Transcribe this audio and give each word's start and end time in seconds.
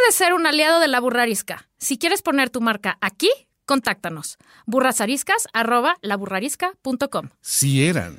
puedes 0.00 0.14
ser 0.14 0.32
un 0.32 0.46
aliado 0.46 0.80
de 0.80 0.88
la 0.88 0.98
burrarisca. 1.00 1.68
Si 1.78 1.98
quieres 1.98 2.22
poner 2.22 2.48
tu 2.50 2.62
marca 2.62 2.98
aquí, 3.00 3.30
contáctanos. 3.66 4.38
burrasariscas.com. 4.66 7.28
Si 7.40 7.86
eran. 7.86 8.18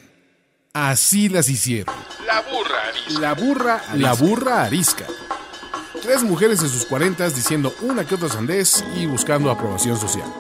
Así 0.74 1.28
las 1.28 1.50
hicieron. 1.50 1.94
La 2.26 2.40
burra 2.42 2.88
arisca. 2.88 3.20
La 3.20 3.34
burra, 3.34 3.82
la 3.96 4.14
burra 4.14 4.64
arisca. 4.64 5.06
Tres 6.02 6.24
mujeres 6.24 6.62
en 6.62 6.70
sus 6.70 6.86
cuarentas 6.86 7.36
diciendo 7.36 7.76
una 7.82 8.06
que 8.06 8.16
otra 8.16 8.30
sandez 8.30 8.86
y 8.96 9.06
buscando 9.08 9.52
aprobación 9.52 9.98
social. 9.98 10.32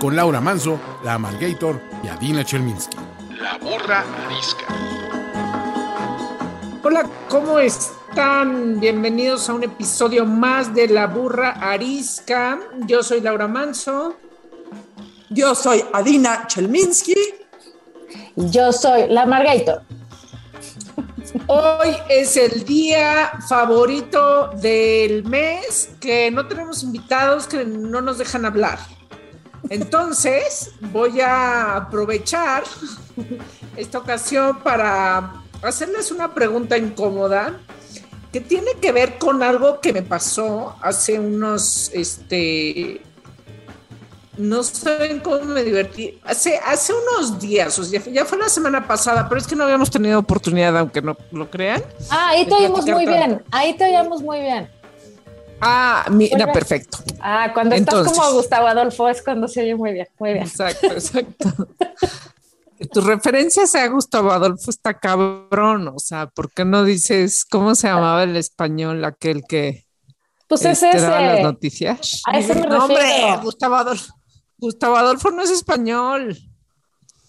Con 0.00 0.16
Laura 0.16 0.40
Manso, 0.40 0.80
la 1.04 1.14
Amalgator 1.14 1.80
y 2.02 2.08
Adina 2.08 2.44
Chelminsky. 2.44 2.96
La 3.40 3.56
burra 3.58 4.04
arisca. 4.26 4.66
Hola, 6.82 7.08
¿cómo 7.28 7.60
están? 8.10 8.80
Bienvenidos 8.80 9.48
a 9.48 9.54
un 9.54 9.62
episodio 9.62 10.26
más 10.26 10.74
de 10.74 10.88
La 10.88 11.06
Burra 11.06 11.50
Arisca. 11.50 12.58
Yo 12.88 13.04
soy 13.04 13.20
Laura 13.20 13.46
Manso. 13.46 14.16
Yo 15.28 15.54
soy 15.54 15.84
Adina 15.92 16.44
Chelminsky. 16.48 17.14
Yo 18.34 18.72
soy 18.72 19.06
la 19.08 19.26
Margator. 19.26 19.82
Hoy 21.46 21.94
es 22.08 22.36
el 22.36 22.64
día 22.64 23.30
favorito 23.48 24.48
del 24.60 25.22
mes 25.24 25.90
que 26.00 26.32
no 26.32 26.48
tenemos 26.48 26.82
invitados 26.82 27.46
que 27.46 27.64
no 27.64 28.00
nos 28.00 28.18
dejan 28.18 28.44
hablar. 28.44 28.80
Entonces 29.68 30.72
voy 30.90 31.20
a 31.20 31.76
aprovechar 31.76 32.64
esta 33.76 33.98
ocasión 33.98 34.58
para 34.64 35.44
hacerles 35.62 36.10
una 36.10 36.34
pregunta 36.34 36.76
incómoda 36.76 37.60
que 38.32 38.40
tiene 38.40 38.72
que 38.80 38.92
ver 38.92 39.18
con 39.18 39.42
algo 39.42 39.80
que 39.80 39.92
me 39.92 40.02
pasó 40.02 40.76
hace 40.82 41.18
unos, 41.18 41.90
este, 41.92 43.00
no 44.36 44.62
saben 44.62 45.20
cómo 45.20 45.44
me 45.44 45.64
divertí. 45.64 46.18
Hace, 46.24 46.58
hace 46.58 46.92
unos 46.92 47.40
días, 47.40 47.78
o 47.78 47.84
sea, 47.84 48.00
ya 48.04 48.24
fue 48.24 48.38
la 48.38 48.48
semana 48.48 48.86
pasada, 48.86 49.28
pero 49.28 49.40
es 49.40 49.46
que 49.46 49.56
no 49.56 49.64
habíamos 49.64 49.90
tenido 49.90 50.18
oportunidad, 50.18 50.76
aunque 50.76 51.02
no 51.02 51.16
lo 51.32 51.50
crean. 51.50 51.82
Ah, 52.08 52.30
ahí 52.30 52.46
te 52.46 52.54
oímos 52.54 52.86
muy 52.86 53.06
bien, 53.06 53.42
ahí 53.50 53.74
te 53.74 53.84
oímos 53.84 54.22
muy 54.22 54.40
bien. 54.40 54.68
Ah, 55.60 56.06
mira, 56.10 56.50
perfecto. 56.52 56.98
Ah, 57.20 57.50
cuando 57.52 57.74
estás 57.74 58.06
como 58.06 58.32
Gustavo 58.32 58.66
Adolfo 58.66 59.08
es 59.08 59.22
cuando 59.22 59.46
se 59.46 59.60
oye 59.60 59.74
muy 59.74 59.92
bien, 59.92 60.08
muy 60.18 60.32
bien. 60.32 60.44
Exacto, 60.44 60.86
exacto. 60.86 61.48
tu 62.86 63.00
referencia 63.02 63.66
sea 63.66 63.86
Gustavo 63.88 64.30
Adolfo 64.30 64.70
está 64.70 64.98
cabrón, 64.98 65.88
o 65.88 65.98
sea, 65.98 66.26
¿por 66.28 66.50
qué 66.52 66.64
no 66.64 66.84
dices 66.84 67.44
cómo 67.44 67.74
se 67.74 67.88
llamaba 67.88 68.22
el 68.22 68.36
español 68.36 69.04
aquel 69.04 69.42
que 69.48 69.86
pues 70.48 70.64
es 70.64 70.82
este, 70.82 70.96
ese. 70.96 71.06
daba 71.06 71.20
las 71.20 71.42
noticias? 71.42 72.22
A 72.26 72.38
ese 72.38 72.54
me 72.54 72.66
No, 72.66 72.84
hombre, 72.84 73.02
refiero. 73.02 73.40
Gustavo 73.42 73.74
Adolfo. 73.76 74.14
Gustavo 74.58 74.96
Adolfo 74.96 75.30
no 75.30 75.42
es 75.42 75.50
español. 75.50 76.36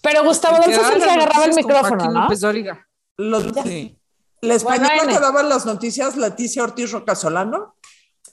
Pero 0.02 0.24
Gustavo 0.24 0.56
Adolfo 0.56 0.80
es 0.80 0.88
el 0.96 1.02
que 1.02 1.10
agarraba 1.10 1.44
el 1.44 1.54
micrófono, 1.54 2.04
¿no? 2.10 2.20
López 2.22 2.40
Dóriga. 2.40 2.88
Los- 3.16 3.44
Sí. 3.64 3.98
La 4.40 4.54
española 4.54 4.90
Bueno, 4.96 5.12
que 5.12 5.20
daba 5.20 5.42
las 5.44 5.66
noticias, 5.66 6.16
Leticia 6.16 6.64
Ortiz 6.64 6.90
Rocasolano. 6.90 7.76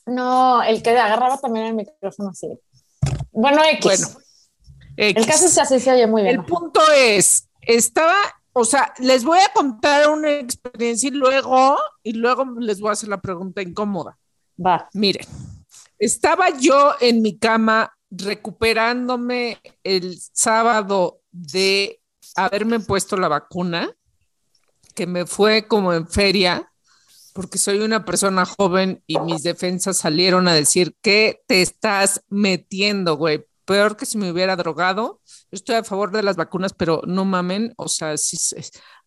No, 0.07 0.63
el 0.63 0.81
que 0.81 0.89
agarraba 0.89 1.37
también 1.37 1.67
el 1.67 1.73
micrófono 1.75 2.29
así. 2.29 2.47
Bueno, 3.31 3.61
X. 3.73 3.83
Bueno, 3.83 4.07
el 5.07 5.25
caso 5.25 5.45
es 5.45 5.55
que 5.55 5.61
así 5.61 5.79
se 5.79 5.91
oye 5.91 6.07
muy 6.07 6.23
bien. 6.23 6.35
El 6.35 6.45
punto 6.45 6.81
es, 6.95 7.49
estaba, 7.61 8.17
o 8.53 8.65
sea, 8.65 8.93
les 8.99 9.23
voy 9.23 9.39
a 9.39 9.53
contar 9.53 10.09
una 10.09 10.31
experiencia 10.39 11.07
y 11.07 11.11
luego, 11.11 11.77
y 12.03 12.13
luego 12.13 12.45
les 12.59 12.79
voy 12.79 12.89
a 12.89 12.93
hacer 12.93 13.09
la 13.09 13.21
pregunta 13.21 13.61
incómoda. 13.61 14.17
Va. 14.63 14.89
Miren, 14.93 15.25
estaba 15.97 16.49
yo 16.57 16.95
en 16.99 17.21
mi 17.21 17.37
cama 17.37 17.93
recuperándome 18.11 19.61
el 19.83 20.19
sábado 20.33 21.21
de 21.31 22.01
haberme 22.35 22.79
puesto 22.79 23.15
la 23.15 23.27
vacuna, 23.27 23.91
que 24.95 25.07
me 25.07 25.25
fue 25.25 25.67
como 25.67 25.93
en 25.93 26.07
feria, 26.07 26.71
porque 27.33 27.57
soy 27.57 27.79
una 27.79 28.03
persona 28.03 28.45
joven 28.45 29.01
y 29.07 29.19
mis 29.19 29.43
defensas 29.43 29.97
salieron 29.97 30.47
a 30.47 30.53
decir, 30.53 30.95
¿qué 31.01 31.41
te 31.47 31.61
estás 31.61 32.21
metiendo, 32.27 33.15
güey? 33.15 33.45
Peor 33.69 33.95
que 33.95 34.07
si 34.07 34.17
me 34.17 34.31
hubiera 34.31 34.55
drogado. 34.55 35.21
Yo 35.27 35.47
estoy 35.51 35.75
a 35.75 35.83
favor 35.83 36.09
de 36.09 36.23
las 36.23 36.35
vacunas, 36.35 36.73
pero 36.73 37.03
no 37.05 37.23
mamen, 37.23 37.71
o 37.77 37.87
sea, 37.87 38.17
sí, 38.17 38.35
sí, 38.35 38.55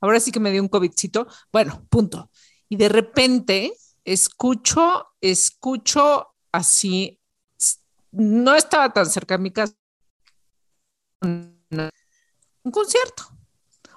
ahora 0.00 0.20
sí 0.20 0.30
que 0.30 0.38
me 0.38 0.52
dio 0.52 0.62
un 0.62 0.68
COVIDcito. 0.68 1.26
Bueno, 1.50 1.84
punto. 1.90 2.30
Y 2.68 2.76
de 2.76 2.88
repente 2.88 3.72
escucho, 4.04 5.08
escucho 5.20 6.28
así, 6.52 7.18
no 8.12 8.54
estaba 8.54 8.92
tan 8.92 9.06
cerca 9.06 9.36
de 9.36 9.42
mi 9.42 9.50
casa, 9.50 9.74
un 11.22 12.70
concierto, 12.70 13.31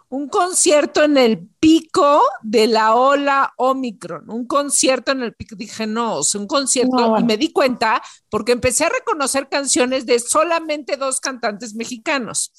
un 0.10 0.30
concierto 0.30 1.04
en 1.04 1.18
el 1.18 1.48
pico 1.60 2.22
de 2.42 2.68
la 2.68 2.96
ola 2.96 3.54
Omicron, 3.58 4.30
un 4.30 4.46
concierto 4.48 5.12
en 5.12 5.24
el 5.24 5.34
pico, 5.34 5.56
dije, 5.56 5.88
no, 5.88 6.18
o 6.18 6.24
sea, 6.24 6.40
un 6.42 6.48
concierto, 6.48 6.96
No, 6.96 7.20
y 7.20 7.24
me 7.24 7.38
di 7.38 7.52
cuenta 7.52 8.02
porque 8.30 8.52
empecé 8.52 8.86
a 8.86 8.90
reconocer 8.90 9.50
canciones 9.50 10.06
de 10.06 10.20
solamente 10.20 10.96
dos 10.98 11.20
cantantes 11.20 11.76
mexicanos, 11.76 12.52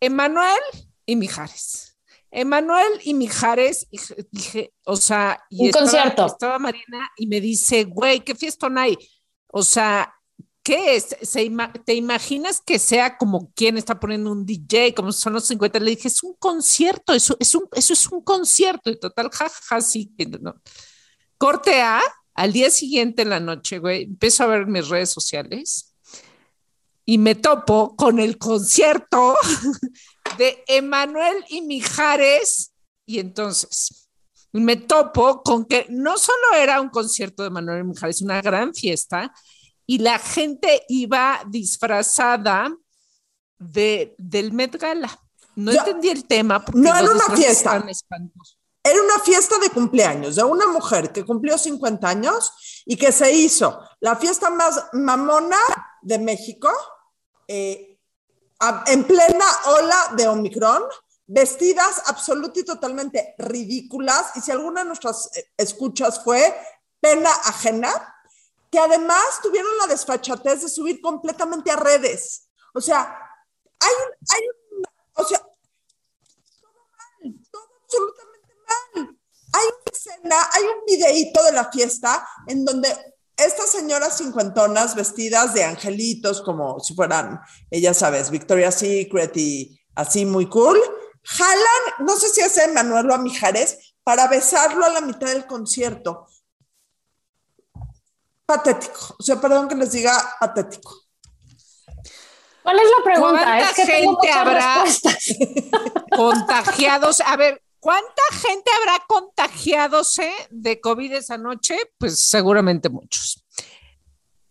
Emanuel 0.00 0.58
y 1.06 1.16
Mijares. 1.16 1.96
Emanuel 2.30 2.92
y 3.04 3.14
Mijares, 3.14 3.86
y 3.90 3.98
dije, 4.30 4.74
o 4.84 4.96
sea, 4.96 5.42
y 5.48 5.62
Un 5.62 5.66
estaba- 5.68 5.84
concierto. 5.84 6.26
Estaba 6.26 6.58
Marina 6.58 7.08
y 7.16 7.26
me 7.26 7.40
dice, 7.40 7.84
güey, 7.84 8.20
¿qué 8.20 8.34
fiestón 8.34 8.76
hay? 8.76 8.98
O 9.50 9.62
sea, 9.62 10.12
¿qué 10.68 10.96
es? 10.96 11.16
¿Se 11.22 11.42
ima- 11.46 11.72
¿Te 11.72 11.94
imaginas 11.94 12.60
que 12.60 12.78
sea 12.78 13.16
como 13.16 13.50
quien 13.54 13.78
está 13.78 13.98
poniendo 13.98 14.30
un 14.30 14.44
DJ, 14.44 14.92
como 14.94 15.12
son 15.12 15.32
los 15.32 15.46
50? 15.46 15.78
Le 15.80 15.92
dije, 15.92 16.08
es 16.08 16.22
un 16.22 16.34
concierto, 16.34 17.14
eso 17.14 17.38
es 17.40 17.54
un, 17.54 17.66
eso 17.72 17.94
es 17.94 18.06
un 18.08 18.20
concierto. 18.22 18.90
Y 18.90 19.00
total, 19.00 19.30
jajaja, 19.30 19.80
sí. 19.80 20.12
que 20.18 20.26
no. 20.26 20.60
Corte 21.38 21.80
A, 21.80 22.02
al 22.34 22.52
día 22.52 22.68
siguiente 22.70 23.22
en 23.22 23.30
la 23.30 23.40
noche, 23.40 23.78
güey, 23.78 24.02
empiezo 24.02 24.44
a 24.44 24.48
ver 24.48 24.66
mis 24.66 24.88
redes 24.88 25.08
sociales 25.10 25.94
y 27.06 27.16
me 27.16 27.34
topo 27.34 27.96
con 27.96 28.18
el 28.18 28.36
concierto 28.36 29.36
de 30.36 30.62
Emanuel 30.66 31.44
y 31.48 31.62
Mijares. 31.62 32.74
Y 33.06 33.20
entonces 33.20 34.10
me 34.52 34.76
topo 34.76 35.42
con 35.42 35.64
que 35.64 35.86
no 35.88 36.18
solo 36.18 36.52
era 36.58 36.78
un 36.82 36.90
concierto 36.90 37.42
de 37.42 37.48
Emanuel 37.48 37.80
y 37.80 37.84
Mijares, 37.84 38.20
una 38.20 38.42
gran 38.42 38.74
fiesta, 38.74 39.32
y 39.90 39.98
la 40.00 40.18
gente 40.18 40.84
iba 40.88 41.40
disfrazada 41.48 42.70
de, 43.58 44.14
del 44.18 44.52
Met 44.52 44.76
Gala. 44.76 45.10
No 45.56 45.72
Ya. 45.72 45.80
entendí 45.80 46.10
el 46.10 46.24
tema. 46.26 46.62
Porque 46.62 46.78
No 46.78 46.94
era 46.94 47.10
una 47.10 47.34
fiesta. 47.34 47.82
Era 48.84 49.02
una 49.02 49.18
fiesta 49.24 49.58
de 49.58 49.70
cumpleaños 49.70 50.36
de 50.36 50.44
una 50.44 50.66
mujer 50.66 51.10
que 51.10 51.24
cumplió 51.24 51.56
50 51.56 52.06
años 52.08 52.52
y 52.84 52.96
que 52.96 53.12
se 53.12 53.32
hizo 53.32 53.80
la 54.00 54.14
fiesta 54.16 54.50
más 54.50 54.84
mamona 54.92 55.56
de 56.02 56.18
México 56.18 56.68
eh, 57.48 57.98
a- 58.60 58.84
en 58.88 59.04
plena 59.04 59.44
ola 59.66 60.12
de 60.16 60.28
Omicron, 60.28 60.82
vestidas 61.26 62.02
absolutamente 62.06 62.60
y 62.60 62.64
totalmente 62.64 63.34
ridículas. 63.38 64.32
Y 64.36 64.40
si 64.42 64.50
alguna 64.52 64.82
de 64.82 64.86
nuestras 64.88 65.30
eh, 65.34 65.46
escuchas 65.56 66.22
fue 66.22 66.54
pena 67.00 67.30
ajena, 67.46 67.90
que 68.70 68.78
además 68.78 69.40
tuvieron 69.42 69.76
la 69.78 69.86
desfachatez 69.86 70.62
de 70.62 70.68
subir 70.68 71.00
completamente 71.00 71.70
a 71.70 71.76
redes. 71.76 72.48
O 72.74 72.80
sea, 72.80 73.16
hay 73.80 73.92
hay 74.30 74.40
o 75.18 75.24
sea, 75.24 75.38
todo 76.60 76.72
mal, 76.96 77.34
todo 77.50 77.62
absolutamente 77.82 78.54
mal. 78.68 79.18
Hay 79.52 79.66
una 79.66 79.92
escena, 79.92 80.36
hay 80.52 80.62
un 80.62 80.84
videíto 80.86 81.42
de 81.42 81.52
la 81.52 81.70
fiesta 81.70 82.26
en 82.46 82.64
donde 82.64 82.88
estas 83.36 83.70
señoras 83.70 84.18
cincuentonas 84.18 84.94
vestidas 84.94 85.54
de 85.54 85.64
angelitos, 85.64 86.42
como 86.42 86.78
si 86.80 86.94
fueran, 86.94 87.40
ella 87.70 87.94
sabes, 87.94 88.30
Victoria's 88.30 88.76
Secret 88.76 89.36
y 89.36 89.80
así 89.94 90.24
muy 90.24 90.48
cool, 90.48 90.78
jalan, 91.22 92.06
no 92.06 92.16
sé 92.16 92.28
si 92.28 92.40
es 92.40 92.56
Emanuel 92.58 93.10
o 93.10 93.14
a 93.14 93.18
Mijares, 93.18 93.94
para 94.04 94.28
besarlo 94.28 94.84
a 94.84 94.90
la 94.90 95.00
mitad 95.00 95.28
del 95.28 95.46
concierto. 95.46 96.26
Patético. 98.48 99.14
O 99.18 99.22
sea, 99.22 99.38
perdón 99.38 99.68
que 99.68 99.74
les 99.74 99.92
diga 99.92 100.10
patético. 100.40 100.90
¿Cuál 102.62 102.78
es 102.78 102.84
la 102.96 103.04
pregunta? 103.04 103.42
¿Cuánta 103.44 103.60
Es 103.60 103.74
que 103.76 103.84
tengo 103.84 104.18
gente 104.20 104.32
muchas 104.32 104.36
habrá? 104.36 104.84
respuestas. 104.84 105.36
contagiados. 106.16 107.20
A 107.20 107.36
ver, 107.36 107.62
¿cuánta 107.78 108.22
gente 108.32 108.70
habrá 108.80 109.04
contagiadose 109.06 110.32
de 110.48 110.80
COVID 110.80 111.12
esa 111.12 111.36
noche? 111.36 111.76
Pues 111.98 112.26
seguramente 112.26 112.88
muchos. 112.88 113.44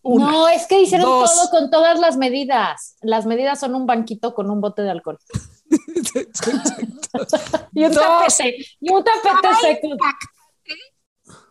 Una. 0.02 0.30
No, 0.30 0.48
es 0.48 0.66
que 0.68 0.80
hicieron 0.80 1.04
Dos. 1.04 1.34
todo 1.34 1.50
con 1.50 1.68
todas 1.68 1.98
las 1.98 2.16
medidas. 2.16 2.94
Las 3.02 3.26
medidas 3.26 3.58
son 3.58 3.74
un 3.74 3.84
banquito 3.84 4.32
con 4.32 4.48
un 4.48 4.60
bote 4.60 4.82
de 4.82 4.90
alcohol. 4.90 5.18
Y 7.74 7.84
un 7.84 7.92
Dos. 7.92 8.02
tapete. 8.04 8.56
Y 8.80 8.92
un 8.92 9.02
tapete 9.02 9.48
seco. 9.60 9.88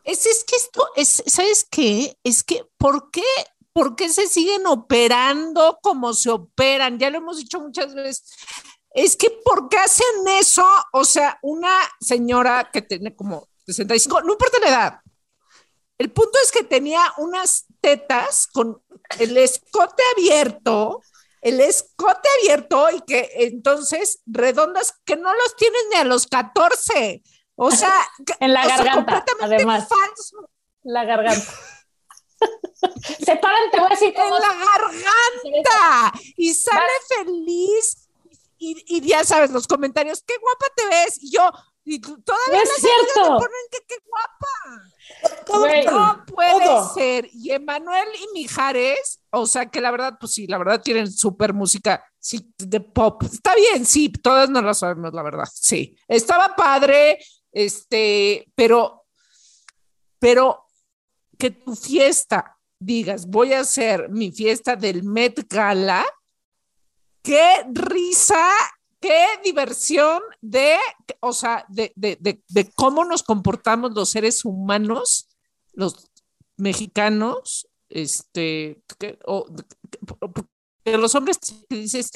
Es, 0.07 0.25
es 0.25 0.45
que 0.45 0.55
esto, 0.55 0.87
es, 0.95 1.21
¿sabes 1.27 1.67
qué? 1.69 2.17
Es 2.23 2.41
que, 2.41 2.63
¿por 2.77 3.11
qué? 3.11 3.21
¿Por 3.73 3.97
qué 3.97 4.07
se 4.07 4.27
siguen 4.27 4.65
operando 4.65 5.79
como 5.83 6.13
se 6.13 6.29
operan? 6.29 6.97
Ya 6.97 7.09
lo 7.09 7.17
hemos 7.17 7.37
dicho 7.37 7.59
muchas 7.59 7.93
veces. 7.93 8.23
Es 8.91 9.17
que, 9.17 9.29
¿por 9.29 9.67
qué 9.67 9.77
hacen 9.77 10.25
eso? 10.39 10.65
O 10.93 11.03
sea, 11.03 11.37
una 11.41 11.77
señora 11.99 12.69
que 12.71 12.81
tiene 12.81 13.17
como 13.17 13.49
65, 13.65 14.21
no 14.21 14.31
importa 14.31 14.59
la 14.59 14.69
edad. 14.69 14.99
El 15.97 16.09
punto 16.11 16.39
es 16.41 16.53
que 16.53 16.63
tenía 16.63 17.01
unas 17.17 17.65
tetas 17.81 18.47
con 18.47 18.81
el 19.19 19.35
escote 19.35 20.03
abierto, 20.15 21.01
el 21.41 21.59
escote 21.59 22.29
abierto 22.39 22.89
y 22.91 23.01
que 23.01 23.29
entonces 23.35 24.21
redondas 24.25 24.93
que 25.03 25.17
no 25.17 25.33
los 25.33 25.55
tienes 25.57 25.81
ni 25.91 25.97
a 25.97 26.05
los 26.05 26.27
14. 26.27 27.21
O 27.59 27.71
sea, 27.71 27.91
En 28.39 28.53
la 28.53 28.63
sea, 28.63 28.77
garganta, 28.77 28.95
completamente 29.03 29.55
además. 29.55 29.87
falso. 29.89 30.49
La 30.83 31.03
garganta. 31.03 31.51
Se 33.25 33.35
paran, 33.37 33.71
te 33.71 33.79
voy 33.79 33.87
a 33.87 33.89
decir 33.89 34.13
En 34.15 34.29
la 34.29 34.39
garganta 34.39 36.19
y 36.37 36.53
sale 36.53 36.91
feliz 37.09 38.07
y, 38.59 38.83
y 38.87 39.01
ya 39.01 39.23
sabes 39.23 39.51
los 39.51 39.67
comentarios, 39.67 40.23
qué 40.25 40.35
guapa 40.37 40.65
te 40.75 40.85
ves. 40.87 41.17
Y 41.21 41.31
yo, 41.31 41.49
y 41.83 41.99
todavía 42.01 42.23
No 42.53 42.61
es 42.63 42.69
cierto. 42.75 43.21
me 43.21 43.27
ponen 43.39 43.65
que 43.71 43.79
qué 43.87 43.95
guapa. 44.05 45.43
Todo, 45.45 45.59
Güey. 45.59 45.85
No 45.85 46.25
puede 46.25 46.65
todo. 46.65 46.93
ser. 46.93 47.29
Y 47.33 47.51
Emanuel 47.51 48.07
y 48.19 48.33
Mijares, 48.33 49.19
o 49.31 49.45
sea 49.47 49.67
que 49.69 49.79
la 49.81 49.91
verdad, 49.91 50.17
pues 50.19 50.33
sí, 50.33 50.47
la 50.47 50.57
verdad 50.57 50.81
tienen 50.81 51.11
súper 51.11 51.53
música 51.53 52.03
sí, 52.19 52.51
de 52.57 52.81
pop. 52.81 53.23
Está 53.23 53.53
bien, 53.55 53.85
sí, 53.85 54.09
todas 54.09 54.49
no 54.49 54.61
lo 54.61 54.73
sabemos, 54.73 55.13
la 55.13 55.23
verdad. 55.23 55.45
Sí, 55.53 55.95
estaba 56.07 56.55
padre, 56.55 57.19
este, 57.57 58.47
pero, 58.53 59.07
pero 60.19 60.63
que 61.39 61.49
tu 61.49 61.75
fiesta 61.75 62.55
digas, 62.79 63.25
voy 63.25 63.53
a 63.53 63.61
hacer 63.61 64.09
mi 64.09 64.31
fiesta 64.31 64.75
del 64.75 65.03
Met 65.03 65.47
Gala, 65.49 66.05
qué 67.23 67.65
risa, 67.73 68.47
qué 68.99 69.25
diversión 69.43 70.21
de, 70.39 70.77
o 71.19 71.33
sea, 71.33 71.65
de, 71.67 71.91
de, 71.95 72.17
de, 72.21 72.43
de 72.47 72.69
cómo 72.75 73.03
nos 73.05 73.23
comportamos 73.23 73.91
los 73.93 74.09
seres 74.09 74.45
humanos, 74.45 75.27
los 75.73 76.11
mexicanos, 76.57 77.67
este, 77.89 78.83
que, 78.99 79.17
o, 79.25 79.47
que 80.85 80.95
los 80.95 81.15
hombres 81.15 81.39
dices, 81.69 82.11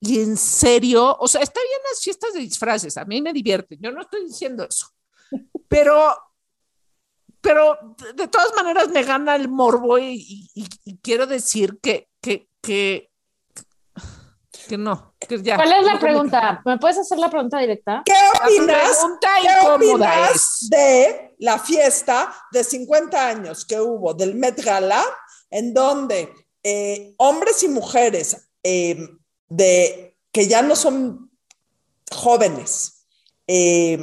y 0.00 0.20
en 0.20 0.36
serio, 0.36 1.16
o 1.18 1.26
sea, 1.28 1.40
está 1.42 1.60
bien 1.60 1.80
las 1.90 2.00
fiestas 2.02 2.32
de 2.34 2.40
disfraces, 2.40 2.96
a 2.96 3.04
mí 3.04 3.22
me 3.22 3.32
divierten, 3.32 3.78
yo 3.80 3.90
no 3.90 4.02
estoy 4.02 4.26
diciendo 4.26 4.66
eso, 4.68 4.86
pero, 5.68 6.14
pero 7.40 7.78
de, 8.14 8.28
todas 8.28 8.52
maneras 8.56 8.88
me 8.88 9.02
gana 9.02 9.36
el 9.36 9.48
morbo 9.48 9.98
y, 9.98 10.48
y- 10.54 10.68
y 10.84 10.98
quiero 10.98 11.26
decir 11.26 11.78
que, 11.82 12.08
que, 12.20 12.48
que, 12.62 13.10
que 14.68 14.78
no, 14.78 15.14
que 15.20 15.42
ya. 15.42 15.56
¿Cuál 15.56 15.72
es 15.72 15.84
la 15.84 15.94
No, 15.94 16.00
pregunta? 16.00 16.62
¿Me 16.64 16.78
puedes 16.78 16.96
hacer 16.98 17.18
la 17.18 17.28
pregunta 17.28 17.58
directa? 17.58 18.02
¿Qué 18.04 18.12
opinas? 18.42 18.96
pregunta 18.96 19.28
¿Qué 19.42 19.68
opinas 19.68 20.34
es. 20.62 20.70
de 20.70 21.34
la 21.38 21.58
fiesta 21.58 22.34
de 22.50 22.64
50 22.64 23.26
años 23.28 23.66
que 23.66 23.78
hubo 23.80 24.14
del 24.14 24.34
Met 24.36 24.62
Gala, 24.64 25.04
en 25.50 25.74
donde 25.74 26.32
eh, 26.62 27.14
hombres 27.18 27.62
y 27.62 27.68
mujeres 27.68 28.48
eh, 28.62 29.06
de, 29.48 30.16
que 30.32 30.48
ya 30.48 30.62
no 30.62 30.76
son 30.76 31.30
jóvenes 32.10 32.94
eh, 33.46 33.98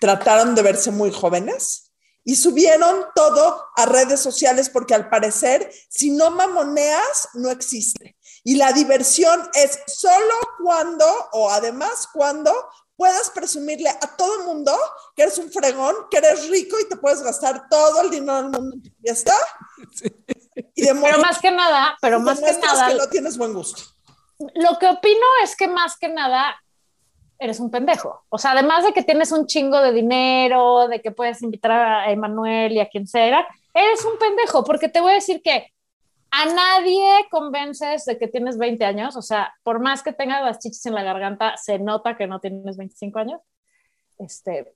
trataron 0.00 0.54
de 0.54 0.62
verse 0.62 0.90
muy 0.90 1.10
jóvenes 1.10 1.92
y 2.24 2.36
subieron 2.36 3.06
todo 3.14 3.66
a 3.74 3.86
redes 3.86 4.20
sociales 4.20 4.68
porque 4.68 4.94
al 4.94 5.08
parecer 5.08 5.70
si 5.88 6.10
no 6.10 6.30
mamoneas 6.30 7.28
no 7.34 7.50
existe. 7.50 8.16
Y 8.44 8.56
la 8.56 8.72
diversión 8.72 9.48
es 9.54 9.78
solo 9.86 10.34
cuando, 10.62 11.06
o 11.32 11.50
además 11.50 12.08
cuando, 12.12 12.52
puedas 12.96 13.30
presumirle 13.30 13.88
a 13.88 14.16
todo 14.16 14.40
el 14.40 14.46
mundo 14.46 14.76
que 15.14 15.22
eres 15.22 15.38
un 15.38 15.52
fregón, 15.52 15.94
que 16.10 16.18
eres 16.18 16.48
rico 16.48 16.76
y 16.80 16.88
te 16.88 16.96
puedes 16.96 17.22
gastar 17.22 17.68
todo 17.68 18.00
el 18.02 18.10
dinero 18.10 18.42
del 18.42 18.50
mundo 18.50 18.74
en 18.74 18.82
tu 18.82 18.90
fiesta. 19.00 19.34
Y 20.74 20.84
Pero 20.84 21.18
más 21.20 21.38
que 21.38 21.52
nada, 21.52 21.96
pero 22.00 22.18
más 22.18 22.40
que 22.40 22.52
nada, 22.58 22.88
que 22.88 22.94
no 22.96 23.08
tienes 23.08 23.38
buen 23.38 23.52
gusto. 23.52 23.80
Lo 24.38 24.78
que 24.78 24.88
opino 24.88 25.26
es 25.42 25.56
que 25.56 25.68
más 25.68 25.96
que 25.98 26.08
nada 26.08 26.56
eres 27.38 27.60
un 27.60 27.70
pendejo. 27.70 28.24
O 28.28 28.38
sea, 28.38 28.52
además 28.52 28.84
de 28.84 28.92
que 28.92 29.02
tienes 29.02 29.32
un 29.32 29.46
chingo 29.46 29.80
de 29.80 29.92
dinero, 29.92 30.88
de 30.88 31.00
que 31.00 31.10
puedes 31.10 31.42
invitar 31.42 31.70
a 31.70 32.10
Emanuel 32.10 32.72
y 32.72 32.80
a 32.80 32.88
quien 32.88 33.06
sea, 33.06 33.46
eres 33.74 34.04
un 34.04 34.18
pendejo, 34.18 34.64
porque 34.64 34.88
te 34.88 35.00
voy 35.00 35.12
a 35.12 35.16
decir 35.16 35.40
que 35.42 35.72
a 36.30 36.44
nadie 36.46 37.26
convences 37.30 38.04
de 38.04 38.18
que 38.18 38.28
tienes 38.28 38.58
20 38.58 38.84
años. 38.84 39.16
O 39.16 39.22
sea, 39.22 39.54
por 39.62 39.80
más 39.80 40.02
que 40.02 40.12
tengas 40.12 40.42
las 40.42 40.58
chichis 40.58 40.84
en 40.86 40.94
la 40.94 41.02
garganta, 41.02 41.56
se 41.56 41.78
nota 41.78 42.16
que 42.16 42.26
no 42.26 42.40
tienes 42.40 42.76
25 42.76 43.18
años. 43.18 43.40
Este, 44.18 44.74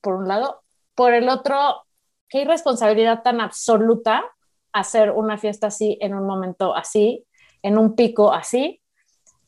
por 0.00 0.14
un 0.14 0.28
lado. 0.28 0.62
Por 0.94 1.14
el 1.14 1.28
otro, 1.28 1.84
qué 2.28 2.42
irresponsabilidad 2.42 3.22
tan 3.22 3.40
absoluta 3.40 4.24
hacer 4.72 5.10
una 5.10 5.38
fiesta 5.38 5.68
así 5.68 5.98
en 6.00 6.14
un 6.14 6.26
momento 6.26 6.74
así, 6.74 7.24
en 7.62 7.78
un 7.78 7.94
pico 7.94 8.32
así. 8.32 8.80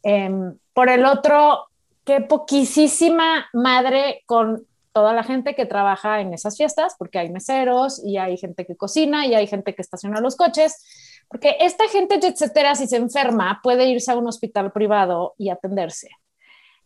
Em, 0.02 0.56
por 0.72 0.88
el 0.88 1.04
otro, 1.04 1.66
qué 2.04 2.20
poquísima 2.20 3.46
madre 3.52 4.22
con 4.26 4.66
toda 4.92 5.12
la 5.12 5.24
gente 5.24 5.54
que 5.54 5.66
trabaja 5.66 6.20
en 6.20 6.32
esas 6.32 6.56
fiestas, 6.56 6.94
porque 6.98 7.18
hay 7.18 7.28
meseros 7.28 8.02
y 8.02 8.16
hay 8.16 8.38
gente 8.38 8.64
que 8.64 8.76
cocina 8.76 9.26
y 9.26 9.34
hay 9.34 9.46
gente 9.46 9.74
que 9.74 9.82
estaciona 9.82 10.20
los 10.20 10.36
coches, 10.36 10.82
porque 11.28 11.56
esta 11.60 11.88
gente 11.88 12.14
etcétera, 12.14 12.74
si 12.74 12.86
se 12.86 12.96
enferma, 12.96 13.60
puede 13.62 13.86
irse 13.86 14.12
a 14.12 14.16
un 14.16 14.26
hospital 14.26 14.72
privado 14.72 15.34
y 15.36 15.50
atenderse. 15.50 16.08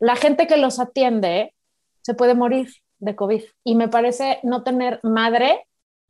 La 0.00 0.16
gente 0.16 0.46
que 0.46 0.56
los 0.56 0.80
atiende 0.80 1.54
se 2.02 2.14
puede 2.14 2.34
morir 2.34 2.68
de 2.98 3.14
COVID 3.14 3.42
y 3.64 3.74
me 3.74 3.88
parece 3.88 4.40
no 4.42 4.62
tener 4.62 4.98
madre, 5.02 5.66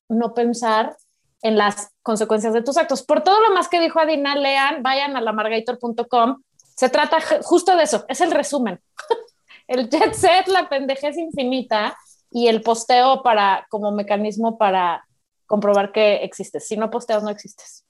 no 0.08 0.32
pensar 0.32 0.96
en 1.42 1.56
las 1.56 1.92
consecuencias 2.02 2.54
de 2.54 2.62
tus 2.62 2.76
actos. 2.76 3.02
Por 3.02 3.22
todo 3.22 3.40
lo 3.40 3.54
más 3.54 3.68
que 3.68 3.80
dijo 3.80 3.98
Adina, 3.98 4.36
lean, 4.36 4.82
vayan 4.82 5.16
a 5.16 5.20
lamargator.com. 5.20 6.42
Se 6.80 6.88
trata 6.88 7.18
ju- 7.20 7.42
justo 7.42 7.76
de 7.76 7.82
eso, 7.82 8.06
es 8.08 8.20
el 8.22 8.30
resumen. 8.30 8.80
el 9.68 9.90
jet 9.90 10.14
set, 10.14 10.48
la 10.48 10.66
pendejez 10.70 11.18
infinita 11.18 11.94
y 12.30 12.48
el 12.48 12.62
posteo 12.62 13.22
para 13.22 13.66
como 13.68 13.92
mecanismo 13.92 14.56
para 14.56 15.06
comprobar 15.46 15.92
que 15.92 16.24
existes. 16.24 16.66
Si 16.66 16.78
no 16.78 16.90
posteas, 16.90 17.22
no 17.22 17.28
existes. 17.28 17.84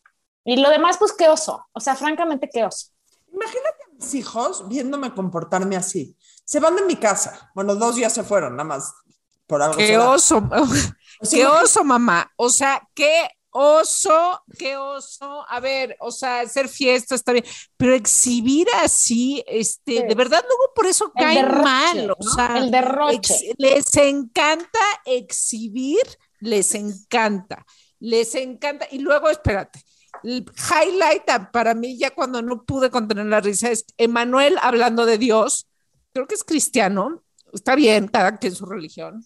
Y 0.45 0.57
lo 0.57 0.71
demás, 0.71 0.97
pues 0.99 1.13
qué 1.13 1.29
oso. 1.29 1.67
O 1.73 1.79
sea, 1.79 1.95
francamente, 1.95 2.49
qué 2.53 2.65
oso. 2.65 2.89
Imagínate 3.33 3.85
a 3.89 3.95
mis 3.95 4.13
hijos 4.15 4.67
viéndome 4.69 5.15
comportarme 5.15 5.77
así. 5.77 6.17
Se 6.45 6.59
van 6.59 6.75
de 6.75 6.83
mi 6.83 6.97
casa. 6.97 7.53
Bueno, 7.55 7.77
dos 7.77 7.95
ya 7.97 8.11
se 8.11 8.25
fueron, 8.25 8.57
nada 8.57 8.65
más 8.65 8.93
por 9.47 9.63
algo. 9.63 9.77
Qué 9.77 9.87
será. 9.87 10.11
oso, 10.11 10.39
O 10.51 10.67
sea, 10.67 10.95
qué 11.31 11.43
imagínate- 11.43 11.65
oso, 11.65 11.85
mamá. 11.85 12.29
O 12.37 12.49
sea, 12.51 12.83
qué 12.95 13.29
oso, 13.51 14.43
qué 14.59 14.77
oso. 14.77 15.45
A 15.49 15.61
ver, 15.61 15.97
o 16.01 16.11
sea, 16.11 16.41
hacer 16.41 16.69
fiesta 16.69 17.15
está 17.15 17.33
bien, 17.33 17.45
pero 17.77 17.95
exhibir 17.95 18.67
así, 18.83 19.43
este, 19.47 19.99
Sí. 19.99 20.03
de 20.07 20.15
verdad, 20.15 20.45
luego 20.47 20.73
por 20.75 20.87
eso 20.87 21.13
El 21.17 21.23
caen 21.23 21.45
derroche, 21.47 21.63
mal. 21.63 22.11
O 22.13 22.17
¿no? 22.25 22.31
sea, 22.33 22.59
el 22.59 22.71
derroche. 22.71 23.55
les 23.59 23.97
encanta 23.97 24.79
exhibir, 25.05 26.03
les 26.41 26.75
encanta, 26.75 27.65
les 27.99 28.35
encanta. 28.35 28.87
Y 28.91 28.99
luego, 28.99 29.29
espérate, 29.31 29.83
el 30.25 30.45
highlight 30.71 31.29
a- 31.31 31.51
para 31.51 31.75
mí, 31.75 31.99
ya 31.99 32.11
cuando 32.15 32.43
no 32.43 32.65
pude 32.65 32.91
contener 32.91 33.27
la 33.27 33.41
risa, 33.41 33.71
es 33.71 33.85
Emanuel 33.97 34.57
hablando 34.61 35.07
de 35.07 35.19
Dios. 35.19 35.67
Creo 36.13 36.27
que 36.27 36.35
es 36.35 36.45
cristiano, 36.45 37.23
está 37.53 37.75
bien, 37.75 38.09
cada 38.09 38.37
quien 38.39 38.55
su 38.55 38.67
religión. 38.67 39.25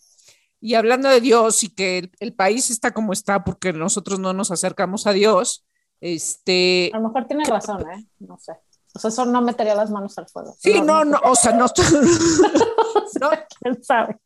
Y 0.64 0.76
hablando 0.76 1.10
de 1.10 1.20
Dios 1.20 1.62
y 1.62 1.68
que 1.68 1.98
el, 1.98 2.10
el 2.20 2.32
país 2.32 2.70
está 2.70 2.92
como 2.94 3.12
está 3.12 3.44
porque 3.44 3.74
nosotros 3.74 4.18
no 4.18 4.32
nos 4.32 4.50
acercamos 4.50 5.06
a 5.06 5.12
Dios, 5.12 5.66
este, 6.00 6.90
A 6.94 6.98
lo 6.98 7.08
mejor 7.08 7.26
tienes 7.26 7.48
razón, 7.48 7.82
¿eh? 7.90 8.06
No 8.20 8.38
sé. 8.38 8.52
O 8.94 8.98
sea, 8.98 9.08
eso 9.10 9.26
no 9.26 9.42
metería 9.42 9.74
las 9.74 9.90
manos 9.90 10.16
al 10.16 10.26
fuego. 10.28 10.56
sí, 10.58 10.80
no, 10.80 11.04
no, 11.04 11.20
o 11.24 11.34
sea, 11.34 11.52
no 11.52 11.66
no, 13.20 13.30
¿Quién 13.60 13.84
sabe? 13.84 14.18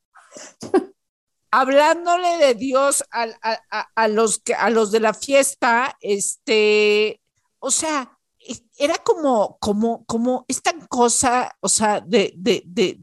hablándole 1.51 2.37
de 2.39 2.55
Dios 2.55 3.03
a, 3.11 3.25
a- 3.43 3.61
a- 3.71 3.89
a 3.95 4.09
los 4.09 4.39
que 4.39 4.55
a 4.55 4.71
los 4.71 4.93
de 4.93 5.01
la 5.01 5.15
fiesta, 5.15 5.97
este, 6.01 7.21
o 7.59 7.71
sea, 7.71 8.17
es- 8.39 8.63
era 8.77 8.97
como, 8.99 9.57
como, 9.59 10.05
como 10.05 10.45
esta 10.47 10.73
cosa, 10.89 11.57
o 11.61 11.69
sea, 11.69 12.01
de, 12.01 12.33
de, 12.37 12.63
de, 12.67 13.01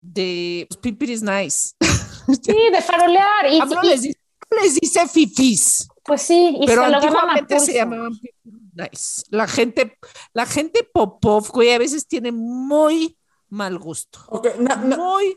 de 0.00 0.68
Pimpir 0.80 1.10
is 1.10 1.22
nice. 1.22 1.70
Sí, 2.26 2.56
de 2.72 2.82
farolear. 2.82 3.52
Y, 3.52 3.60
Hablo, 3.60 3.80
y- 3.82 3.88
les, 3.88 4.02
dice, 4.02 4.18
les 4.62 4.74
dice 4.76 5.08
fifis, 5.08 5.88
pues 6.04 6.22
sí, 6.22 6.56
y 6.60 6.66
pero 6.66 6.86
se 6.86 6.94
antiguamente 6.94 7.60
se 7.60 7.74
llamaban 7.74 8.12
nice. 8.74 9.22
La 9.30 9.46
gente, 9.46 9.98
la 10.32 10.46
gente 10.46 10.88
popov, 10.92 11.48
güey, 11.50 11.72
a 11.72 11.78
veces 11.78 12.06
tiene 12.06 12.32
muy 12.32 13.16
mal 13.48 13.78
gusto. 13.78 14.20
Muy, 14.96 15.36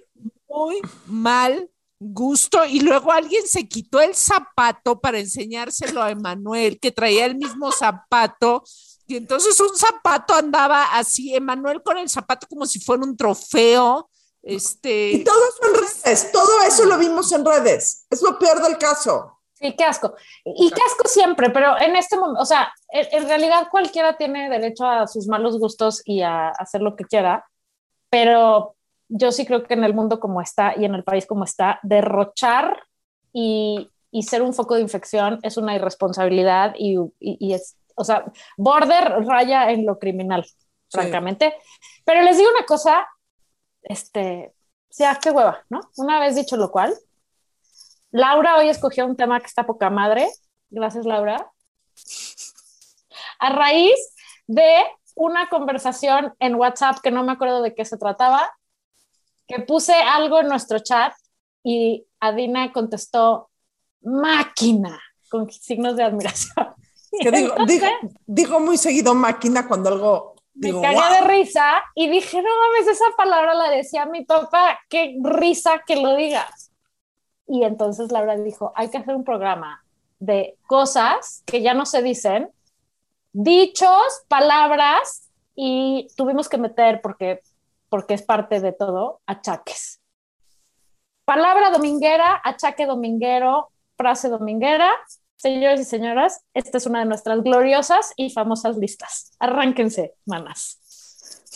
muy 0.50 0.82
mal 1.06 1.70
gusto 2.00 2.63
y 2.65 2.79
luego 2.82 3.12
alguien 3.12 3.48
se 3.48 3.67
quitó 3.67 4.00
el 4.01 4.13
zapato 4.15 5.00
para 5.00 5.20
enseñárselo 5.20 6.01
a 6.01 6.12
Emanuel, 6.12 6.79
que 6.79 6.91
traía 6.91 7.25
el 7.25 7.36
mismo 7.36 7.72
zapato. 7.72 8.63
Y 9.08 9.15
entonces 9.15 9.60
un 9.60 9.75
zapato 9.75 10.34
andaba 10.34 10.98
así, 10.98 11.34
Emanuel 11.34 11.82
con 11.82 11.98
el 11.98 12.10
zapato 12.10 12.46
como 12.48 12.65
si 12.65 12.79
fuera 12.79 13.03
un 13.03 13.15
trofeo. 13.15 14.10
Este, 14.48 15.10
Y 15.12 15.24
todo 15.24 15.36
eso 15.50 15.68
en 15.68 15.82
redes, 15.82 16.32
todo 16.32 16.62
eso 16.68 16.86
lo 16.86 16.98
vimos 16.98 17.32
en 17.32 17.46
redes. 17.46 18.06
Es 18.10 18.22
lo 18.22 18.38
peor 18.39 18.62
del 18.62 18.77
caso. 18.77 19.39
Sí, 19.54 19.75
qué 19.75 19.84
asco. 19.86 20.13
Y 20.46 20.70
qué 20.70 20.82
asco 20.86 21.08
siempre, 21.08 21.50
pero 21.50 21.80
en 21.82 21.96
este 21.96 22.16
momento, 22.18 22.42
o 22.42 22.46
sea, 22.46 22.72
en, 22.89 23.08
en 23.12 23.27
realidad 23.27 23.68
cualquiera 23.72 24.16
tiene 24.16 24.50
derecho 24.50 24.86
a 24.86 25.08
sus 25.08 25.27
malos 25.27 25.58
gustos 25.60 26.01
y 26.06 26.22
a 26.22 26.50
hacer 26.50 26.82
lo 26.82 26.96
que 26.96 27.06
quiera, 27.06 27.44
pero 28.10 28.75
yo 29.10 29.32
sí 29.32 29.46
creo 29.46 29.63
que 29.63 29.74
en 29.74 29.84
el 29.84 29.94
mundo 29.94 30.20
como 30.20 30.42
está 30.42 30.74
y 30.77 30.86
en 30.86 30.94
el 30.96 31.04
país 31.04 31.25
como 31.25 31.44
está, 31.44 31.80
derrochar 31.84 32.84
y, 33.34 33.89
y 34.12 34.24
ser 34.24 34.42
un 34.44 34.54
foco 34.54 34.75
de 34.75 34.82
infección 34.82 35.39
es 35.44 35.58
una 35.58 35.75
irresponsabilidad 35.75 36.74
y, 36.77 36.98
y- 37.20 37.38
y 37.39 37.54
es, 37.54 37.75
o 37.96 38.04
sea, 38.04 38.25
border 38.58 39.25
raya 39.25 39.72
en 39.72 39.86
lo 39.86 39.98
criminal, 39.98 40.46
francamente. 40.92 41.56
Pero 42.06 42.22
les 42.22 42.38
digo 42.38 42.50
una 42.56 42.66
cosa, 42.66 43.08
este, 43.84 44.54
ya, 44.92 45.16
qué 45.16 45.32
hueva, 45.32 45.64
¿no? 45.70 45.82
Una 45.98 46.20
vez 46.20 46.36
dicho 46.36 46.58
lo 46.58 46.72
cual, 46.72 46.96
Laura 48.12 48.58
hoy 48.58 48.70
escogió 48.70 49.06
un 49.06 49.16
tema 49.16 49.40
que 49.40 49.48
está 49.48 49.66
poca 49.66 49.90
madre. 49.90 50.28
Gracias, 50.70 51.06
Laura. 51.06 51.52
A 53.40 53.50
raíz 53.50 53.96
de 54.48 54.86
una 55.16 55.50
conversación 55.50 56.34
en 56.40 56.56
WhatsApp 56.56 57.00
que 57.04 57.12
no 57.12 57.24
me 57.24 57.34
acuerdo 57.34 57.62
de 57.62 57.76
qué 57.76 57.86
se 57.86 57.98
trataba, 57.98 58.52
que 59.48 59.60
puse 59.60 59.94
algo 59.94 60.40
en 60.40 60.48
nuestro 60.48 60.80
chat 60.80 61.14
y 61.64 62.06
Adina 62.20 62.72
contestó 62.72 63.50
máquina 64.02 65.02
con 65.30 65.52
signos 65.52 65.96
de 65.96 66.04
admiración. 66.04 66.56
Que 67.22 67.32
digo, 67.32 67.56
digo, 67.66 67.88
digo 68.26 68.60
muy 68.60 68.78
seguido 68.78 69.16
máquina 69.16 69.66
cuando 69.66 69.90
algo 69.90 70.36
me 70.58 70.68
digo, 70.68 70.82
de 70.82 71.22
risa 71.22 71.84
y 71.96 72.10
dije, 72.10 72.42
no 72.42 72.50
mames, 72.50 72.88
esa 72.88 73.06
palabra 73.16 73.54
la 73.54 73.70
decía 73.70 74.06
mi 74.06 74.26
papá, 74.26 74.80
qué 74.90 75.18
risa 75.22 75.84
que 75.86 75.98
lo 75.98 76.16
digas. 76.16 76.72
Y 77.48 77.64
entonces 77.64 78.12
Laura 78.12 78.36
dijo, 78.38 78.74
hay 78.76 78.90
que 78.90 78.98
hacer 78.98 79.16
un 79.16 79.24
programa 79.24 79.84
de 80.20 80.58
cosas 80.68 81.44
que 81.46 81.62
ya 81.62 81.74
no 81.74 81.86
se 81.86 82.02
dicen, 82.02 82.50
dichos, 83.34 84.26
palabras, 84.28 85.30
y 85.56 86.08
tuvimos 86.16 86.50
que 86.50 86.58
meter, 86.58 87.02
porque, 87.02 87.42
porque 87.90 88.14
es 88.14 88.22
parte 88.22 88.60
de 88.60 88.74
todo, 88.74 89.22
achaques. 89.26 90.02
Palabra 91.26 91.72
dominguera, 91.72 92.40
achaque 92.44 92.86
dominguero, 92.86 93.70
frase 93.96 94.30
dominguera. 94.30 94.92
Señores 95.38 95.82
y 95.82 95.84
señoras, 95.86 96.41
esta 96.56 96.79
es 96.79 96.88
una 96.88 97.00
de 97.00 97.06
nuestras 97.06 97.44
gloriosas 97.44 98.12
y 98.15 98.32
famosas 98.32 98.75
listas. 98.77 99.32
Arránquense, 99.39 100.15
manas. 100.25 100.79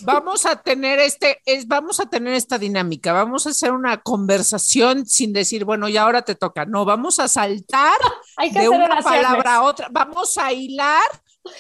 vamos 0.03 0.45
a 0.45 0.61
tener 0.61 0.99
este, 0.99 1.41
es, 1.45 1.67
vamos 1.67 1.99
a 1.99 2.05
tener 2.05 2.33
esta 2.35 2.59
dinámica, 2.59 3.11
vamos 3.11 3.47
a 3.47 3.49
hacer 3.49 3.71
una 3.71 3.97
conversación 4.01 5.05
sin 5.07 5.33
decir, 5.33 5.65
bueno, 5.65 5.89
y 5.89 5.97
ahora 5.97 6.21
te 6.21 6.35
toca. 6.35 6.65
No, 6.65 6.85
vamos 6.85 7.19
a 7.19 7.27
saltar 7.27 7.97
Hay 8.37 8.51
que 8.51 8.59
de 8.59 8.65
hacer 8.67 8.69
una 8.69 8.85
oraciones. 8.85 9.21
palabra 9.23 9.55
a 9.55 9.63
otra, 9.63 9.87
vamos 9.91 10.37
a 10.37 10.51
hilar 10.53 11.03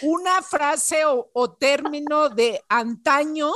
una 0.03 0.43
frase 0.43 1.05
o, 1.05 1.31
o 1.33 1.53
término 1.53 2.29
de 2.29 2.63
antaño, 2.69 3.51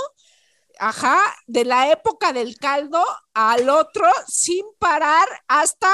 ajá, 0.79 1.19
de 1.45 1.65
la 1.65 1.91
época 1.91 2.33
del 2.33 2.57
caldo 2.57 3.03
al 3.35 3.69
otro 3.69 4.07
sin 4.27 4.65
parar 4.79 5.27
hasta 5.47 5.87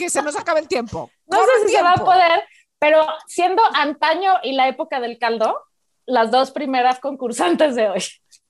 que 0.00 0.08
se 0.10 0.22
nos 0.22 0.34
acabe 0.34 0.60
el 0.60 0.68
tiempo. 0.68 1.10
No 1.26 1.38
Corre 1.38 1.60
sé 1.60 1.68
si 1.68 1.74
se 1.74 1.82
va 1.82 1.92
a 1.92 1.96
poder, 1.96 2.42
pero 2.78 3.06
siendo 3.26 3.62
antaño 3.74 4.32
y 4.42 4.52
la 4.52 4.66
época 4.66 4.98
del 4.98 5.18
caldo, 5.18 5.62
las 6.06 6.30
dos 6.30 6.50
primeras 6.52 7.00
concursantes 7.00 7.74
de 7.74 7.90
hoy. 7.90 8.02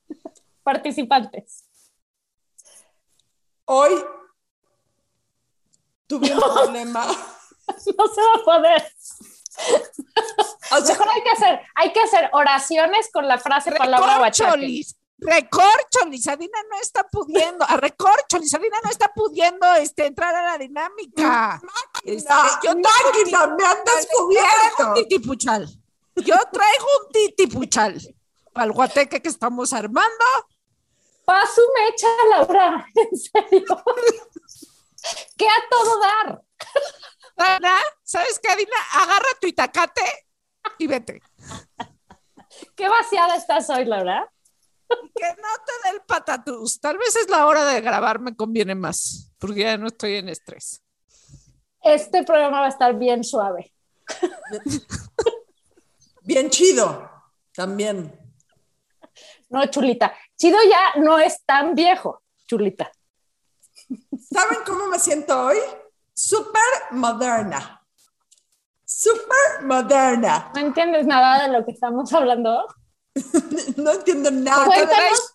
Participantes. 0.62 1.69
Hoy 3.64 3.92
tuve 6.07 6.33
un 6.33 6.40
problema. 6.40 7.07
No 7.97 8.09
se 8.09 8.21
va 8.21 8.35
a 8.35 8.45
poder. 8.45 8.92
O 10.73 10.80
sea, 10.80 10.97
Mejor 10.97 11.09
hay 11.14 11.23
que 11.23 11.30
hacer, 11.30 11.61
hay 11.76 11.92
que 11.92 12.00
hacer 12.00 12.28
oraciones 12.33 13.09
con 13.12 13.28
la 13.28 13.38
frase 13.38 13.71
palabra 13.71 14.19
o 14.19 14.25
achaque. 15.22 15.36
Recorcholis, 15.36 16.26
recorcholis, 16.26 16.28
Adina 16.28 16.58
no 16.70 16.80
está 16.80 17.04
pudiendo, 17.04 17.64
a 17.68 17.76
recorcholis, 17.76 18.54
Adina 18.54 18.76
no 18.82 18.90
está 18.90 19.12
pudiendo 19.12 19.72
este, 19.74 20.06
entrar 20.06 20.34
a 20.34 20.42
la 20.42 20.58
dinámica. 20.58 21.60
Este, 22.04 22.32
yo 22.62 22.74
máquina, 22.74 23.46
me 23.46 23.64
han 23.64 23.84
traigo 23.84 24.26
un 24.26 24.30
descubierto. 24.30 24.94
titipuchal. 24.94 25.68
Yo 26.16 26.36
traigo 26.52 26.86
un 27.04 27.12
titipuchal 27.12 28.00
para 28.52 28.66
el 28.66 28.72
guateque 28.72 29.22
que 29.22 29.28
estamos 29.28 29.72
armando. 29.72 30.24
Paso 31.24 31.62
mecha, 31.74 32.08
Laura, 32.30 32.86
en 32.94 33.16
serio. 33.16 33.84
¿Qué 35.36 35.46
a 35.46 35.68
todo 35.70 36.00
dar? 36.00 36.42
¿sabes 38.02 38.38
qué, 38.38 38.50
Adina? 38.50 38.76
Agarra 38.92 39.28
tu 39.40 39.46
itacate 39.46 40.02
y 40.78 40.86
vete. 40.86 41.22
¿Qué 42.76 42.88
vaciada 42.88 43.36
estás 43.36 43.70
hoy, 43.70 43.84
Laura? 43.84 44.30
Que 45.14 45.28
no 45.28 45.49
te 45.64 45.73
dé 45.88 45.94
el 45.94 46.02
patatús. 46.02 46.80
Tal 46.80 46.99
vez 46.99 47.14
es 47.16 47.28
la 47.28 47.47
hora 47.47 47.64
de 47.64 47.80
grabar, 47.80 48.20
me 48.20 48.35
conviene 48.35 48.75
más, 48.75 49.32
porque 49.38 49.61
ya 49.61 49.76
no 49.76 49.87
estoy 49.87 50.16
en 50.16 50.28
estrés. 50.28 50.82
Este 51.82 52.25
programa 52.25 52.61
va 52.61 52.66
a 52.66 52.70
estar 52.70 52.94
bien 52.99 53.25
suave. 53.25 53.73
Bien 56.23 56.50
chido, 56.50 57.11
también. 57.54 58.18
No, 59.49 59.64
chulita. 59.66 60.14
Chido 60.37 60.59
ya 60.62 61.00
no 61.00 61.18
es 61.18 61.44
tan 61.44 61.75
viejo, 61.75 62.23
chulita. 62.47 62.90
¿Saben 64.32 64.59
cómo 64.66 64.87
me 64.87 64.99
siento 64.99 65.47
hoy? 65.47 65.59
Súper 66.12 66.92
moderna. 66.92 67.85
Súper 68.85 69.62
moderna. 69.62 70.52
¿No 70.54 70.61
entiendes 70.61 71.06
nada 71.06 71.47
de 71.47 71.52
lo 71.52 71.64
que 71.64 71.73
estamos 71.73 72.12
hablando? 72.12 72.66
No 73.76 73.93
entiendo 73.93 74.31
nada. 74.31 74.64
Cuéntanos, 74.67 75.35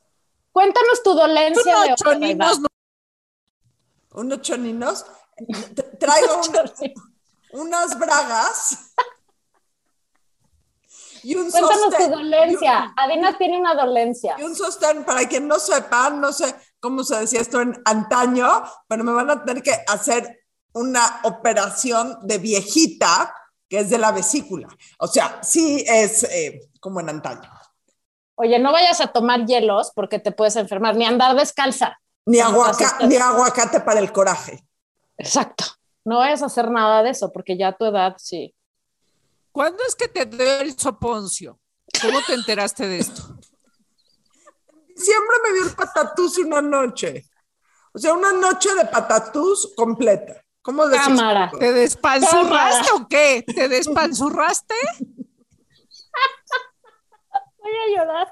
cuéntanos 0.52 1.04
tu 1.04 1.14
dolencia 1.14 1.64
de 1.82 1.88
Unos 1.88 2.00
choninos 2.02 2.52
hoy, 2.54 2.60
no- 2.60 4.22
Unos 4.22 4.42
choninos. 4.42 5.06
Tra- 5.74 5.98
Traigo 6.00 6.42
una- 6.50 6.74
unas 7.64 8.00
bragas. 8.00 8.78
Y 11.24 11.36
un 11.36 11.50
Cuéntanos 11.50 11.96
tu 11.98 12.10
dolencia. 12.10 12.94
Adina 12.96 13.36
tiene 13.38 13.60
una 13.60 13.74
dolencia. 13.74 14.36
Y 14.38 14.44
un 14.44 14.56
sostén, 14.56 15.04
para 15.04 15.28
quien 15.28 15.48
no 15.48 15.58
sepa, 15.60 16.10
no 16.12 16.32
sé 16.32 16.54
cómo 16.80 17.04
se 17.04 17.16
decía 17.20 17.42
esto 17.42 17.60
en 17.62 17.82
antaño, 17.84 18.48
pero 18.88 19.04
me 19.04 19.12
van 19.12 19.32
a 19.32 19.44
tener 19.44 19.64
que 19.64 19.74
hacer 19.88 20.46
una 20.74 21.22
operación 21.24 22.20
de 22.28 22.38
viejita, 22.38 23.34
que 23.68 23.80
es 23.80 23.90
de 23.90 23.98
la 23.98 24.12
vesícula. 24.12 24.68
O 25.00 25.08
sea, 25.08 25.42
sí 25.42 25.84
es 25.88 26.24
eh, 26.24 26.70
como 26.80 27.00
en 27.00 27.10
antaño. 27.10 27.50
Oye, 28.36 28.60
no 28.60 28.72
vayas 28.72 29.00
a 29.02 29.08
tomar 29.08 29.46
hielos 29.46 29.92
porque 29.96 30.20
te 30.20 30.32
puedes 30.32 30.56
enfermar, 30.58 30.96
ni 30.96 31.06
andar 31.06 31.36
descalza. 31.36 31.98
Ni, 32.26 32.40
aguaca- 32.40 32.98
aguacate 33.00 33.80
para 33.82 34.00
el 34.00 34.12
coraje. 34.12 34.66
Exacto. 35.18 35.64
No 36.04 36.18
vayas 36.18 36.42
a 36.44 36.48
hacer 36.48 36.70
nada 36.70 37.02
de 37.04 37.12
eso 37.12 37.32
porque 37.32 37.58
ya 37.58 37.70
a 37.70 37.78
tu 37.78 37.86
edad 37.86 38.16
sí. 38.18 38.54
¿Cuándo 39.52 39.82
es 39.88 39.96
que 39.96 40.08
te 40.08 40.26
dio 40.26 40.60
el 40.60 40.78
soponcio? 40.78 41.60
¿Cómo 42.02 42.20
te 42.28 42.34
enteraste 42.34 42.88
de 42.88 43.00
esto? 43.00 43.22
Siempre 44.96 45.36
me 45.44 45.54
dio 45.54 45.64
el 45.68 45.76
patatús 45.76 46.38
una 46.40 46.62
noche. 46.62 47.26
O 47.94 47.98
sea, 47.98 48.14
una 48.14 48.34
noche 48.34 48.74
de 48.76 48.86
patatús 48.86 49.74
completa. 49.76 50.42
¿Cómo 50.62 50.86
les 50.86 51.00
Cámara. 51.00 51.52
¿Te 51.58 51.72
despanzurraste 51.72 52.92
o 52.94 53.08
qué? 53.08 53.44
¿Te 53.48 53.70
despanzurraste? 53.70 54.76
Voy 57.66 57.74
a 57.74 57.98
llorar. 57.98 58.30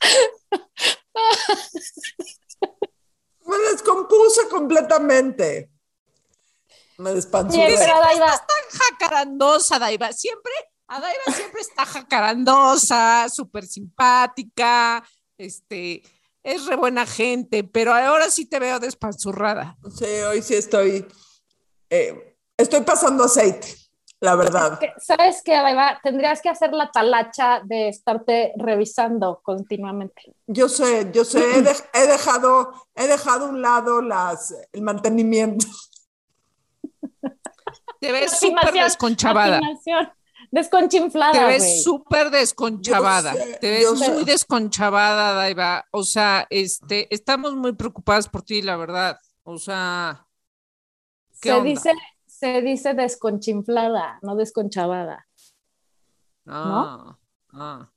Me 3.46 3.56
descompuse 3.70 4.48
completamente. 4.48 5.70
Me 6.98 7.14
despanzurré. 7.14 7.66
Oye, 7.66 7.76
pero 7.78 7.94
Adaiva, 7.96 8.26
Tan 8.26 8.80
jacarandosa, 8.80 9.78
Daiva. 9.78 10.12
Siempre, 10.12 10.52
Adaiva 10.88 11.22
siempre 11.32 11.60
está 11.60 11.86
jacarandosa, 11.86 13.28
súper 13.28 13.66
simpática, 13.66 15.06
este, 15.38 16.02
es 16.42 16.66
re 16.66 16.74
buena 16.76 17.06
gente, 17.06 17.62
pero 17.62 17.94
ahora 17.94 18.30
sí 18.30 18.46
te 18.46 18.58
veo 18.58 18.80
despanzurrada. 18.80 19.76
Sí, 19.96 20.06
hoy 20.06 20.42
sí 20.42 20.54
estoy. 20.54 21.06
eh, 21.90 22.36
estoy 22.56 22.80
pasando 22.80 23.24
aceite. 23.24 23.76
La 24.20 24.34
verdad. 24.34 24.78
Que- 24.78 24.94
¿Sabes 24.98 25.42
qué, 25.44 25.54
Adaiva? 25.56 26.00
Tendrías 26.02 26.40
que 26.40 26.48
hacer 26.48 26.72
la 26.72 26.90
talacha 26.90 27.60
de 27.64 27.88
estarte 27.88 28.52
revisando 28.56 29.40
continuamente. 29.42 30.34
Yo 30.46 30.68
sé, 30.68 31.10
yo 31.12 31.24
sé, 31.24 31.58
he, 31.58 31.62
dej- 31.62 31.84
he 31.92 32.06
dejado, 32.06 32.72
he 32.94 33.06
dejado 33.06 33.46
a 33.46 33.48
un 33.50 33.62
lado 33.62 34.02
las, 34.02 34.54
el 34.72 34.82
mantenimiento. 34.82 35.66
Te 38.00 38.12
ves 38.12 38.38
súper 38.38 38.72
desconchavada. 38.72 39.60
Desconchinflada, 40.50 41.32
Te 41.32 41.44
ves 41.44 41.82
súper 41.82 42.30
desconchavada. 42.30 43.34
Sé, 43.34 43.58
Te 43.60 43.70
ves 43.70 43.90
muy 43.92 44.18
sé. 44.20 44.24
desconchavada, 44.24 45.32
Daiva. 45.32 45.84
O 45.90 46.04
sea, 46.04 46.46
este, 46.50 47.12
estamos 47.12 47.54
muy 47.54 47.72
preocupadas 47.72 48.28
por 48.28 48.42
ti, 48.42 48.62
la 48.62 48.76
verdad. 48.76 49.18
O 49.42 49.58
sea, 49.58 50.26
¿qué 51.40 51.48
Se 51.48 51.52
onda? 51.52 51.64
dice, 51.68 51.92
se 52.38 52.60
dice 52.62 52.94
desconchinflada, 52.94 54.18
no 54.22 54.36
desconchavada. 54.36 55.26
ah, 56.46 57.16
ah. 57.52 57.88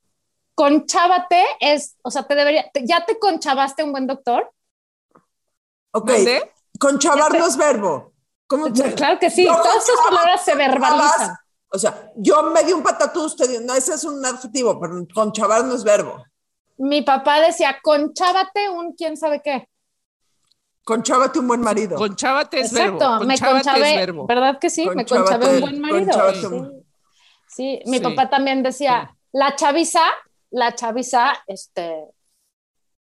Conchávate 0.55 1.43
es, 1.59 1.95
o 2.03 2.11
sea, 2.11 2.23
te 2.23 2.35
debería, 2.35 2.69
te- 2.73 2.85
¿ya 2.85 3.05
te 3.05 3.17
conchavaste 3.17 3.83
un 3.83 3.91
buen 3.91 4.07
doctor? 4.07 4.51
Ok, 5.91 6.09
Ya 6.09 6.17
sé. 6.17 6.51
no 7.39 7.45
es 7.45 7.57
verbo. 7.57 8.13
¿Cómo 8.47 8.71
te- 8.73 8.93
Claro 8.95 9.19
que 9.19 9.29
sí, 9.29 9.45
No, 9.45 9.55
todas 9.61 9.83
esas 9.87 9.99
palabras 10.07 10.43
se 10.43 10.55
verbalizan. 10.55 11.35
O 11.71 11.77
sea, 11.77 12.11
yo 12.15 12.43
me 12.43 12.63
di 12.63 12.73
un 12.73 12.81
patatús, 12.81 13.35
te 13.35 13.47
digo, 13.47 13.61
no, 13.63 13.73
ese 13.75 13.93
es 13.93 14.03
un 14.03 14.25
adjetivo, 14.25 14.79
pero 14.79 15.05
conchavar 15.13 15.63
no 15.65 15.75
es 15.75 15.83
verbo. 15.83 16.23
Mi 16.77 17.01
papá 17.03 17.41
decía, 17.41 17.77
conchávate 17.83 18.69
un 18.69 18.93
quién 18.93 19.17
sabe 19.17 19.41
qué. 19.43 19.69
Conchávate 20.89 21.37
un 21.37 21.47
buen 21.47 21.61
marido. 21.61 21.95
Conchávate 21.97 22.61
es 22.61 22.71
Exacto, 22.73 22.97
verbo. 23.11 23.25
me 23.25 23.37
conchavé, 23.39 23.91
es 23.91 23.95
verbo. 23.97 24.25
¿verdad 24.25 24.57
que 24.59 24.69
sí? 24.71 24.81
Me 24.89 25.05
Conchávate, 25.05 25.31
conchavé 25.37 25.55
un 25.55 25.61
buen 25.61 25.79
marido. 25.79 26.71
Sí. 27.47 27.79
mi 27.85 27.97
Sí. 27.99 28.03
papá 28.03 28.27
también 28.29 28.63
decía, 28.63 29.15
la 29.31 29.55
chaviza, 29.55 30.01
la 30.49 30.73
chaviza, 30.73 31.33
este, 31.45 32.05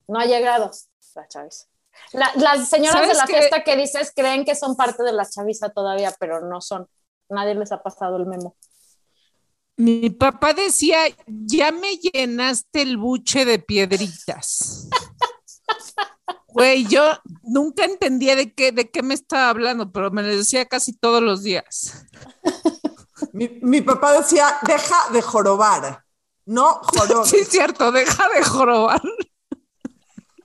no 0.09 0.19
ha 0.19 0.25
llegado, 0.25 0.71
la 1.15 1.29
chaviza. 1.29 1.65
La- 2.13 2.33
las 2.37 2.69
señoras 2.69 2.95
de 3.09 3.15
¿Sabes 3.15 3.19
la 3.19 3.27
fiesta 3.27 3.63
que 3.63 3.77
dices 3.77 4.13
creen 4.17 4.45
que 4.47 4.55
son 4.55 4.75
parte 4.75 5.03
de 5.03 5.13
la 5.13 5.29
chaviza 5.29 5.69
todavía, 5.69 6.15
pero 6.19 6.41
no 6.41 6.61
son. 6.63 6.87
Nadie 7.29 7.55
les 7.55 7.73
ha 7.73 7.83
pasado 7.83 8.17
el 8.17 8.25
memo. 8.27 8.57
Mi 9.79 10.09
papá 10.09 10.55
decía, 10.55 11.01
ya 11.27 11.73
me 11.73 11.97
llenaste 11.97 12.81
el 12.81 12.97
buche 12.97 13.45
de 13.45 13.59
piedritas. 13.59 14.89
Güey, 16.57 16.87
yo 16.87 17.03
nunca 17.43 17.85
entendía 17.85 18.35
de 18.35 18.55
qué, 18.55 18.73
de 18.73 18.91
qué 18.91 19.03
me 19.03 19.13
estaba 19.13 19.51
hablando, 19.51 19.93
pero 19.93 20.11
me 20.11 20.23
lo 20.23 20.29
decía 20.29 20.65
casi 20.65 20.95
todos 20.97 21.23
los 21.23 21.43
días. 21.43 22.07
Mi, 23.33 23.49
mi 23.61 23.83
papá 23.83 24.13
decía, 24.13 24.57
deja 24.67 24.97
de 25.13 25.21
jorobar, 25.21 26.03
no 26.47 26.81
jorobes. 26.83 27.29
Sí, 27.29 27.41
es 27.41 27.49
cierto, 27.49 27.93
deja 27.93 28.27
de 28.31 28.43
jorobar. 28.43 29.03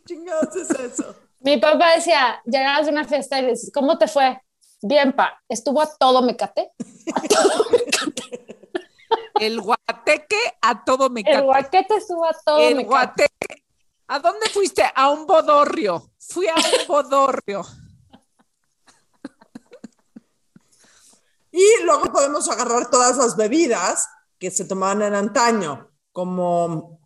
chingados 0.05 0.53
es 0.57 0.69
eso? 0.71 1.15
Mi 1.39 1.57
papá 1.57 1.95
decía, 1.95 2.41
llegabas 2.45 2.87
de 2.87 2.91
una 2.91 3.05
fiesta 3.05 3.39
y 3.39 3.45
dices, 3.45 3.71
¿cómo 3.73 3.97
te 3.97 4.09
fue? 4.09 4.37
Bien, 4.81 5.13
pa, 5.13 5.41
estuvo 5.47 5.81
a 5.81 5.87
todo 5.97 6.21
mecate. 6.23 6.71
El 9.39 9.61
guateque 9.61 10.37
a 10.61 10.83
todo 10.83 11.09
me 11.09 11.21
El 11.25 11.41
guaquete 11.43 11.95
estuvo 11.95 12.25
a 12.25 12.33
todo 12.45 12.59
El 12.59 12.75
mecate. 12.75 12.89
guateque. 12.89 13.40
¿A 14.11 14.19
dónde 14.19 14.49
fuiste? 14.49 14.83
A 14.93 15.09
un 15.09 15.25
bodorrio. 15.25 16.11
Fui 16.19 16.45
a 16.45 16.55
un 16.55 16.85
bodorrio. 16.85 17.61
Y 21.49 21.83
luego 21.85 22.11
podemos 22.11 22.49
agarrar 22.49 22.89
todas 22.89 23.15
las 23.15 23.37
bebidas 23.37 24.09
que 24.37 24.51
se 24.51 24.65
tomaban 24.65 25.01
en 25.01 25.15
antaño, 25.15 25.89
como 26.11 26.99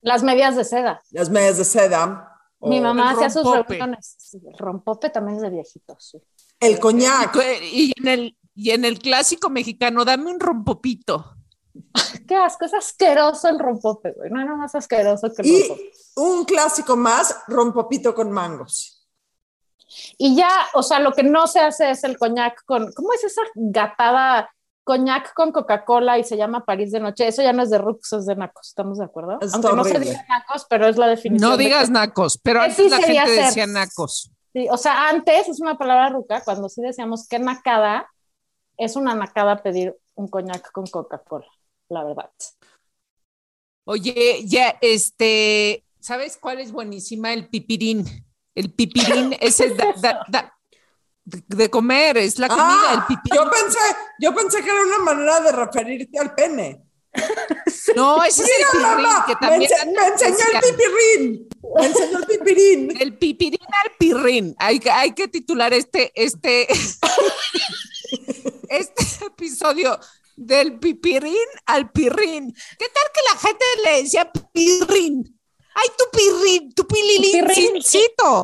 Las 0.00 0.24
medias 0.24 0.56
de 0.56 0.64
seda. 0.64 1.00
las 1.12 1.30
medias 1.30 1.56
de 1.58 1.64
seda, 1.64 2.36
Mi 2.60 2.80
mamá 2.80 3.12
hacía 3.12 3.30
sus 3.30 3.44
reuniones. 3.44 4.16
El 4.32 4.58
rompope 4.58 5.10
también 5.10 5.36
es 5.36 5.42
de 5.42 5.50
viejitos. 5.50 6.04
sí. 6.10 6.18
el 6.58 6.80
coñac. 6.80 7.36
Y 7.62 7.92
en 7.96 8.08
el, 8.08 8.36
y 8.56 8.70
en 8.70 8.84
el 8.84 8.98
clásico 8.98 9.50
mexicano, 9.50 10.04
dame 10.04 10.32
un 10.32 10.40
rompopito. 10.40 11.36
Qué 12.26 12.34
asco, 12.34 12.64
es 12.64 12.74
asqueroso 12.74 13.48
el 13.48 13.58
rompope, 13.60 14.12
güey. 14.12 14.30
No 14.30 14.44
nada 14.44 14.56
más 14.56 14.74
asqueroso 14.74 15.32
que 15.32 15.42
el 15.42 15.48
Y 15.48 15.60
rompope. 15.68 15.92
Un 16.20 16.44
clásico 16.44 16.96
más, 16.96 17.34
rompopito 17.48 18.14
con 18.14 18.30
mangos. 18.30 19.06
Y 20.18 20.36
ya, 20.36 20.50
o 20.74 20.82
sea, 20.82 21.00
lo 21.00 21.12
que 21.12 21.22
no 21.22 21.46
se 21.46 21.60
hace 21.60 21.90
es 21.90 22.04
el 22.04 22.16
coñac 22.16 22.64
con. 22.64 22.92
¿Cómo 22.92 23.12
es 23.12 23.24
esa 23.24 23.42
gatada? 23.54 24.50
Coñac 24.84 25.34
con 25.34 25.52
Coca-Cola 25.52 26.18
y 26.18 26.24
se 26.24 26.36
llama 26.36 26.64
París 26.64 26.90
de 26.90 27.00
Noche. 27.00 27.28
Eso 27.28 27.42
ya 27.42 27.52
no 27.52 27.62
es 27.62 27.70
de 27.70 27.78
Rux, 27.78 28.12
es 28.12 28.26
de 28.26 28.34
Nacos. 28.34 28.68
¿Estamos 28.68 28.98
de 28.98 29.04
acuerdo? 29.04 29.38
Está 29.40 29.56
Aunque 29.56 29.76
no 29.76 29.84
se 29.84 30.00
diga 30.00 30.24
Nacos, 30.28 30.66
pero 30.68 30.86
es 30.86 30.96
la 30.96 31.06
definición. 31.06 31.50
No 31.50 31.56
digas 31.56 31.90
nacos, 31.90 32.38
pero 32.38 32.62
antes 32.62 32.76
sí 32.76 32.88
la 32.88 32.96
gente 32.96 33.26
ser. 33.26 33.44
decía 33.44 33.66
nacos. 33.66 34.30
Sí, 34.52 34.66
o 34.70 34.76
sea, 34.76 35.08
antes 35.08 35.48
es 35.48 35.60
una 35.60 35.78
palabra 35.78 36.08
ruca, 36.08 36.42
cuando 36.44 36.68
sí 36.68 36.82
decíamos 36.82 37.28
que 37.28 37.38
nacada, 37.38 38.08
es 38.76 38.96
una 38.96 39.14
nacada 39.14 39.62
pedir 39.62 39.96
un 40.14 40.28
coñac 40.28 40.72
con 40.72 40.86
Coca-Cola, 40.86 41.46
la 41.88 42.02
verdad. 42.02 42.30
Oye, 43.84 44.44
ya, 44.44 44.76
este, 44.80 45.84
¿sabes 46.00 46.36
cuál 46.38 46.60
es 46.60 46.72
buenísima? 46.72 47.32
El 47.32 47.48
pipirín. 47.48 48.04
El 48.54 48.72
pipirín, 48.72 49.36
es 49.40 49.58
da- 49.58 49.94
da- 50.00 50.24
da- 50.28 50.54
de 51.24 51.70
comer, 51.70 52.16
es 52.18 52.38
la 52.38 52.48
comida, 52.48 52.66
Ah, 52.66 52.94
el 52.94 53.16
pipirín. 53.16 53.36
yo 53.44 53.50
pensé, 53.50 53.78
yo 54.18 54.34
pensé 54.34 54.62
que 54.64 54.70
era 54.70 54.82
una 54.82 54.98
manera 54.98 55.40
de 55.40 55.52
referirte 55.52 56.18
al 56.18 56.34
pene. 56.34 56.82
No, 57.96 58.22
ese 58.24 58.42
es 58.44 58.50
el 58.74 58.80
mamá, 58.80 59.24
que 59.26 59.34
me, 59.34 59.40
también 59.40 59.70
ense- 59.70 59.86
me 59.86 60.06
enseñó 60.06 60.36
el 60.54 60.60
pipirín. 60.60 61.48
Me 61.76 61.86
enseñó 61.86 62.18
el 62.18 62.26
pipirín. 62.26 62.90
el 63.00 63.18
pipirín 63.18 63.60
al 63.84 63.90
pirrín. 63.98 64.54
Hay, 64.58 64.80
que- 64.80 64.90
hay 64.90 65.12
que 65.12 65.28
titular 65.28 65.72
este, 65.72 66.10
este, 66.14 66.66
este 68.68 69.26
episodio 69.26 69.98
del 70.36 70.78
pipirín 70.78 71.34
al 71.66 71.90
pirrín. 71.92 72.52
¿Qué 72.78 72.86
tal 72.88 73.04
que 73.14 73.20
la 73.32 73.38
gente 73.40 73.64
le 73.84 74.02
decía 74.02 74.30
pirrín? 74.52 75.39
Ay, 75.74 75.88
tu 75.96 76.04
pirrín, 76.12 76.74
tu 76.74 76.86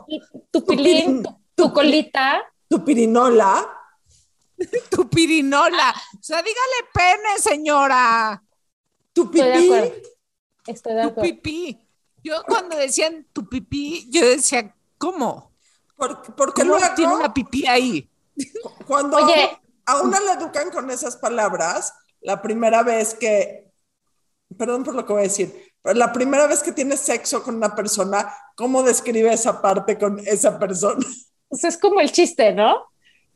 Y 0.09 0.21
tu 0.51 0.65
pilín, 0.65 1.23
tu, 1.23 1.31
tu 1.55 1.73
colita, 1.73 2.43
Tu 2.69 2.85
pirinola. 2.85 3.73
tu 4.91 5.09
pirinola. 5.09 5.95
O 6.19 6.23
sea, 6.23 6.43
dígale 6.43 6.89
pene, 6.93 7.39
señora. 7.39 8.43
Tu 9.13 9.25
estoy 9.25 9.41
de 9.43 9.53
pipí. 9.53 9.65
acuerdo. 9.67 9.95
Estoy 10.67 10.95
de 10.95 11.03
Tu 11.03 11.09
acuerdo. 11.09 11.23
pipí. 11.23 11.81
Yo 12.23 12.43
cuando 12.47 12.77
decían 12.77 13.27
tu 13.33 13.49
pipí, 13.49 14.09
yo 14.11 14.27
decía, 14.27 14.75
¿cómo? 14.99 15.53
Porque, 15.97 16.33
porque 16.33 16.63
¿Cómo 16.63 16.77
luego, 16.77 16.95
tiene 16.95 17.15
una 17.15 17.33
pipí 17.33 17.67
ahí? 17.67 18.11
cuando 18.87 19.17
Oye. 19.19 19.59
a 19.87 20.01
una 20.03 20.21
le 20.21 20.33
educan 20.33 20.71
con 20.71 20.91
esas 20.91 21.17
palabras, 21.17 21.93
la 22.21 22.43
primera 22.43 22.83
vez 22.83 23.15
que, 23.15 23.71
perdón 24.59 24.83
por 24.85 24.95
lo 24.95 25.07
que 25.07 25.13
voy 25.13 25.21
a 25.21 25.25
decir, 25.25 25.73
la 25.95 26.13
primera 26.13 26.47
vez 26.47 26.63
que 26.63 26.73
tienes 26.73 27.01
sexo 27.01 27.43
con 27.43 27.57
una 27.57 27.75
persona, 27.75 28.33
¿cómo 28.55 28.83
describe 28.83 29.33
esa 29.33 29.61
parte 29.61 29.99
con 29.99 30.19
esa 30.21 30.59
persona? 30.59 31.05
Pues 31.49 31.65
es 31.65 31.79
como 31.79 32.01
el 32.01 32.13
chiste, 32.13 32.53
¿no? 32.53 32.87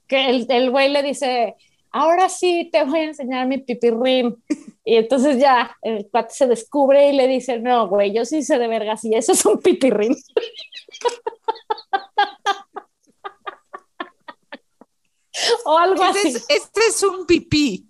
Que 0.06 0.30
el, 0.30 0.46
el 0.48 0.70
güey 0.70 0.88
le 0.88 1.02
dice, 1.02 1.56
ahora 1.90 2.28
sí 2.28 2.68
te 2.72 2.84
voy 2.84 3.00
a 3.00 3.04
enseñar 3.04 3.46
mi 3.46 3.58
pipirrín. 3.58 4.42
Y 4.84 4.96
entonces 4.96 5.38
ya 5.38 5.76
el 5.82 6.08
cuate 6.10 6.34
se 6.34 6.46
descubre 6.46 7.10
y 7.10 7.12
le 7.12 7.28
dice, 7.28 7.58
no, 7.58 7.88
güey, 7.88 8.14
yo 8.14 8.24
sí 8.24 8.42
sé 8.42 8.58
de 8.58 8.68
vergas 8.68 9.04
y 9.04 9.14
eso 9.14 9.32
es 9.32 9.44
un 9.44 9.60
pipirrín. 9.60 10.16
o 15.64 15.78
algo 15.78 16.02
así. 16.02 16.28
es, 16.28 16.46
este 16.48 16.80
es 16.88 17.02
un 17.02 17.26
pipí. 17.26 17.86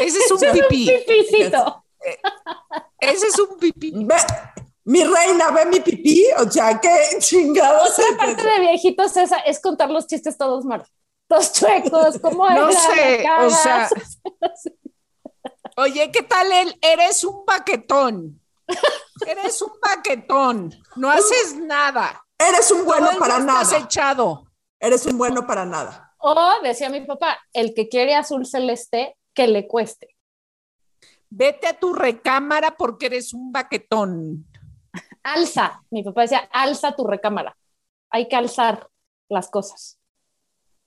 Ese 0.00 0.18
es 0.18 0.30
un 0.30 0.38
Es 0.44 0.52
un 0.52 0.52
pipí. 0.52 0.90
Pipicito. 1.98 2.28
Ese 3.00 3.26
es 3.26 3.38
un 3.38 3.58
pipí. 3.58 3.92
Ve, 3.94 4.16
mi 4.84 5.04
reina, 5.04 5.50
ve 5.50 5.66
mi 5.66 5.80
pipí, 5.80 6.24
o 6.38 6.50
sea, 6.50 6.80
qué 6.80 6.90
chingados. 7.18 7.98
Otra 7.98 8.16
parte 8.16 8.42
de 8.48 8.60
viejitos 8.60 9.16
es, 9.16 9.30
es 9.46 9.60
contar 9.60 9.90
los 9.90 10.06
chistes 10.06 10.36
todos 10.38 10.64
malos. 10.64 10.88
Todos 11.28 11.52
chuecos, 11.52 12.18
¿cómo 12.22 12.48
No 12.50 12.70
era? 12.70 12.80
sé, 12.80 13.26
o 13.40 13.50
sea, 13.50 13.90
oye, 15.76 16.10
¿qué 16.10 16.22
tal 16.22 16.50
él? 16.50 16.78
Eres 16.80 17.22
un 17.22 17.44
baquetón. 17.44 18.40
Eres 19.26 19.60
un 19.60 19.72
baquetón. 19.80 20.74
No 20.96 21.10
haces 21.10 21.56
nada. 21.56 22.24
Eres 22.38 22.70
un 22.70 22.84
bueno 22.84 23.10
Todo 23.10 23.18
para 23.18 23.38
nada. 23.40 23.62
Estás 23.62 23.82
echado. 23.84 24.44
Eres 24.80 25.04
un 25.06 25.18
bueno 25.18 25.46
para 25.46 25.66
nada. 25.66 26.14
O 26.18 26.34
decía 26.62 26.88
mi 26.88 27.00
papá, 27.02 27.38
el 27.52 27.74
que 27.74 27.88
quiere 27.88 28.14
azul 28.14 28.46
celeste, 28.46 29.16
que 29.34 29.46
le 29.46 29.68
cueste. 29.68 30.16
Vete 31.30 31.66
a 31.66 31.78
tu 31.78 31.92
recámara 31.92 32.76
porque 32.76 33.06
eres 33.06 33.34
un 33.34 33.52
baquetón. 33.52 34.46
Alza, 35.22 35.82
mi 35.90 36.02
papá 36.02 36.22
decía, 36.22 36.48
alza 36.52 36.96
tu 36.96 37.06
recámara. 37.06 37.56
Hay 38.10 38.28
que 38.28 38.36
alzar 38.36 38.88
las 39.28 39.48
cosas. 39.50 39.98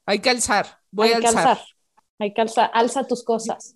Hay 0.05 0.19
que 0.19 0.29
alzar. 0.31 0.79
Voy 0.89 1.09
Hay 1.09 1.13
a 1.15 1.19
que 1.19 1.27
alzar. 1.27 1.47
alzar. 1.49 1.65
Hay 2.19 2.33
que 2.33 2.41
alzar, 2.41 2.71
alza 2.73 3.05
tus 3.07 3.23
cosas. 3.23 3.75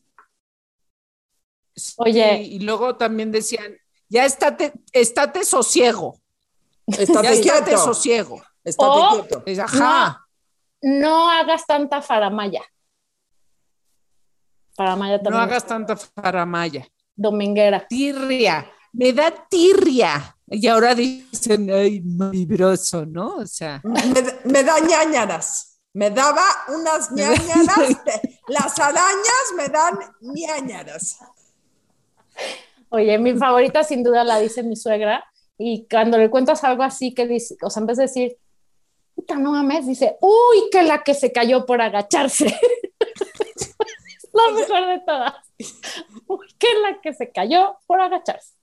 Oye. 1.98 2.42
y 2.42 2.60
luego 2.60 2.96
también 2.96 3.32
decían, 3.32 3.76
ya 4.08 4.26
estate, 4.26 4.74
estate 4.94 5.44
sosiego, 5.44 6.20
ya 6.88 7.04
Estate 7.04 7.34
estate 7.34 7.64
quieto. 7.66 7.78
sosiego. 7.84 8.42
Estate 8.64 8.90
O- 8.92 9.10
quieto. 9.12 9.44
Es, 9.46 9.60
Ajá, 9.60 10.26
No 10.82 11.30
hagas 11.30 11.66
tanta 11.66 12.02
faramaya. 12.02 12.62
Faramaya 14.76 15.18
no 15.18 15.24
también. 15.24 15.44
hagas 15.44 15.66
tanta 15.66 15.96
faramaya. 15.96 16.86
Dominguera. 17.16 17.88
Tirria, 17.88 18.70
me 18.94 19.14
da 19.14 19.32
tirria. 19.50 20.36
Y 20.48 20.68
ahora 20.68 20.94
dicen, 20.94 21.70
ay, 21.72 22.02
vibroso, 22.04 23.06
¿no? 23.06 23.36
O 23.38 23.48
sea, 23.48 23.82
Me, 23.84 24.52
me 24.52 24.64
da 24.64 24.80
ñañaras. 24.80 25.80
Me 25.94 26.10
daba 26.12 26.44
unas 26.68 27.12
ñañaras. 27.12 27.98
las 28.50 28.80
arañas 28.80 29.46
me 29.56 29.70
dan 29.70 29.98
ñañaras. 30.22 31.18
Oye, 32.90 33.18
mi 33.18 33.34
favorita 33.34 33.84
sin 33.84 34.04
duda 34.04 34.24
la 34.24 34.40
dice 34.40 34.62
mi 34.62 34.76
suegra. 34.76 35.24
Y 35.58 35.88
cuando 35.90 36.18
le 36.18 36.30
cuentas 36.30 36.64
algo 36.66 36.84
así 36.84 37.14
que 37.14 37.26
dice, 37.28 37.56
o 37.62 37.70
sea, 37.70 37.80
en 37.80 37.88
vez 37.88 37.98
de 37.98 38.04
decir, 38.04 38.38
puta, 39.16 39.36
no 39.36 39.52
mames, 39.52 39.88
dice, 39.88 40.18
uy, 40.20 40.70
que 40.70 40.84
la 40.84 41.02
que 41.02 41.14
se 41.14 41.32
cayó 41.32 41.66
por 41.66 41.82
agacharse. 41.82 42.54
la 44.36 44.52
mejor 44.52 44.88
de 44.88 45.00
todas. 45.06 45.34
Que 46.60 46.68
la 46.82 47.00
que 47.02 47.14
se 47.14 47.32
cayó 47.32 47.78
por 47.88 48.02
agacharse. 48.02 48.54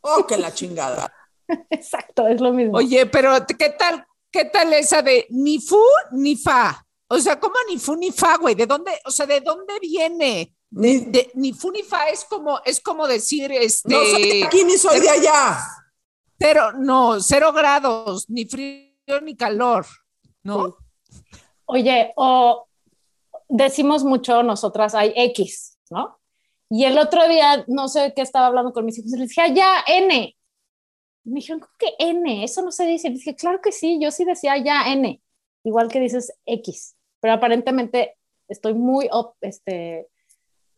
Oh, 0.00 0.26
que 0.26 0.36
la 0.36 0.52
chingada. 0.52 1.12
Exacto, 1.70 2.26
es 2.28 2.40
lo 2.40 2.52
mismo. 2.52 2.78
oye, 2.78 3.06
pero 3.06 3.32
¿qué 3.58 3.70
tal, 3.70 4.06
qué 4.30 4.44
tal 4.46 4.72
esa 4.72 5.02
de 5.02 5.26
ni 5.30 5.58
fu 5.58 5.80
ni 6.12 6.36
fa? 6.36 6.84
O 7.08 7.18
sea, 7.18 7.38
¿cómo 7.40 7.54
ni 7.68 7.78
fu 7.78 7.96
ni 7.96 8.12
fa, 8.12 8.36
güey? 8.36 8.54
¿De 8.54 8.66
dónde, 8.66 8.92
o 9.04 9.10
sea, 9.10 9.26
de 9.26 9.40
dónde 9.40 9.78
viene? 9.80 10.54
Ni, 10.70 11.00
De, 11.06 11.30
ni 11.34 11.52
fu 11.52 11.70
ni 11.72 11.82
fa 11.82 12.08
es 12.08 12.24
como, 12.24 12.60
es 12.64 12.80
como 12.80 13.06
decir, 13.08 13.50
este, 13.50 13.92
no 13.92 14.00
soy 14.04 14.30
de 14.30 14.44
aquí 14.44 14.64
ni 14.64 14.78
soy 14.78 15.00
de 15.00 15.10
allá. 15.10 15.58
cero, 16.38 16.72
no, 16.78 17.20
cero 17.20 17.52
grados, 17.52 18.30
ni 18.30 18.44
frío 18.44 19.20
ni 19.22 19.36
calor, 19.36 19.84
¿no? 20.44 20.76
Oye, 21.66 22.12
o 22.16 22.68
decimos 23.50 24.04
mucho 24.04 24.42
nosotras, 24.42 24.94
hay 24.94 25.12
X, 25.16 25.78
¿no? 25.90 26.18
Y 26.70 26.84
el 26.84 26.98
otro 26.98 27.28
día, 27.28 27.64
no 27.66 27.88
sé 27.88 28.12
qué 28.14 28.22
estaba 28.22 28.46
hablando 28.46 28.72
con 28.72 28.84
mis 28.84 28.98
hijos, 28.98 29.12
y 29.12 29.18
les 29.18 29.28
dije, 29.30 29.40
"Ah, 29.42 29.48
ya, 29.48 29.84
N. 29.88 30.36
Y 31.24 31.28
me 31.30 31.34
dijeron, 31.40 31.60
¿cómo 31.60 31.72
que 31.78 31.94
N? 31.98 32.44
Eso 32.44 32.62
no 32.62 32.70
se 32.72 32.86
dice. 32.86 33.08
Y 33.08 33.14
dije, 33.14 33.34
claro 33.34 33.60
que 33.60 33.72
sí, 33.72 33.98
yo 34.00 34.10
sí 34.10 34.24
decía 34.24 34.56
ya 34.56 34.90
N, 34.92 35.20
igual 35.64 35.88
que 35.88 36.00
dices 36.00 36.32
X, 36.46 36.96
pero 37.20 37.34
aparentemente 37.34 38.16
estoy 38.48 38.74
muy, 38.74 39.08
op- 39.10 39.36
este, 39.42 40.08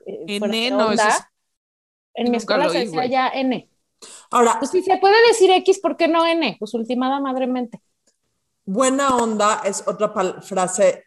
eh, 0.07 0.25
N, 0.27 0.71
no, 0.71 0.89
onda. 0.89 1.09
es- 1.09 1.23
en 2.15 2.31
mi 2.31 2.37
escuela 2.39 2.69
se 2.71 2.79
decía 2.79 3.07
ya 3.07 3.29
N. 3.29 3.69
Ahora, 4.31 4.57
Pues 4.59 4.71
si 4.71 4.83
se 4.83 4.97
puede 4.97 5.15
decir 5.29 5.51
X, 5.51 5.79
¿por 5.79 5.97
qué 5.97 6.09
no 6.09 6.27
N? 6.27 6.57
Pues 6.59 6.75
ultimada 6.75 7.21
madremente. 7.21 7.81
buena 8.65 9.17
onda 9.17 9.61
es 9.65 9.87
otra 9.87 10.09
frase. 10.41 11.05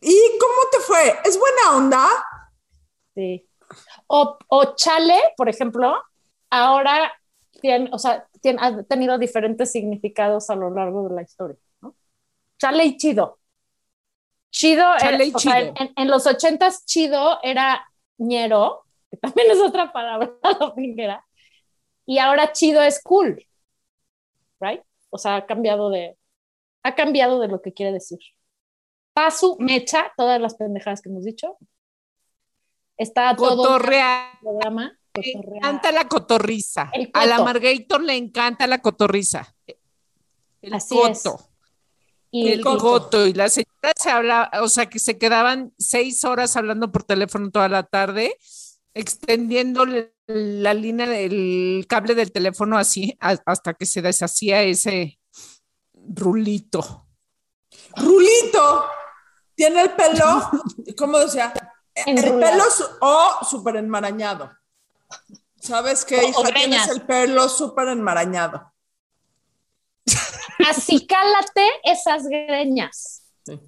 ¿Y 0.00 0.16
cómo 0.38 0.70
te 0.70 0.78
fue? 0.80 1.18
¿Es 1.24 1.38
buena 1.38 1.76
onda? 1.76 2.06
Sí. 3.14 3.48
O, 4.08 4.38
o 4.48 4.74
chale, 4.76 5.16
por 5.36 5.48
ejemplo, 5.48 5.96
ahora 6.50 7.12
tiene, 7.60 7.90
o 7.92 7.98
sea, 7.98 8.26
tiene, 8.40 8.58
ha 8.62 8.82
tenido 8.84 9.18
diferentes 9.18 9.72
significados 9.72 10.50
a 10.50 10.56
lo 10.56 10.70
largo 10.70 11.08
de 11.08 11.14
la 11.14 11.22
historia. 11.22 11.58
¿no? 11.80 11.96
Chale 12.58 12.84
y 12.86 12.96
chido. 12.96 13.38
Chido, 14.50 14.84
Chale 14.98 15.16
era- 15.16 15.24
y 15.24 15.32
sea, 15.32 15.40
chido. 15.60 15.74
en, 15.78 15.92
en 15.96 16.08
los 16.08 16.26
ochentas 16.26 16.84
chido 16.86 17.38
era 17.42 17.86
ñero, 18.18 18.82
que 19.10 19.16
también 19.18 19.50
es 19.50 19.60
otra 19.60 19.92
palabra 19.92 20.32
dominguera, 20.60 21.24
y 22.06 22.18
ahora 22.18 22.52
chido 22.52 22.82
es 22.82 23.02
cool, 23.02 23.44
right? 24.60 24.82
O 25.10 25.18
sea, 25.18 25.36
ha 25.36 25.46
cambiado 25.46 25.90
de, 25.90 26.16
ha 26.84 26.94
cambiado 26.96 27.40
de 27.40 27.48
lo 27.48 27.62
que 27.62 27.72
quiere 27.74 27.92
decir. 27.92 28.20
Pasu, 29.18 29.56
mecha, 29.58 30.12
todas 30.16 30.40
las 30.40 30.54
pendejadas 30.54 31.02
que 31.02 31.08
hemos 31.08 31.24
dicho. 31.24 31.58
Está 32.96 33.34
todo 33.34 33.64
Cotorrea. 33.64 34.30
el 34.32 34.38
programa. 34.38 34.96
Le 35.14 35.32
encanta 35.32 35.90
la 35.90 36.06
cotorriza. 36.06 36.92
A 37.14 37.26
la. 37.26 37.42
Margator 37.42 38.00
le 38.00 38.14
encanta 38.14 38.68
la 38.68 38.80
cotorriza. 38.80 39.56
El 40.62 40.72
Así 40.72 40.94
coto. 40.94 41.40
Y 42.30 42.50
el 42.50 42.62
coto. 42.62 43.26
Y 43.26 43.32
la 43.32 43.48
señora 43.48 43.92
se 43.96 44.08
habla, 44.08 44.52
o 44.62 44.68
sea, 44.68 44.86
que 44.86 45.00
se 45.00 45.18
quedaban 45.18 45.74
seis 45.78 46.24
horas 46.24 46.56
hablando 46.56 46.92
por 46.92 47.02
teléfono 47.02 47.50
toda 47.50 47.68
la 47.68 47.82
tarde, 47.82 48.36
extendiendo 48.94 49.84
la 50.28 50.74
línea 50.74 51.08
del 51.08 51.86
cable 51.88 52.14
del 52.14 52.30
teléfono 52.30 52.78
así 52.78 53.18
hasta 53.18 53.74
que 53.74 53.84
se 53.84 54.00
deshacía 54.00 54.62
ese 54.62 55.18
rulito. 55.92 57.08
Rulito. 57.96 58.84
Tiene 59.58 59.82
el 59.82 59.90
pelo, 59.90 60.24
¿cómo 60.96 61.18
decía? 61.18 61.52
El 62.06 62.14
pelo 62.38 62.62
o 63.00 63.44
súper 63.44 63.74
enmarañado. 63.74 64.52
¿Sabes 65.60 66.04
qué, 66.04 66.18
O- 66.20 66.28
hija? 66.28 66.52
Tienes 66.54 66.86
el 66.88 67.02
pelo 67.02 67.48
súper 67.48 67.88
enmarañado. 67.88 68.72
así 70.68 71.06
cálate 71.08 71.66
esas 71.82 72.28
greñas. 72.28 73.24
Sí. 73.44 73.58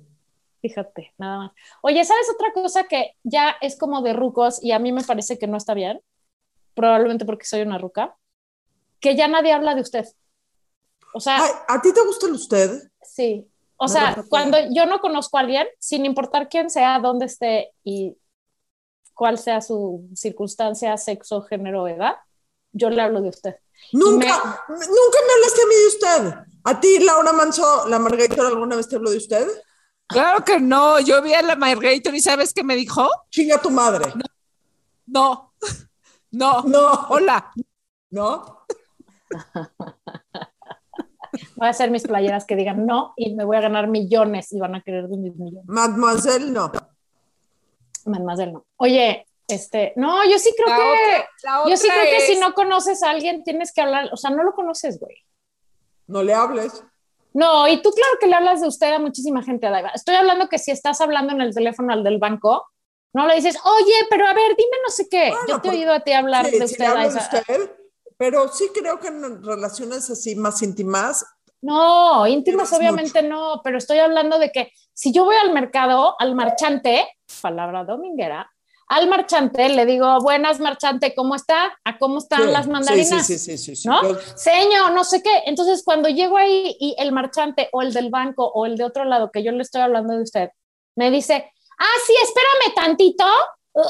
Fíjate, 0.62 1.12
nada 1.18 1.38
más. 1.38 1.50
Oye, 1.82 2.04
¿sabes 2.04 2.28
otra 2.32 2.52
cosa 2.52 2.84
que 2.84 3.16
ya 3.24 3.56
es 3.60 3.76
como 3.76 4.00
de 4.02 4.12
rucos 4.12 4.62
y 4.62 4.70
a 4.70 4.78
mí 4.78 4.92
me 4.92 5.02
parece 5.02 5.40
que 5.40 5.48
no 5.48 5.56
está 5.56 5.74
bien? 5.74 6.00
Probablemente 6.74 7.24
porque 7.24 7.46
soy 7.46 7.62
una 7.62 7.78
ruca. 7.78 8.16
Que 9.00 9.16
ya 9.16 9.26
nadie 9.26 9.52
habla 9.52 9.74
de 9.74 9.80
usted. 9.80 10.06
O 11.14 11.18
sea, 11.18 11.42
Ay, 11.42 11.50
¿A 11.66 11.82
ti 11.82 11.92
te 11.92 12.04
gusta 12.06 12.26
el 12.26 12.34
usted? 12.34 12.92
sí. 13.02 13.49
O 13.82 13.88
No, 13.88 13.92
sea, 13.92 14.14
cuando 14.28 14.58
yo 14.74 14.86
no 14.86 15.00
conozco 15.00 15.38
a 15.38 15.40
alguien, 15.40 15.66
sin 15.78 16.04
importar 16.04 16.48
quién 16.48 16.68
sea, 16.70 16.98
dónde 17.00 17.26
esté 17.26 17.72
y 17.82 18.16
cuál 19.14 19.38
sea 19.38 19.60
su 19.60 20.08
circunstancia, 20.14 20.96
sexo, 20.96 21.42
género, 21.42 21.88
edad, 21.88 22.16
yo 22.72 22.90
le 22.90 23.02
hablo 23.02 23.20
de 23.22 23.28
usted. 23.30 23.56
Nunca, 23.92 24.36
nunca 24.68 25.18
me 25.26 25.32
hablaste 25.34 25.62
a 25.62 25.66
mí 25.66 25.74
de 25.74 25.86
usted. 25.88 26.38
¿A 26.64 26.80
ti, 26.80 26.98
Laura 27.00 27.32
Manso, 27.32 27.88
la 27.88 27.98
Margarita, 27.98 28.46
alguna 28.46 28.76
vez 28.76 28.88
te 28.88 28.96
habló 28.96 29.10
de 29.10 29.16
usted? 29.16 29.46
Claro 30.08 30.44
que 30.44 30.58
no, 30.60 30.98
yo 31.00 31.22
vi 31.22 31.32
a 31.34 31.42
la 31.42 31.56
Margator 31.56 32.14
y 32.14 32.20
¿sabes 32.20 32.52
qué 32.52 32.64
me 32.64 32.76
dijo? 32.76 33.08
Chinga 33.30 33.58
tu 33.62 33.70
madre. 33.70 34.12
No, 35.06 35.52
no, 36.32 36.62
No, 36.62 37.06
hola. 37.10 37.52
no. 38.10 38.66
Voy 41.56 41.66
a 41.66 41.70
hacer 41.70 41.90
mis 41.90 42.02
playeras 42.04 42.44
que 42.44 42.56
digan 42.56 42.86
no 42.86 43.12
y 43.16 43.34
me 43.34 43.44
voy 43.44 43.56
a 43.56 43.60
ganar 43.60 43.88
millones 43.88 44.52
y 44.52 44.58
van 44.58 44.74
a 44.74 44.82
querer 44.82 45.08
de 45.08 45.16
mis 45.16 45.36
millones. 45.36 45.64
Mademoiselle, 45.66 46.50
no. 46.52 46.70
Del 48.04 48.52
no. 48.52 48.66
Oye, 48.76 49.26
este, 49.46 49.92
no, 49.96 50.24
yo 50.28 50.38
sí 50.38 50.52
creo 50.56 50.68
La 50.68 50.76
que, 50.76 50.82
otra- 50.82 51.28
la 51.64 51.70
yo 51.70 51.76
sí 51.76 51.88
creo 51.88 52.04
que 52.04 52.20
si 52.20 52.38
no 52.38 52.54
conoces 52.54 53.02
a 53.02 53.10
alguien 53.10 53.44
tienes 53.44 53.72
que 53.72 53.80
hablar, 53.82 54.08
o 54.12 54.16
sea, 54.16 54.30
no 54.30 54.42
lo 54.42 54.54
conoces, 54.54 54.98
güey. 54.98 55.16
No 56.06 56.22
le 56.22 56.34
hables. 56.34 56.82
No, 57.32 57.68
y 57.68 57.80
tú 57.82 57.90
claro 57.90 58.12
que 58.18 58.26
le 58.26 58.34
hablas 58.34 58.60
de 58.60 58.66
usted 58.68 58.92
a 58.92 58.98
muchísima 58.98 59.42
gente, 59.42 59.66
Adaiva. 59.66 59.90
Estoy 59.90 60.16
hablando 60.16 60.48
que 60.48 60.58
si 60.58 60.70
estás 60.72 61.00
hablando 61.00 61.32
en 61.32 61.40
el 61.40 61.54
teléfono 61.54 61.92
al 61.92 62.02
del 62.02 62.18
banco, 62.18 62.66
no 63.12 63.26
le 63.26 63.36
dices, 63.36 63.56
oye, 63.64 63.94
pero 64.08 64.26
a 64.26 64.34
ver, 64.34 64.56
dime 64.56 64.76
no 64.84 64.90
sé 64.90 65.08
qué. 65.08 65.28
Bueno, 65.30 65.40
yo 65.46 65.46
te 65.46 65.52
he 65.52 65.54
porque- 65.56 65.70
oído 65.70 65.92
a 65.92 66.00
ti 66.00 66.12
hablar 66.12 66.46
Sí, 66.46 66.58
de 66.58 66.64
usted. 66.64 66.78
le 66.78 66.86
hablo 66.86 67.00
a 67.00 67.02
de 67.02 67.08
esa- 67.08 67.38
usted, 67.38 67.70
pero 68.20 68.48
sí 68.48 68.68
creo 68.74 69.00
que 69.00 69.08
en 69.08 69.42
relaciones 69.42 70.10
así 70.10 70.36
más 70.36 70.60
íntimas, 70.62 71.24
No, 71.62 72.26
íntimas 72.26 72.70
obviamente 72.74 73.22
no, 73.22 73.62
pero 73.64 73.78
estoy 73.78 73.98
hablando 73.98 74.38
de 74.38 74.52
que 74.52 74.72
si 74.92 75.10
yo 75.10 75.24
voy 75.24 75.36
al 75.42 75.54
mercado, 75.54 76.16
al 76.18 76.34
marchante, 76.34 77.08
palabra 77.40 77.84
dominguera, 77.84 78.50
al 78.88 79.08
marchante 79.08 79.70
le 79.70 79.86
digo, 79.86 80.20
buenas 80.20 80.60
marchante, 80.60 81.14
¿cómo 81.14 81.34
está? 81.34 81.78
¿A 81.82 81.96
cómo 81.96 82.18
están 82.18 82.42
Sí, 82.48 82.52
las 82.52 82.68
mandarinas? 82.68 83.26
Sí, 83.26 83.38
sí, 83.38 83.56
sí, 83.56 83.56
sí, 83.56 83.76
sí. 83.76 83.88
¿No? 83.88 84.02
Yo- 84.02 84.14
Seño, 84.36 84.90
no 84.90 85.02
sé 85.02 85.22
qué. 85.22 85.44
Entonces, 85.46 85.82
cuando 85.82 86.10
llego 86.10 86.36
ahí 86.36 86.76
y 86.78 86.94
el 86.98 87.12
marchante 87.12 87.70
o 87.72 87.80
el 87.80 87.94
del 87.94 88.10
banco 88.10 88.44
o 88.52 88.66
el 88.66 88.76
de 88.76 88.84
otro 88.84 89.04
lado 89.06 89.30
que 89.32 89.42
yo 89.42 89.50
le 89.52 89.62
estoy 89.62 89.80
hablando 89.80 90.14
de 90.14 90.22
usted, 90.24 90.50
me 90.94 91.10
dice, 91.10 91.50
ah, 91.78 91.96
sí, 92.06 92.12
espérame 92.22 92.74
tantito. 92.74 93.24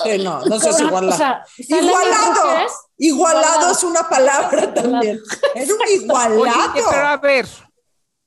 Sí, 0.05 0.19
no, 0.23 0.45
no 0.45 0.61
seas 0.61 0.81
igualado. 0.81 1.15
o 1.15 1.17
sea, 1.17 1.43
Igualado. 1.57 2.67
Igualado 2.99 3.73
es 3.73 3.83
una 3.83 4.09
palabra 4.09 4.75
también. 4.75 5.19
Era 5.55 5.75
un 5.75 5.81
Oye, 5.83 5.95
igualado. 5.95 6.73
pero 6.75 7.07
a 7.07 7.17
ver, 7.17 7.47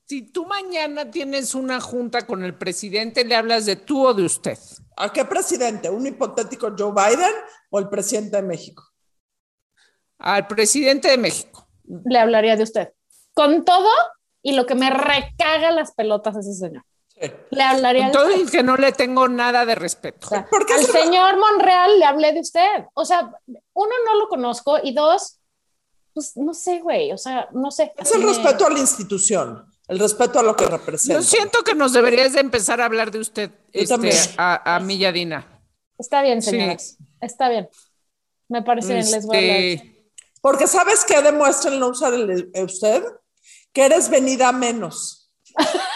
si 0.07 0.23
tú 0.31 0.45
mañana 0.45 1.09
tienes 1.11 1.53
una 1.53 1.79
junta 1.79 2.25
con 2.25 2.43
el 2.43 2.57
presidente, 2.57 3.23
¿le 3.23 3.35
hablas 3.35 3.65
de 3.65 3.75
tú 3.75 4.05
o 4.07 4.13
de 4.13 4.23
usted? 4.25 4.57
¿A 4.97 5.13
qué 5.13 5.25
presidente? 5.25 5.89
¿Un 5.89 6.07
hipotético 6.07 6.73
Joe 6.77 6.91
Biden 6.91 7.33
o 7.69 7.79
el 7.79 7.87
presidente 7.89 8.37
de 8.37 8.43
México? 8.43 8.83
Al 10.19 10.47
presidente 10.47 11.09
de 11.09 11.17
México. 11.17 11.67
le 12.05 12.17
hablaría 12.19 12.55
de 12.55 12.63
usted. 12.63 12.93
Con 13.33 13.63
todo 13.65 13.89
y 14.41 14.53
lo 14.53 14.65
que 14.65 14.75
me 14.75 14.89
recaga 14.89 15.71
las 15.71 15.93
pelotas 15.93 16.35
ese 16.37 16.53
señor. 16.53 16.83
Le 17.51 17.63
hablaría 17.63 18.01
de 18.03 18.07
Entonces 18.07 18.39
usted. 18.43 18.51
que 18.59 18.63
no 18.63 18.75
le 18.77 18.91
tengo 18.91 19.27
nada 19.27 19.65
de 19.65 19.75
respeto. 19.75 20.27
O 20.27 20.29
sea, 20.29 20.45
¿Por 20.47 20.65
qué 20.65 20.73
al 20.73 20.85
se- 20.85 20.91
señor 20.91 21.37
Monreal 21.37 21.99
le 21.99 22.05
hablé 22.05 22.33
de 22.33 22.39
usted. 22.41 22.85
O 22.93 23.05
sea, 23.05 23.31
uno, 23.73 23.91
no 24.05 24.15
lo 24.19 24.27
conozco 24.27 24.79
y 24.83 24.93
dos, 24.93 25.39
pues 26.13 26.35
no 26.35 26.53
sé, 26.53 26.79
güey. 26.79 27.11
O 27.11 27.17
sea, 27.17 27.47
no 27.53 27.71
sé. 27.71 27.93
Es 27.97 28.13
el 28.13 28.23
respeto 28.23 28.65
a 28.65 28.69
la 28.69 28.79
institución, 28.79 29.65
el 29.87 29.99
respeto 29.99 30.39
a 30.39 30.43
lo 30.43 30.55
que 30.55 30.65
representa. 30.65 31.21
Yo 31.21 31.23
siento 31.23 31.63
que 31.63 31.75
nos 31.75 31.93
deberías 31.93 32.33
de 32.33 32.39
empezar 32.41 32.81
a 32.81 32.85
hablar 32.85 33.11
de 33.11 33.19
usted, 33.19 33.51
este, 33.71 33.87
también. 33.93 34.17
a, 34.37 34.75
a 34.75 34.79
mí 34.79 34.95
y 34.95 35.05
a 35.05 35.11
Dina. 35.11 35.61
Está 35.97 36.21
bien, 36.23 36.41
Sí. 36.41 36.49
señoras. 36.51 36.97
Está 37.21 37.47
bien. 37.49 37.69
Me 38.49 38.61
parece 38.63 38.93
bien, 38.95 39.09
les 39.11 39.25
voy 39.25 39.37
a 39.37 39.39
hablar. 39.39 39.57
Este, 39.57 40.11
Porque 40.41 40.67
¿sabes 40.67 41.05
qué 41.05 41.21
demuestra 41.21 41.71
el 41.71 41.79
no 41.79 41.87
usar 41.87 42.13
el 42.13 42.49
el 42.53 42.65
usted? 42.65 43.03
Que 43.71 43.85
eres 43.85 44.09
venida 44.09 44.51
menos. 44.51 45.31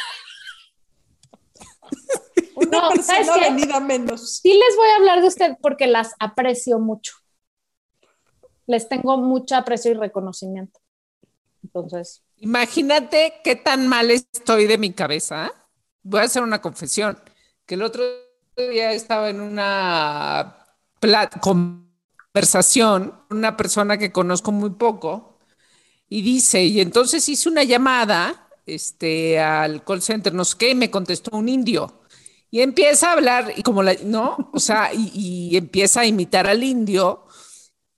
Una 2.68 2.82
No, 2.82 2.90
persona 2.96 3.38
venida 3.40 3.80
menos. 3.80 4.40
Sí 4.40 4.54
les 4.54 4.76
voy 4.76 4.90
a 4.90 4.96
hablar 4.98 5.22
de 5.22 5.28
usted 5.28 5.58
porque 5.62 5.88
las 5.88 6.14
aprecio 6.20 6.80
mucho. 6.80 7.14
Les 8.66 8.90
tengo 8.90 9.18
mucho 9.18 9.56
aprecio 9.56 9.92
y 9.92 9.94
reconocimiento. 9.96 10.80
Entonces, 11.64 12.24
Imagínate 12.40 13.34
qué 13.44 13.56
tan 13.56 13.88
mal 13.88 14.12
estoy 14.12 14.68
de 14.68 14.78
mi 14.78 14.94
cabeza. 14.94 15.52
Voy 16.04 16.22
a 16.22 16.24
hacer 16.24 16.44
una 16.44 16.62
confesión, 16.62 17.18
que 17.66 17.76
el 17.76 17.82
otro 17.82 18.04
día 18.56 18.92
estaba 18.92 19.30
en 19.30 19.42
una 19.42 20.66
conversación 21.42 23.12
con 23.28 23.38
una 23.38 23.58
persona 23.58 23.98
que 23.98 24.12
conozco 24.12 24.52
muy 24.52 24.72
poco 24.72 25.40
y 26.10 26.22
dice, 26.22 26.64
y 26.64 26.80
entonces 26.80 27.28
hice 27.28 27.50
una 27.50 27.64
llamada 27.64 28.50
este, 28.66 29.40
al 29.40 29.84
call 29.84 30.02
center, 30.02 30.34
no 30.34 30.46
sé 30.46 30.58
qué, 30.58 30.70
y 30.70 30.76
me 30.76 30.92
contestó 30.92 31.36
un 31.36 31.50
indio. 31.50 32.02
Y 32.50 32.62
empieza 32.62 33.10
a 33.10 33.14
hablar, 33.14 33.54
y 33.56 33.62
como 33.64 33.84
la, 33.84 33.96
¿no? 34.04 34.52
O 34.54 34.60
sea, 34.60 34.94
y, 34.94 35.12
y 35.14 35.58
empieza 35.58 36.02
a 36.02 36.06
imitar 36.06 36.48
al 36.48 36.64
indio. 36.64 37.26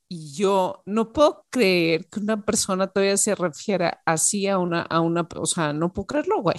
Y 0.08 0.34
yo 0.34 0.82
no 0.88 1.14
puedo 1.14 1.46
creer 1.52 2.08
que 2.08 2.20
una 2.20 2.44
persona 2.44 2.88
todavía 2.88 3.16
se 3.18 3.36
refiera 3.36 4.02
así 4.06 4.48
a 4.48 4.58
una, 4.58 4.82
a 4.82 5.02
una, 5.02 5.28
o 5.36 5.46
sea, 5.46 5.72
no 5.72 5.94
puedo 5.94 6.08
creerlo, 6.08 6.42
güey. 6.42 6.56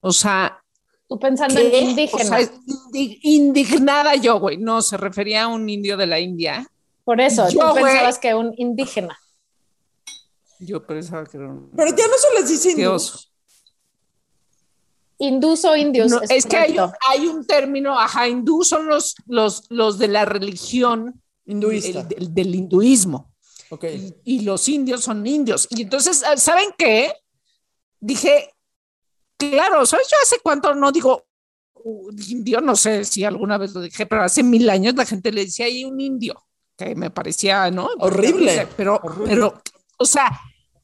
O 0.00 0.12
sea, 0.12 0.62
tú 1.06 1.18
pensando 1.18 1.56
¿qué? 1.56 1.78
en 1.78 1.90
indígena. 1.90 2.22
O 2.24 2.26
sea, 2.26 2.40
indi- 2.40 3.18
indignada 3.22 4.14
yo, 4.14 4.40
güey. 4.40 4.56
No, 4.56 4.80
se 4.80 4.96
refería 4.96 5.44
a 5.44 5.48
un 5.48 5.68
indio 5.68 5.98
de 5.98 6.06
la 6.06 6.18
India. 6.20 6.66
Por 7.04 7.20
eso, 7.20 7.48
Yo, 7.50 7.60
tú 7.60 7.66
güey. 7.80 7.84
pensabas 7.84 8.18
que 8.18 8.34
un 8.34 8.54
indígena. 8.56 9.16
Yo 10.58 10.84
pensaba 10.86 11.24
que 11.26 11.36
era 11.36 11.48
un 11.48 11.70
Pero 11.76 11.90
ya 11.94 12.06
no 12.08 12.14
se 12.16 12.40
les 12.40 12.48
dice 12.48 12.74
hindú. 15.18 15.54
o 15.64 15.76
indios. 15.76 16.10
No, 16.10 16.20
es 16.28 16.46
que 16.46 16.56
hay, 16.56 17.26
un 17.26 17.46
término, 17.46 17.98
ajá, 17.98 18.28
hindú 18.28 18.62
son 18.64 18.86
los, 18.86 19.14
los, 19.26 19.64
los 19.70 19.98
de 19.98 20.08
la 20.08 20.24
religión 20.24 21.22
Hinduista. 21.44 22.00
el- 22.00 22.08
del- 22.08 22.34
del 22.34 22.54
hinduismo. 22.54 23.32
Ok. 23.68 23.84
y 24.24 24.42
los 24.42 24.68
indios 24.68 25.02
son 25.02 25.26
indios. 25.26 25.66
Y 25.70 25.82
entonces, 25.82 26.22
ah, 26.22 26.36
¿saben 26.36 26.68
qué? 26.78 27.12
Dije, 27.98 28.54
claro, 29.36 29.84
¿sabes? 29.86 30.06
Yo 30.10 30.16
hace 30.22 30.36
cuánto 30.42 30.72
no 30.74 30.92
digo 30.92 31.24
uh, 31.74 32.10
indio, 32.28 32.60
no 32.60 32.76
sé 32.76 33.04
si 33.04 33.24
alguna 33.24 33.58
vez 33.58 33.72
lo 33.74 33.80
dije, 33.80 34.06
pero 34.06 34.22
hace 34.22 34.42
mil 34.44 34.68
años 34.70 34.94
la 34.94 35.04
gente 35.04 35.32
le 35.32 35.44
decía 35.46 35.66
ahí 35.66 35.84
un 35.84 36.00
indio, 36.00 36.40
que 36.76 36.94
me 36.94 37.10
parecía, 37.10 37.70
¿no? 37.72 37.88
Horrible. 37.98 38.68
Pero, 38.76 39.00
Horrible. 39.02 39.26
pero, 39.34 39.62
o 39.98 40.04
sea, 40.04 40.30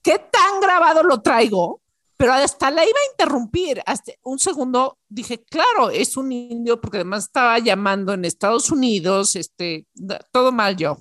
¿qué 0.03 0.19
tan 0.19 0.61
grabado 0.61 1.03
lo 1.05 1.21
traigo? 1.23 1.82
Pero 2.23 2.35
hasta 2.35 2.71
la 2.71 2.85
iba 2.85 2.99
a 3.01 3.11
interrumpir. 3.11 3.83
Hasta 3.85 4.13
un 4.23 4.39
segundo 4.39 4.99
dije, 5.09 5.43
claro, 5.43 5.91
es 5.91 6.17
un 6.17 6.31
indio, 6.31 6.81
porque 6.81 6.99
además 6.99 7.25
estaba 7.25 7.59
llamando 7.59 8.13
en 8.13 8.25
Estados 8.25 8.71
Unidos, 8.71 9.35
este, 9.35 9.89
todo 10.31 10.53
mal 10.53 10.77
yo. 10.77 10.99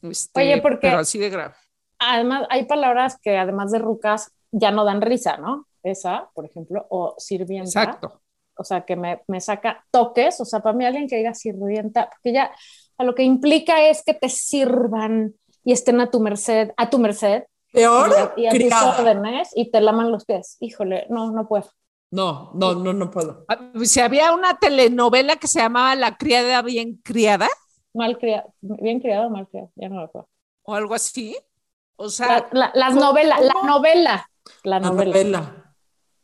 Este, 0.00 0.40
Oye, 0.40 0.62
porque- 0.62 0.88
Pero 0.88 1.00
así 1.00 1.18
de 1.18 1.28
grave. 1.28 1.52
Además, 1.98 2.46
hay 2.48 2.64
palabras 2.64 3.18
que 3.20 3.36
además 3.36 3.72
de 3.72 3.78
rucas 3.78 4.32
ya 4.52 4.70
no 4.70 4.86
dan 4.86 5.02
risa, 5.02 5.36
¿no? 5.36 5.68
Esa, 5.82 6.30
por 6.34 6.46
ejemplo, 6.46 6.86
o 6.88 7.14
sirvienta. 7.18 7.82
Exacto. 7.82 8.22
O 8.56 8.64
sea, 8.64 8.86
que 8.86 8.96
me, 8.96 9.22
me 9.28 9.42
saca 9.42 9.84
toques. 9.90 10.40
O 10.40 10.46
sea, 10.46 10.60
para 10.60 10.74
mí 10.74 10.86
alguien 10.86 11.08
que 11.08 11.16
diga 11.16 11.34
sirvienta, 11.34 12.08
porque 12.08 12.32
ya 12.32 12.50
a 12.96 13.04
lo 13.04 13.14
que 13.14 13.22
implica 13.22 13.86
es 13.86 14.02
que 14.02 14.14
te 14.14 14.30
sirvan 14.30 15.34
y 15.62 15.72
estén 15.72 16.00
a 16.00 16.10
tu 16.10 16.20
merced, 16.20 16.70
a 16.78 16.88
tu 16.88 16.98
merced 16.98 17.42
Peor, 17.74 18.32
y 18.36 18.46
a, 18.46 18.54
y 18.54 18.58
criada. 18.58 18.96
órdenes 18.98 19.50
y 19.54 19.70
te 19.70 19.80
laman 19.80 20.10
los 20.12 20.24
pies. 20.24 20.56
Híjole, 20.60 21.06
no, 21.10 21.30
no 21.32 21.46
puedo. 21.48 21.68
No, 22.10 22.52
no, 22.54 22.74
no, 22.74 22.92
no 22.92 23.10
puedo. 23.10 23.44
Ah, 23.48 23.58
Si 23.84 24.00
había 24.00 24.32
una 24.32 24.56
telenovela 24.58 25.36
que 25.36 25.48
se 25.48 25.58
llamaba 25.58 25.94
La 25.96 26.16
criada 26.16 26.62
bien 26.62 27.00
criada 27.02 27.48
Mal 27.92 28.18
criado, 28.18 28.52
bien 28.60 29.00
criado 29.00 29.26
o 29.26 29.30
mal 29.30 29.46
criado, 29.48 29.70
ya 29.76 29.88
no 29.88 29.96
me 29.96 30.02
acuerdo. 30.04 30.28
o 30.62 30.74
algo 30.74 30.94
así. 30.94 31.36
O 31.96 32.08
sea, 32.08 32.48
la- 32.52 32.72
las 32.74 32.90
¿cómo- 32.94 33.00
novelas, 33.06 33.40
la 33.40 33.62
novela, 33.64 34.30
la 34.64 34.80
La 34.80 34.88
novela, 34.90 35.10
novela. 35.12 35.74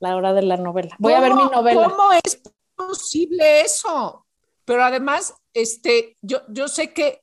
la 0.00 0.16
hora 0.16 0.32
de 0.32 0.42
la 0.42 0.56
novela. 0.56 0.96
Voy 0.98 1.12
a 1.12 1.20
ver 1.20 1.32
mi 1.34 1.38
¿cómo- 1.42 1.50
novela. 1.52 1.84
¿Cómo 1.88 2.12
es 2.12 2.42
posible 2.76 3.60
eso? 3.62 4.26
Pero 4.64 4.82
además, 4.84 5.34
este, 5.54 6.16
yo, 6.22 6.38
yo 6.48 6.66
sé 6.68 6.92
que 6.92 7.22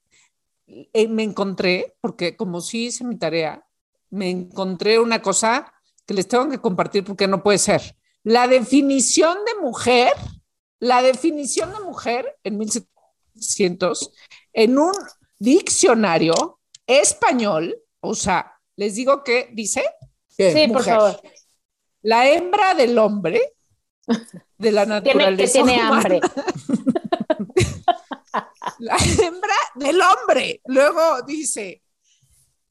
eh, 0.68 1.08
me 1.08 1.24
encontré, 1.24 1.96
porque 2.02 2.36
como 2.38 2.62
sí 2.62 2.86
hice 2.88 3.04
mi 3.06 3.18
tarea, 3.18 3.66
me 4.10 4.30
encontré 4.30 5.00
una 5.00 5.22
cosa 5.22 5.72
que 6.06 6.14
les 6.14 6.28
tengo 6.28 6.50
que 6.50 6.60
compartir 6.60 7.04
porque 7.04 7.28
no 7.28 7.44
puede 7.44 7.58
ser. 7.58 7.96
La 8.24 8.48
definición 8.48 9.38
de 9.46 9.62
mujer, 9.62 10.14
la 10.80 11.02
definición 11.02 11.72
de 11.74 11.80
mujer 11.82 12.38
en 12.44 12.58
1700, 12.58 14.12
en 14.54 14.80
un 14.80 14.94
diccionario 15.40 16.60
español, 16.86 17.78
o 18.00 18.16
sea, 18.16 18.54
les 18.76 18.96
digo 18.96 19.24
que 19.24 19.50
dice. 19.54 19.84
Sí, 20.30 20.68
por 20.72 20.84
favor. 20.84 21.20
la 22.04 22.30
hembra 22.30 22.76
del 22.76 22.98
hombre, 23.00 23.56
de 24.58 24.72
la 24.72 24.86
Tiene, 24.86 25.26
naturaleza. 25.26 25.60
que 25.60 25.66
tiene 25.66 25.82
humana, 25.84 25.98
hambre. 25.98 26.22
La 28.80 28.96
hembra 28.98 29.56
del 29.76 30.00
hombre. 30.02 30.62
Luego 30.66 31.22
dice, 31.24 31.82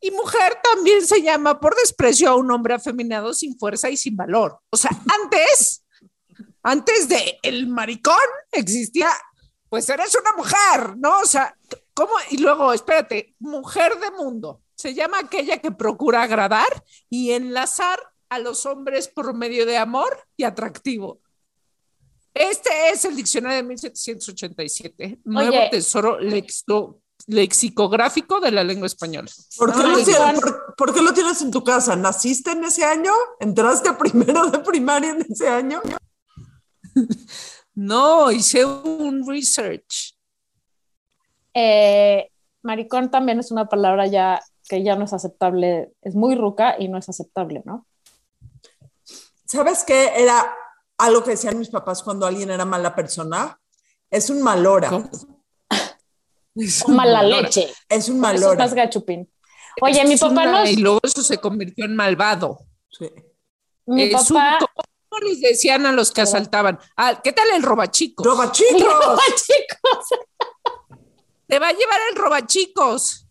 y 0.06 0.10
mujer 0.12 0.58
también 0.62 1.04
se 1.06 1.22
llama 1.22 1.58
por 1.60 1.74
desprecio 1.74 2.30
a 2.30 2.36
un 2.36 2.50
hombre 2.50 2.74
afeminado 2.74 3.34
sin 3.34 3.58
fuerza 3.58 3.90
y 3.90 3.96
sin 3.96 4.16
valor. 4.16 4.58
O 4.70 4.76
sea, 4.76 4.90
antes, 5.22 5.84
antes 6.62 7.08
de 7.08 7.38
el 7.42 7.66
maricón 7.66 8.14
existía, 8.52 9.08
pues 9.68 9.88
eres 9.88 10.14
una 10.14 10.32
mujer, 10.34 10.96
¿no? 10.96 11.20
O 11.20 11.26
sea, 11.26 11.56
¿cómo? 11.94 12.12
Y 12.30 12.38
luego, 12.38 12.72
espérate, 12.72 13.34
mujer 13.38 13.98
de 13.98 14.10
mundo. 14.12 14.62
Se 14.74 14.94
llama 14.94 15.18
aquella 15.20 15.58
que 15.58 15.70
procura 15.72 16.22
agradar 16.22 16.68
y 17.08 17.32
enlazar 17.32 17.98
a 18.28 18.38
los 18.38 18.66
hombres 18.66 19.08
por 19.08 19.32
medio 19.34 19.64
de 19.66 19.76
amor 19.78 20.18
y 20.36 20.44
atractivo. 20.44 21.20
Este 22.34 22.90
es 22.90 23.04
el 23.06 23.16
diccionario 23.16 23.56
de 23.56 23.62
1787, 23.62 25.20
nuevo 25.24 25.56
Oye. 25.56 25.68
tesoro 25.70 26.20
lexo- 26.20 27.00
lexicográfico 27.26 28.40
de 28.40 28.50
la 28.52 28.62
lengua 28.64 28.86
española. 28.86 29.30
¿Por 29.58 29.72
qué, 29.72 29.78
No, 29.82 29.88
lo 29.88 30.04
tienes, 30.04 30.34
no. 30.34 30.40
por- 30.40 30.74
por 30.76 30.94
qué 30.94 31.02
lo 31.02 31.12
tienes 31.12 31.40
en 31.42 31.50
tu 31.50 31.64
casa? 31.64 31.96
¿Naciste 31.96 32.52
en 32.52 32.64
ese 32.64 32.84
año? 32.84 33.12
¿Entraste 33.40 33.92
primero 33.94 34.46
de 34.46 34.58
primaria 34.60 35.10
en 35.10 35.26
ese 35.28 35.48
año? 35.48 35.80
No, 37.74 38.30
hice 38.30 38.64
un 38.64 39.26
research. 39.26 40.14
Eh, 41.54 42.30
maricón 42.62 43.10
también 43.10 43.38
es 43.40 43.50
una 43.50 43.68
palabra 43.68 44.06
ya 44.06 44.40
que 44.68 44.82
ya 44.82 44.96
no 44.96 45.04
es 45.04 45.12
aceptable, 45.12 45.92
es 46.02 46.14
muy 46.14 46.34
ruca 46.34 46.76
y 46.78 46.88
no 46.88 46.98
es 46.98 47.08
aceptable, 47.08 47.62
¿no? 47.64 47.86
¿Sabes 49.44 49.84
qué? 49.84 50.10
Era 50.16 50.54
algo 50.98 51.22
que 51.22 51.30
decían 51.30 51.58
mis 51.58 51.68
papás 51.68 52.02
cuando 52.02 52.26
alguien 52.26 52.50
era 52.50 52.64
mala 52.64 52.94
persona. 52.94 53.60
Es 54.10 54.28
un 54.30 54.42
malora. 54.42 54.88
¿Cómo? 54.90 55.10
Es 56.56 56.82
O 56.84 56.88
mala 56.88 57.22
leche. 57.22 57.68
Es 57.88 58.08
un 58.08 58.24
Eso 58.24 58.52
es 58.52 58.58
más 58.58 58.74
gachupín. 58.74 59.30
Oye, 59.82 60.04
mi 60.06 60.16
papá 60.16 60.32
una- 60.32 60.60
nos, 60.62 60.70
Y 60.70 60.76
luego 60.76 60.98
eso 61.02 61.22
se 61.22 61.38
convirtió 61.38 61.84
en 61.84 61.94
malvado. 61.94 62.60
Sí. 62.90 63.10
mi 63.86 64.04
Es 64.04 64.30
un- 64.30 64.36
papá, 64.38 64.58
¿Cómo 65.08 65.28
les 65.28 65.40
decían 65.40 65.86
a 65.86 65.92
los 65.92 66.10
que 66.12 66.20
asaltaban? 66.22 66.78
Ah, 66.96 67.20
¿Qué 67.22 67.32
tal 67.32 67.46
el 67.54 67.62
robachicos? 67.62 68.24
Roba 68.26 68.50
chicos. 68.52 68.80
No, 68.82 69.16
chicos, 69.36 70.08
Te 71.46 71.58
va 71.58 71.68
a 71.68 71.72
llevar 71.72 72.00
el 72.10 72.16
robachicos. 72.16 73.26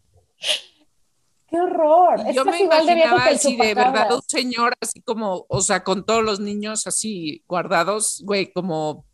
qué 1.49 1.59
horror. 1.59 2.21
Y 2.29 2.33
yo 2.33 2.45
me 2.45 2.53
de 2.53 2.63
imaginaba 2.63 3.29
el 3.29 3.35
así 3.35 3.55
de 3.55 3.73
verdad 3.73 4.13
un 4.13 4.21
señor 4.27 4.73
así 4.81 5.01
como, 5.01 5.45
o 5.49 5.61
sea, 5.61 5.83
con 5.83 6.05
todos 6.05 6.23
los 6.23 6.39
niños 6.39 6.87
así 6.87 7.43
guardados, 7.47 8.21
güey, 8.23 8.51
como 8.53 9.05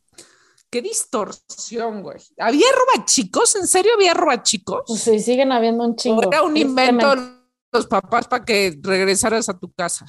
qué 0.72 0.82
distorsión, 0.82 2.02
güey. 2.02 2.18
¿Había 2.38 2.68
robachicos? 2.72 3.56
¿En 3.56 3.68
serio 3.68 3.92
había 3.96 4.14
robachicos? 4.14 4.84
Pues 4.88 5.02
sí, 5.02 5.20
siguen 5.20 5.52
habiendo 5.52 5.84
un 5.84 5.92
¿O 5.92 5.96
chingo. 5.96 6.24
era 6.24 6.42
un 6.42 6.56
invento 6.58 7.16
de 7.16 7.32
los 7.74 7.88
papás 7.88 8.28
para 8.28 8.46
que 8.46 8.80
regresaras 8.82 9.50
a 9.50 9.60
tu 9.60 9.72
casa? 9.74 10.06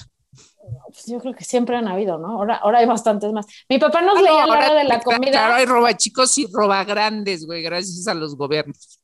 Pues 0.87 1.05
yo 1.05 1.19
creo 1.19 1.35
que 1.35 1.43
siempre 1.43 1.75
han 1.75 1.87
habido, 1.87 2.17
¿no? 2.17 2.29
Ahora, 2.39 2.55
ahora 2.55 2.79
hay 2.79 2.85
bastantes 2.85 3.31
más. 3.33 3.45
Mi 3.67 3.77
papá 3.77 4.01
nos 4.01 4.21
leía 4.21 4.43
a 4.43 4.47
la 4.47 4.53
hora 4.53 4.73
de 4.73 4.83
la 4.85 5.01
comida. 5.01 5.31
Claro, 5.31 5.53
hay 5.55 5.65
roba 5.65 5.95
chicos 5.97 6.37
y 6.37 6.47
roba 6.51 6.83
grandes, 6.85 7.45
güey, 7.45 7.61
gracias 7.61 8.07
a 8.07 8.13
los 8.13 8.37
gobiernos. 8.37 9.01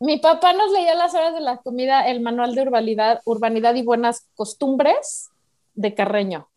Mi 0.00 0.18
papá 0.18 0.52
nos 0.52 0.70
leía 0.72 0.92
a 0.92 0.96
las 0.96 1.14
horas 1.14 1.32
de 1.32 1.40
la 1.40 1.56
comida 1.58 2.06
el 2.06 2.20
manual 2.20 2.54
de 2.54 2.62
urbanidad, 2.62 3.22
urbanidad 3.24 3.74
y 3.74 3.82
buenas 3.82 4.28
costumbres 4.34 5.30
de 5.72 5.94
Carreño. 5.94 6.50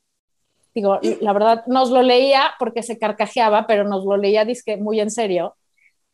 Digo, 0.78 1.00
la 1.22 1.34
verdad, 1.34 1.64
nos 1.66 1.90
lo 1.90 2.04
leía 2.04 2.52
porque 2.60 2.84
se 2.84 3.00
carcajeaba, 3.00 3.66
pero 3.66 3.84
nos 3.84 4.06
lo 4.06 4.16
leía 4.16 4.46
disque 4.46 4.78
muy 4.78 5.00
en 5.00 5.10
serio. 5.10 5.56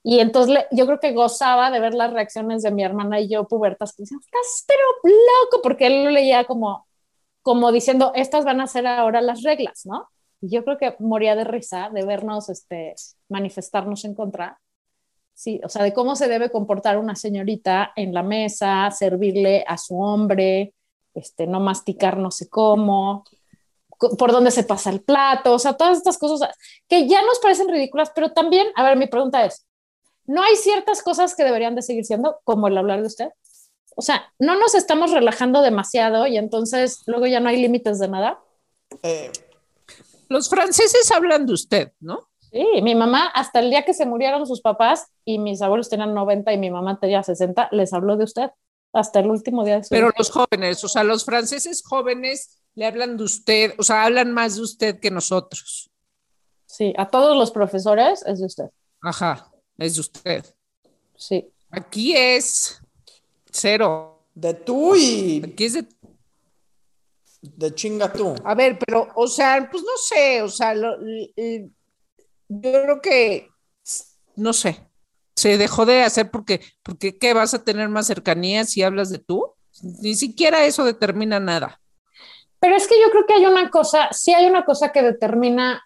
Y 0.02 0.22
entonces 0.22 0.58
yo 0.72 0.86
creo 0.86 1.02
que 1.02 1.12
gozaba 1.12 1.70
de 1.70 1.82
ver 1.82 1.94
las 1.94 2.14
reacciones 2.14 2.64
de 2.64 2.72
mi 2.72 2.82
hermana 2.82 3.20
y 3.20 3.28
yo 3.28 3.46
pubertas 3.46 3.94
que 3.94 4.04
decían, 4.04 4.22
estás 4.22 4.64
pero 4.66 4.80
loco, 5.04 5.62
porque 5.62 5.88
él 5.88 6.06
lo 6.06 6.12
leía 6.12 6.46
como, 6.46 6.88
como 7.42 7.74
diciendo, 7.74 8.14
estas 8.16 8.46
van 8.46 8.62
a 8.62 8.68
ser 8.68 8.88
ahora 8.88 9.20
las 9.20 9.44
reglas, 9.44 9.82
¿no? 9.84 10.08
Y 10.40 10.50
yo 10.56 10.64
creo 10.64 10.78
que 10.78 10.96
moría 11.00 11.36
de 11.36 11.44
risa 11.44 11.90
de 11.94 12.06
vernos 12.06 12.48
este, 12.48 12.96
manifestarnos 13.28 14.06
en 14.06 14.16
contra. 14.16 14.62
Sí, 15.34 15.60
o 15.66 15.68
sea, 15.68 15.84
de 15.84 15.92
cómo 15.92 16.16
se 16.16 16.30
debe 16.30 16.52
comportar 16.52 16.98
una 16.98 17.16
señorita 17.18 17.92
en 17.98 18.14
la 18.14 18.24
mesa, 18.24 18.90
servirle 18.92 19.66
a 19.68 19.78
su 19.78 20.00
hombre, 20.00 20.74
este, 21.14 21.48
no 21.48 21.60
masticar 21.60 22.18
no 22.18 22.32
sé 22.32 22.48
cómo, 22.50 23.26
por 24.18 24.32
dónde 24.32 24.52
se 24.52 24.64
pasa 24.64 24.90
el 24.90 25.02
plato, 25.02 25.54
o 25.54 25.60
sea, 25.60 25.74
todas 25.74 25.98
estas 25.98 26.18
cosas 26.18 26.50
que 26.88 27.08
ya 27.08 27.22
nos 27.24 27.40
parecen 27.40 27.70
ridículas, 27.70 28.12
pero 28.16 28.32
también, 28.32 28.68
a 28.76 28.84
ver, 28.84 28.98
mi 28.98 29.08
pregunta 29.08 29.46
es, 29.46 29.66
¿no 30.26 30.42
hay 30.44 30.56
ciertas 30.56 31.02
cosas 31.02 31.36
que 31.36 31.44
deberían 31.44 31.76
de 31.76 31.82
seguir 31.82 32.06
siendo, 32.06 32.40
como 32.44 32.68
el 32.68 32.78
hablar 32.78 33.02
de 33.02 33.08
usted? 33.08 33.28
O 33.96 34.02
sea, 34.02 34.32
¿no 34.40 34.56
nos 34.58 34.74
estamos 34.76 35.12
relajando 35.12 35.62
demasiado 35.62 36.26
y 36.28 36.38
entonces 36.38 37.02
luego 37.06 37.28
ya 37.28 37.40
no 37.40 37.50
hay 37.50 37.58
límites 37.62 38.00
de 38.00 38.08
nada? 38.08 38.40
Eh, 39.04 39.32
Los 40.30 40.50
franceses 40.50 41.12
hablan 41.12 41.46
de 41.46 41.54
usted, 41.54 41.92
¿no? 42.00 42.28
Sí, 42.52 42.66
mi 42.82 42.96
mamá, 42.96 43.28
hasta 43.28 43.60
el 43.60 43.70
día 43.70 43.84
que 43.84 43.94
se 43.94 44.06
murieron 44.06 44.46
sus 44.48 44.62
papás 44.62 45.08
y 45.26 45.40
mis 45.40 45.62
abuelos 45.62 45.90
tenían 45.90 46.14
90 46.14 46.54
y 46.54 46.58
mi 46.58 46.70
mamá 46.72 47.00
tenía 47.00 47.24
60, 47.24 47.70
les 47.72 47.94
habló 47.94 48.16
de 48.16 48.24
usted 48.26 48.50
hasta 48.94 49.20
el 49.20 49.30
último 49.32 49.64
día 49.64 49.78
de 49.78 49.84
su 49.84 49.90
Pero 49.90 50.08
vida. 50.08 50.16
los 50.20 50.30
jóvenes, 50.30 50.84
o 50.84 50.88
sea, 50.88 51.04
los 51.04 51.26
franceses 51.26 51.82
jóvenes 51.84 52.60
le 52.76 52.86
hablan 52.86 53.18
de 53.18 53.24
usted, 53.24 53.74
o 53.78 53.84
sea, 53.84 54.04
hablan 54.06 54.32
más 54.32 54.56
de 54.56 54.62
usted 54.62 55.00
que 55.00 55.12
nosotros. 55.12 55.90
Sí, 56.66 56.94
a 56.98 57.08
todos 57.10 57.38
los 57.38 57.52
profesores 57.52 58.24
es 58.26 58.40
de 58.40 58.46
usted. 58.46 58.66
Ajá, 59.02 59.52
es 59.78 59.96
de 59.96 60.02
usted. 60.02 60.46
Sí. 61.16 61.50
Aquí 61.70 62.16
es 62.16 62.82
cero. 63.52 64.26
de 64.36 64.54
tú 64.56 64.96
y 64.96 65.42
Aquí 65.46 65.66
es 65.66 65.74
de 65.74 65.88
de 67.42 67.76
chinga 67.76 68.12
tú. 68.12 68.34
A 68.46 68.56
ver, 68.56 68.80
pero, 68.80 69.10
o 69.16 69.28
sea, 69.28 69.68
pues 69.70 69.84
no 69.84 69.98
sé, 69.98 70.42
o 70.42 70.48
sea, 70.50 70.74
lo- 70.74 70.98
yo 71.06 71.70
creo 72.62 73.02
que, 73.02 73.50
no 74.38 74.54
sé, 74.54 74.80
se 75.36 75.58
dejó 75.58 75.86
de 75.86 76.04
hacer 76.04 76.32
porque, 76.32 76.62
porque 76.84 77.18
¿qué 77.18 77.34
vas 77.34 77.54
a 77.54 77.64
tener 77.64 77.90
más 77.90 78.08
cercanía 78.08 78.64
si 78.64 78.82
hablas 78.82 79.10
de 79.10 79.20
tú? 79.20 79.54
Ni 79.82 80.16
siquiera 80.16 80.66
eso 80.66 80.86
determina 80.86 81.40
nada. 81.42 81.82
Pero 82.64 82.78
es 82.78 82.88
que 82.88 82.96
yo 83.02 83.12
creo 83.12 83.26
que 83.26 83.34
hay 83.34 83.46
una 83.46 83.70
cosa, 83.70 84.08
sí 84.12 84.34
hay 84.34 84.46
una 84.46 84.64
cosa 84.64 84.94
que 84.94 85.02
determina, 85.02 85.86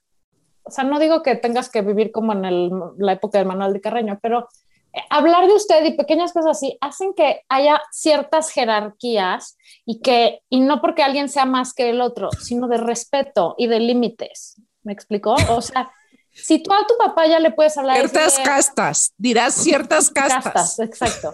o 0.61 0.69
sea, 0.69 0.83
no 0.83 0.99
digo 0.99 1.23
que 1.23 1.35
tengas 1.35 1.69
que 1.71 1.81
vivir 1.81 2.11
como 2.11 2.33
en 2.33 2.45
el- 2.45 2.69
la 2.99 3.13
época 3.13 3.39
del 3.39 3.47
manual 3.47 3.73
de 3.73 3.81
Carreño, 3.81 4.19
pero 4.21 4.47
eh, 4.93 4.99
hablar 5.09 5.47
de 5.47 5.53
usted 5.55 5.83
y 5.85 5.97
pequeñas 5.97 6.33
cosas 6.33 6.51
así 6.57 6.77
hacen 6.79 7.15
que 7.15 7.41
haya 7.49 7.81
ciertas 7.91 8.51
jerarquías 8.51 9.57
y 9.85 10.01
que, 10.01 10.41
y 10.49 10.59
no 10.59 10.79
porque 10.79 11.01
alguien 11.01 11.29
sea 11.29 11.45
más 11.45 11.73
que 11.73 11.89
el 11.89 11.99
otro, 11.99 12.29
sino 12.39 12.67
de 12.67 12.77
respeto 12.77 13.55
y 13.57 13.65
de 13.65 13.79
límites. 13.79 14.61
¿Me 14.83 14.93
explicó? 14.93 15.35
O 15.49 15.61
sea, 15.63 15.91
si 16.31 16.61
tú 16.61 16.71
a 16.71 16.85
tu 16.85 16.93
papá 16.99 17.25
ya 17.25 17.39
le 17.39 17.49
puedes 17.51 17.75
hablar... 17.75 17.97
Ciertas 17.97 18.37
decirle- 18.37 18.45
castas, 18.45 19.13
dirás 19.17 19.55
ciertas 19.55 20.11
castas. 20.11 20.43
castas, 20.53 20.79
exacto. 20.79 21.33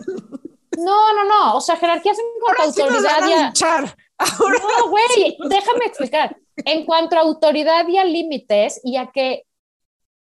No, 0.78 1.14
no, 1.14 1.24
no, 1.26 1.56
o 1.58 1.62
sea, 1.62 1.76
jerarquías 1.76 2.18
en 2.18 2.26
cuanto 2.42 2.62
a 2.62 2.64
Ahora 2.64 2.74
sí 2.74 2.82
Ahora 4.18 4.60
no, 4.80 4.90
güey, 4.90 5.38
déjame 5.50 5.86
explicar. 5.86 6.38
En 6.58 6.86
cuanto 6.86 7.16
a 7.18 7.22
autoridad 7.22 7.88
y 7.88 7.98
a 7.98 8.06
límites 8.06 8.80
y 8.84 8.98
a 8.98 9.08
que, 9.12 9.46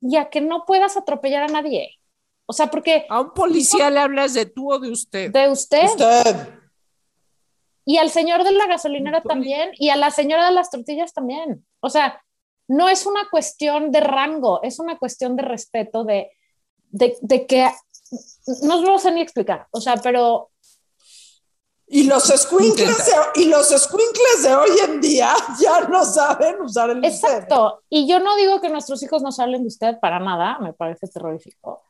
y 0.02 0.16
a 0.18 0.30
que 0.30 0.42
no 0.42 0.66
puedas 0.66 0.98
atropellar 0.98 1.44
a 1.44 1.48
nadie. 1.48 1.92
O 2.48 2.54
sea, 2.54 2.68
porque 2.70 3.06
a 3.10 3.22
un 3.22 3.34
policía 3.34 3.90
le 3.90 4.00
hablas 4.00 4.34
de 4.34 4.46
tú 4.46 4.72
o 4.72 4.80
de 4.80 4.92
usted. 4.92 5.32
de 5.32 5.50
usted 5.50 5.86
Usted. 5.86 6.50
y 7.86 7.98
al 7.98 8.10
señor 8.10 8.44
de 8.44 8.52
la 8.52 8.68
gasolinera 8.68 9.22
también 9.22 9.72
y 9.80 9.90
a 9.90 9.96
la 9.96 10.12
señora 10.12 10.46
de 10.46 10.52
las 10.52 10.70
tortillas 10.70 11.14
también. 11.14 11.66
O 11.80 11.90
sea, 11.90 12.22
no 12.68 12.90
es 12.90 13.06
una 13.06 13.30
cuestión 13.30 13.92
de 13.92 14.00
rango, 14.00 14.62
es 14.64 14.80
una 14.80 14.98
cuestión 14.98 15.36
de 15.36 15.44
respeto, 15.44 16.04
de, 16.04 16.32
de, 16.90 17.16
de 17.22 17.46
que 17.46 17.70
no 18.64 18.82
lo 18.82 18.98
sé 19.00 19.12
ni 19.12 19.22
explicar. 19.22 19.68
O 19.72 19.82
sea, 19.82 19.98
pero 19.98 20.50
Y 21.88 22.04
los 22.06 22.24
squinkles 22.24 23.06
de, 23.06 23.42
y 23.42 23.46
los 23.46 23.70
de 23.70 24.56
hoy 24.56 24.70
en 24.86 25.02
día 25.02 25.34
ya 25.62 25.82
no 25.82 26.04
saben 26.04 26.62
usar 26.62 26.90
el 26.90 26.98
usted. 26.98 27.10
Exacto. 27.10 27.84
Y 27.90 28.08
yo 28.08 28.20
no 28.20 28.36
digo 28.36 28.60
que 28.60 28.70
nuestros 28.70 29.04
hijos 29.04 29.22
nos 29.22 29.40
hablen 29.40 29.62
de 29.62 29.68
usted 29.68 30.00
para 30.00 30.20
nada, 30.20 30.58
me 30.60 30.74
parece 30.74 31.08
terrorífico. 31.08 31.84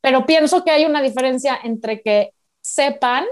Pero 0.00 0.26
pienso 0.26 0.62
que 0.64 0.70
hay 0.70 0.84
una 0.84 1.00
diferencia 1.00 1.58
entre 1.62 2.02
que 2.02 2.34
sepan 2.60 3.24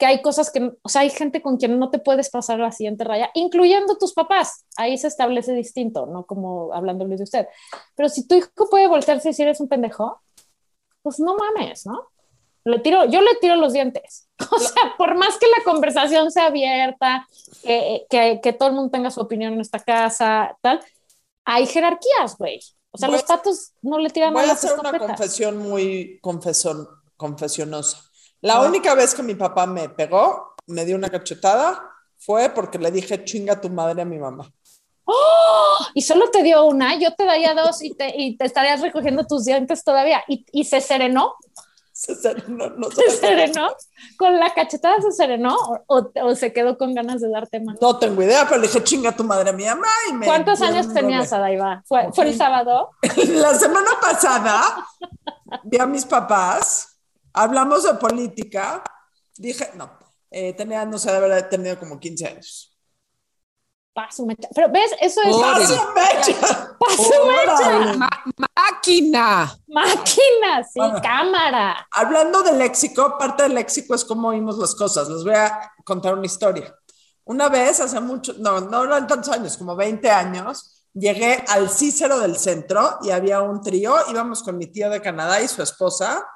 que 0.00 0.06
hay 0.06 0.22
cosas 0.22 0.50
que, 0.50 0.72
o 0.80 0.88
sea, 0.88 1.02
hay 1.02 1.10
gente 1.10 1.42
con 1.42 1.58
quien 1.58 1.78
no 1.78 1.90
te 1.90 1.98
puedes 1.98 2.30
pasar 2.30 2.58
la 2.58 2.72
siguiente 2.72 3.04
raya, 3.04 3.30
incluyendo 3.34 3.98
tus 3.98 4.14
papás. 4.14 4.64
Ahí 4.76 4.96
se 4.96 5.06
establece 5.06 5.52
distinto, 5.52 6.06
no 6.06 6.24
como 6.24 6.72
hablándoles 6.72 7.18
de 7.18 7.24
usted. 7.24 7.48
Pero 7.94 8.08
si 8.08 8.26
tu 8.26 8.34
hijo 8.34 8.48
puede 8.70 8.88
voltearse 8.88 9.28
y 9.28 9.32
decir 9.32 9.46
eres 9.46 9.60
un 9.60 9.68
pendejo, 9.68 10.22
pues 11.02 11.20
no 11.20 11.36
mames, 11.36 11.84
¿no? 11.84 12.09
Le 12.64 12.78
tiro, 12.80 13.04
yo 13.06 13.20
le 13.20 13.34
tiro 13.40 13.56
los 13.56 13.72
dientes. 13.72 14.28
O 14.52 14.58
sea, 14.58 14.94
por 14.96 15.14
más 15.16 15.36
que 15.38 15.46
la 15.46 15.62
conversación 15.64 16.30
sea 16.30 16.46
abierta, 16.46 17.26
que, 17.62 18.06
que, 18.08 18.40
que 18.42 18.52
todo 18.52 18.68
el 18.70 18.74
mundo 18.74 18.90
tenga 18.90 19.10
su 19.10 19.20
opinión 19.20 19.52
en 19.54 19.60
esta 19.60 19.78
casa, 19.78 20.56
tal, 20.62 20.80
hay 21.44 21.66
jerarquías, 21.66 22.36
güey. 22.38 22.60
O 22.90 22.98
sea, 22.98 23.08
Voy- 23.08 23.16
los 23.18 23.24
patos 23.24 23.72
no 23.82 23.98
le 23.98 24.10
tiran 24.10 24.32
Voy 24.32 24.44
a 24.44 24.48
las 24.48 24.64
hacer 24.64 24.78
una 24.78 24.98
confesión 24.98 25.58
muy 25.58 26.18
confesion, 26.22 26.88
confesionosa. 27.16 27.98
La 28.40 28.60
única 28.62 28.94
vez 28.94 29.14
que 29.14 29.22
mi 29.22 29.34
papá 29.34 29.66
me 29.66 29.88
pegó, 29.90 30.54
me 30.66 30.84
dio 30.86 30.96
una 30.96 31.10
cachetada, 31.10 31.82
fue 32.16 32.48
porque 32.50 32.78
le 32.78 32.90
dije 32.90 33.24
chinga 33.24 33.60
tu 33.60 33.68
madre 33.68 34.02
a 34.02 34.06
mi 34.06 34.18
mamá. 34.18 34.50
Y 35.94 36.02
solo 36.02 36.30
te 36.30 36.42
dio 36.42 36.64
una, 36.64 36.96
yo 36.98 37.14
te 37.14 37.24
daría 37.24 37.54
dos 37.54 37.82
y 37.82 37.94
te, 37.94 38.14
y 38.16 38.36
te 38.36 38.44
estarías 38.46 38.80
recogiendo 38.80 39.26
tus 39.26 39.44
dientes 39.44 39.82
todavía. 39.84 40.22
Y, 40.28 40.46
y 40.52 40.64
se 40.64 40.80
serenó, 40.80 41.34
Se 42.00 42.14
serenó, 42.14 42.70
no, 42.70 42.90
se 42.90 43.10
serenó. 43.10 43.68
Con 44.16 44.40
la 44.40 44.54
cachetada 44.54 45.02
se 45.02 45.12
serenó 45.12 45.54
o, 45.54 45.80
o- 45.86 46.12
o 46.22 46.34
se 46.34 46.50
quedó 46.50 46.78
con 46.78 46.94
ganas 46.94 47.20
de 47.20 47.28
darte 47.28 47.60
más. 47.60 47.76
No 47.78 47.98
tengo 47.98 48.22
idea, 48.22 48.46
pero 48.48 48.58
le 48.58 48.68
dije 48.68 48.82
chinga 48.82 49.12
tu 49.14 49.22
madre 49.22 49.50
a 49.50 49.52
mi 49.52 49.66
mamá 49.66 49.86
y 50.08 50.14
me 50.14 50.24
¿Cuántos 50.24 50.62
años 50.62 50.90
tenías. 50.94 51.30
Adaiva? 51.30 51.82
¿Fue, 51.86 52.10
¿Fue 52.14 52.24
el 52.30 52.38
sábado? 52.38 52.88
La 53.28 53.54
semana 53.54 53.90
pasada 54.00 54.86
vi 55.64 55.76
a 55.78 55.84
mis 55.84 56.06
papás, 56.06 56.98
hablamos 57.34 57.82
de 57.84 57.92
política, 57.98 58.82
dije, 59.36 59.68
no, 59.74 59.90
eh, 60.30 60.54
tenía, 60.54 60.86
no 60.86 60.98
sé, 60.98 61.10
de 61.10 61.18
haber 61.18 61.50
tenido 61.50 61.78
como 61.78 62.00
15 62.00 62.26
años. 62.28 62.69
Paso, 64.06 64.24
mecha. 64.26 64.48
Pero 64.54 64.68
ves, 64.70 64.90
eso 65.00 65.20
es. 65.22 65.36
¡Paso 65.36 65.92
mecha! 65.94 66.76
paso, 66.78 67.12
mecha. 67.26 67.96
Ma- 67.96 68.24
máquina. 68.54 69.56
Máquina, 69.68 70.62
sí, 70.64 70.78
Bueno. 70.80 71.00
cámara. 71.02 71.86
Hablando 71.92 72.42
del 72.42 72.58
léxico, 72.58 73.16
parte 73.18 73.42
del 73.44 73.54
léxico 73.54 73.94
es 73.94 74.04
cómo 74.04 74.28
oímos 74.28 74.58
las 74.58 74.74
cosas. 74.74 75.08
Les 75.08 75.24
voy 75.24 75.34
a 75.34 75.72
contar 75.84 76.14
una 76.14 76.26
historia. 76.26 76.74
Una 77.24 77.48
vez, 77.48 77.80
hace 77.80 78.00
mucho, 78.00 78.34
no, 78.38 78.60
no 78.60 78.84
eran 78.84 79.06
tantos 79.06 79.32
años, 79.32 79.56
como 79.56 79.76
20 79.76 80.10
años, 80.10 80.86
llegué 80.92 81.44
al 81.48 81.70
Cícero 81.70 82.18
del 82.18 82.36
centro 82.36 82.98
y 83.02 83.10
había 83.10 83.40
un 83.42 83.62
trío. 83.62 83.94
Íbamos 84.10 84.42
con 84.42 84.56
mi 84.56 84.66
tío 84.66 84.90
de 84.90 85.00
Canadá 85.00 85.40
y 85.40 85.48
su 85.48 85.62
esposa. 85.62 86.26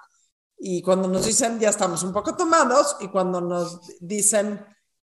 Y 0.59 0.83
cuando 0.83 1.09
nos 1.09 1.27
dicen, 1.27 1.59
ya 1.59 1.68
estamos 1.70 2.03
un 2.05 2.12
poco 2.12 2.37
tomados, 2.37 2.96
y 3.00 3.09
cuando 3.09 3.40
nos 3.40 3.81
dicen, 4.00 4.64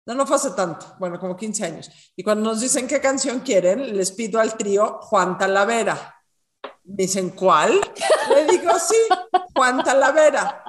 no, 0.07 0.13
no 0.13 0.25
fue 0.25 0.37
hace 0.37 0.51
tanto, 0.51 0.95
bueno, 0.99 1.19
como 1.19 1.35
15 1.35 1.65
años. 1.65 1.91
Y 2.15 2.23
cuando 2.23 2.49
nos 2.49 2.61
dicen 2.61 2.87
qué 2.87 3.01
canción 3.01 3.41
quieren, 3.41 3.97
les 3.97 4.13
pido 4.13 4.39
al 4.39 4.55
trío 4.55 4.99
Juan 5.01 5.37
Talavera. 5.37 6.15
Me 6.85 7.03
dicen, 7.03 7.31
¿cuál? 7.31 7.73
Le 8.29 8.45
digo, 8.45 8.71
sí, 8.79 8.95
Juan 9.53 9.83
Talavera. 9.83 10.63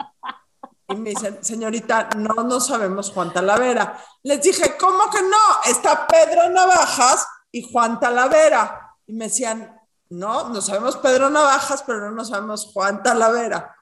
Y 0.89 0.97
me 0.97 1.11
dicen, 1.11 1.39
señorita, 1.41 2.09
no, 2.17 2.43
no 2.43 2.59
sabemos 2.59 3.13
Juan 3.13 3.33
Talavera. 3.33 4.03
Les 4.25 4.43
dije, 4.43 4.77
¿cómo 4.77 5.09
que 5.09 5.23
no? 5.23 5.71
Está 5.71 6.09
Pedro 6.09 6.51
Navajas 6.51 7.25
y 7.53 7.63
Juan 7.71 8.01
Talavera. 8.01 8.97
Y 9.07 9.13
me 9.13 9.27
decían, 9.27 9.73
no, 10.11 10.49
no 10.49 10.61
sabemos 10.61 10.97
Pedro 10.97 11.31
Navajas, 11.31 11.85
pero 11.87 12.11
no 12.11 12.25
sabemos 12.25 12.73
Juan 12.73 13.05
Talavera. 13.05 13.73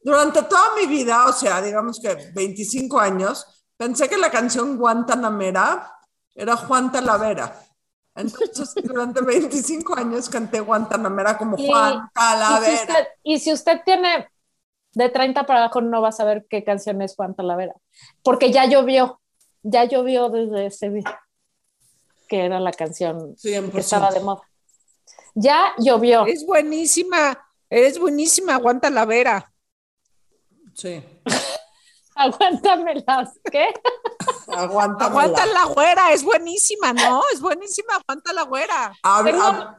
Durante 0.00 0.42
toda 0.42 0.76
mi 0.76 0.86
vida, 0.86 1.26
o 1.26 1.32
sea, 1.32 1.60
digamos 1.60 1.98
que 1.98 2.30
25 2.32 3.00
años, 3.00 3.51
pensé 3.82 4.08
que 4.08 4.16
la 4.16 4.30
canción 4.30 4.76
Guantanamera 4.78 5.98
era 6.36 6.56
Juan 6.56 6.92
Talavera. 6.92 7.52
Entonces, 8.14 8.74
durante 8.84 9.20
25 9.22 9.96
años 9.96 10.28
canté 10.28 10.60
Guantanamera 10.60 11.36
como 11.36 11.56
Y- 11.58 11.66
Juan 11.66 11.94
Y 11.94 11.96
si, 11.96 12.12
Talavera. 12.14 12.74
usted, 12.74 13.06
y 13.24 13.38
si 13.40 13.52
usted 13.52 13.80
tiene 13.84 14.28
de 14.94 15.08
30 15.08 15.46
para 15.46 15.64
abajo, 15.64 15.80
no 15.80 16.00
va 16.00 16.10
a 16.10 16.12
saber 16.12 16.46
qué 16.48 16.62
canción 16.62 17.02
es 17.02 17.16
Juan 17.16 17.34
Talavera, 17.34 17.74
porque 18.22 18.52
ya 18.52 18.66
llovió, 18.66 19.20
ya 19.62 19.84
llovió 19.84 20.28
desde 20.28 20.66
ese 20.66 20.90
día, 20.90 21.20
que 22.28 22.44
era 22.44 22.60
la 22.60 22.72
canción 22.72 23.34
100%. 23.36 23.72
que 23.72 23.80
estaba 23.80 24.10
de 24.12 24.20
moda. 24.20 24.42
Ya 25.34 25.72
llovió. 25.78 26.24
Es 26.26 26.46
buenísima, 26.46 27.36
eres 27.68 27.98
buenísima, 27.98 28.54
aguanta 28.54 28.90
la 28.90 29.06
vera. 29.06 29.52
Sí. 30.74 31.02
Aguántame 32.22 33.02
las, 33.06 33.38
¿qué? 33.50 33.68
Aguanta. 34.48 35.06
Aguanta 35.06 35.46
la 35.46 35.64
güera, 35.64 36.12
es 36.12 36.22
buenísima, 36.22 36.92
¿no? 36.92 37.22
Es 37.32 37.40
buenísima, 37.40 37.94
aguanta 37.96 38.32
la 38.32 38.42
güera. 38.42 38.92
Tengo, 39.24 39.76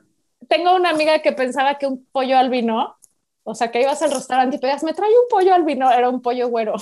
tengo 0.47 0.75
una 0.75 0.89
amiga 0.89 1.21
que 1.21 1.31
pensaba 1.31 1.77
que 1.77 1.87
un 1.87 2.05
pollo 2.11 2.37
al 2.37 2.49
vino, 2.49 2.97
o 3.43 3.55
sea, 3.55 3.71
que 3.71 3.81
ibas 3.81 4.01
al 4.01 4.11
restaurante 4.11 4.57
y 4.57 4.59
pedías, 4.59 4.83
me 4.83 4.93
trae 4.93 5.09
un 5.09 5.27
pollo 5.29 5.53
al 5.53 5.63
vino, 5.63 5.91
era 5.91 6.09
un 6.09 6.21
pollo 6.21 6.49
güero. 6.49 6.73
o 6.75 6.79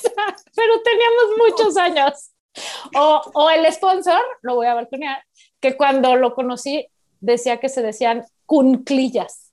sea, 0.00 0.36
pero 0.54 0.82
teníamos 0.82 1.24
muchos 1.38 1.76
años. 1.76 2.30
O, 2.96 3.20
o 3.34 3.50
el 3.50 3.70
sponsor, 3.72 4.20
lo 4.42 4.54
voy 4.54 4.66
a 4.68 4.74
balconear, 4.74 5.24
que 5.60 5.76
cuando 5.76 6.14
lo 6.14 6.34
conocí 6.34 6.86
decía 7.20 7.58
que 7.58 7.68
se 7.68 7.82
decían 7.82 8.24
cunclillas. 8.46 9.43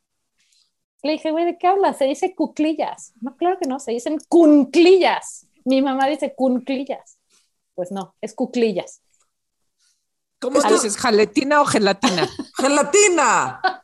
Le 1.04 1.14
dije, 1.14 1.32
güey, 1.32 1.46
¿de 1.46 1.58
qué 1.58 1.68
hablas? 1.68 1.98
Se 1.98 2.06
dice 2.06 2.36
cuclillas. 2.36 3.14
No, 3.22 3.36
claro 3.36 3.58
que 3.60 3.68
no, 3.68 3.80
se 3.80 3.92
dicen 3.92 4.18
cunclillas. 4.30 5.48
Mi 5.66 5.82
mamá 5.82 6.08
dice 6.08 6.34
cunclillas. 6.36 7.18
Pues 7.74 7.92
no, 7.92 8.16
es 8.22 8.34
cuclillas. 8.36 9.02
¿Cómo 10.40 10.58
Esto- 10.60 10.74
dices, 10.74 10.98
jaletina 10.98 11.62
o 11.62 11.66
gelatina? 11.66 12.28
Gelatina. 12.58 13.62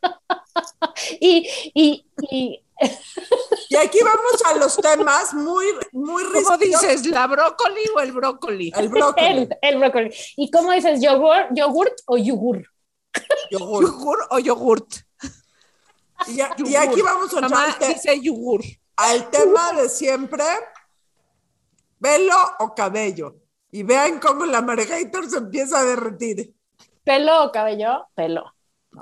Y, 1.21 1.47
y, 1.75 2.05
y 2.31 2.63
Y 3.69 3.75
aquí 3.75 3.99
vamos 4.03 4.41
a 4.45 4.55
los 4.57 4.75
temas 4.77 5.33
muy, 5.35 5.65
muy 5.91 6.23
¿Cómo 6.23 6.57
dices, 6.57 7.05
la 7.05 7.27
brócoli 7.27 7.81
o 7.95 7.99
el 7.99 8.11
brócoli? 8.11 8.71
El 8.75 8.89
brócoli. 8.89 9.27
el, 9.27 9.57
el 9.61 9.77
brócoli. 9.77 10.11
¿Y 10.35 10.49
cómo 10.49 10.71
dices 10.71 10.99
yogur, 10.99 11.47
yogurt 11.53 11.93
o 12.07 12.17
yogur? 12.17 12.63
yogur. 13.51 13.83
¿Yogur 13.83 14.17
o 14.31 14.39
yogurt? 14.39 15.06
Y, 16.25 16.41
a- 16.41 16.55
y 16.57 16.75
aquí 16.75 17.01
vamos 17.01 17.31
a 17.35 17.41
Mamá 17.41 17.47
entrar 17.47 17.69
al, 17.69 17.77
te- 17.79 17.87
dice 17.93 18.19
yogur. 18.21 18.61
al 18.95 19.29
tema 19.29 19.73
de 19.73 19.87
siempre, 19.89 20.43
pelo 21.99 22.35
o 22.59 22.73
cabello. 22.73 23.35
Y 23.71 23.83
vean 23.83 24.19
cómo 24.19 24.45
la 24.45 24.61
Margator 24.61 25.29
se 25.29 25.37
empieza 25.37 25.79
a 25.79 25.83
derretir. 25.83 26.55
¿Pelo 27.03 27.43
o 27.45 27.51
cabello? 27.51 28.07
Pelo. 28.15 28.53
¿no? 28.91 29.01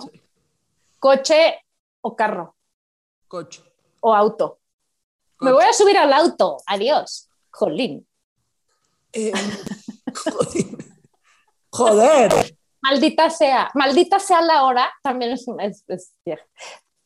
¿Coche 1.00 1.64
o 2.02 2.16
carro? 2.16 2.56
Coche. 3.28 3.64
¿O 4.02 4.14
auto? 4.14 4.60
Me 5.40 5.52
voy 5.52 5.64
a 5.64 5.74
subir 5.74 5.98
al 5.98 6.12
auto. 6.14 6.58
Adiós. 6.66 7.30
Jolín. 7.52 8.08
Eh, 9.14 9.32
joder. 10.16 10.66
Joder. 11.70 12.58
Maldita 12.82 13.30
sea. 13.30 13.70
Maldita 13.74 14.20
sea 14.20 14.42
la 14.42 14.64
hora. 14.64 14.92
También 15.04 15.32
es, 15.32 15.46
es- 15.60 15.84
es. 15.88 16.14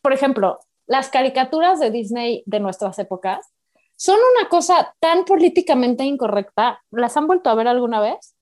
Por 0.01 0.13
ejemplo, 0.13 0.59
las 0.87 1.09
caricaturas 1.09 1.79
de 1.79 1.91
Disney 1.91 2.43
de 2.45 2.59
nuestras 2.59 2.97
épocas 2.99 3.53
son 3.95 4.17
una 4.37 4.47
cosa 4.49 4.95
tan 4.99 5.25
políticamente 5.25 6.03
incorrecta. 6.03 6.81
¿Las 6.91 7.17
han 7.17 7.27
vuelto 7.27 7.49
a 7.49 7.55
ver 7.55 7.67
alguna 7.67 7.99
vez? 7.99 8.35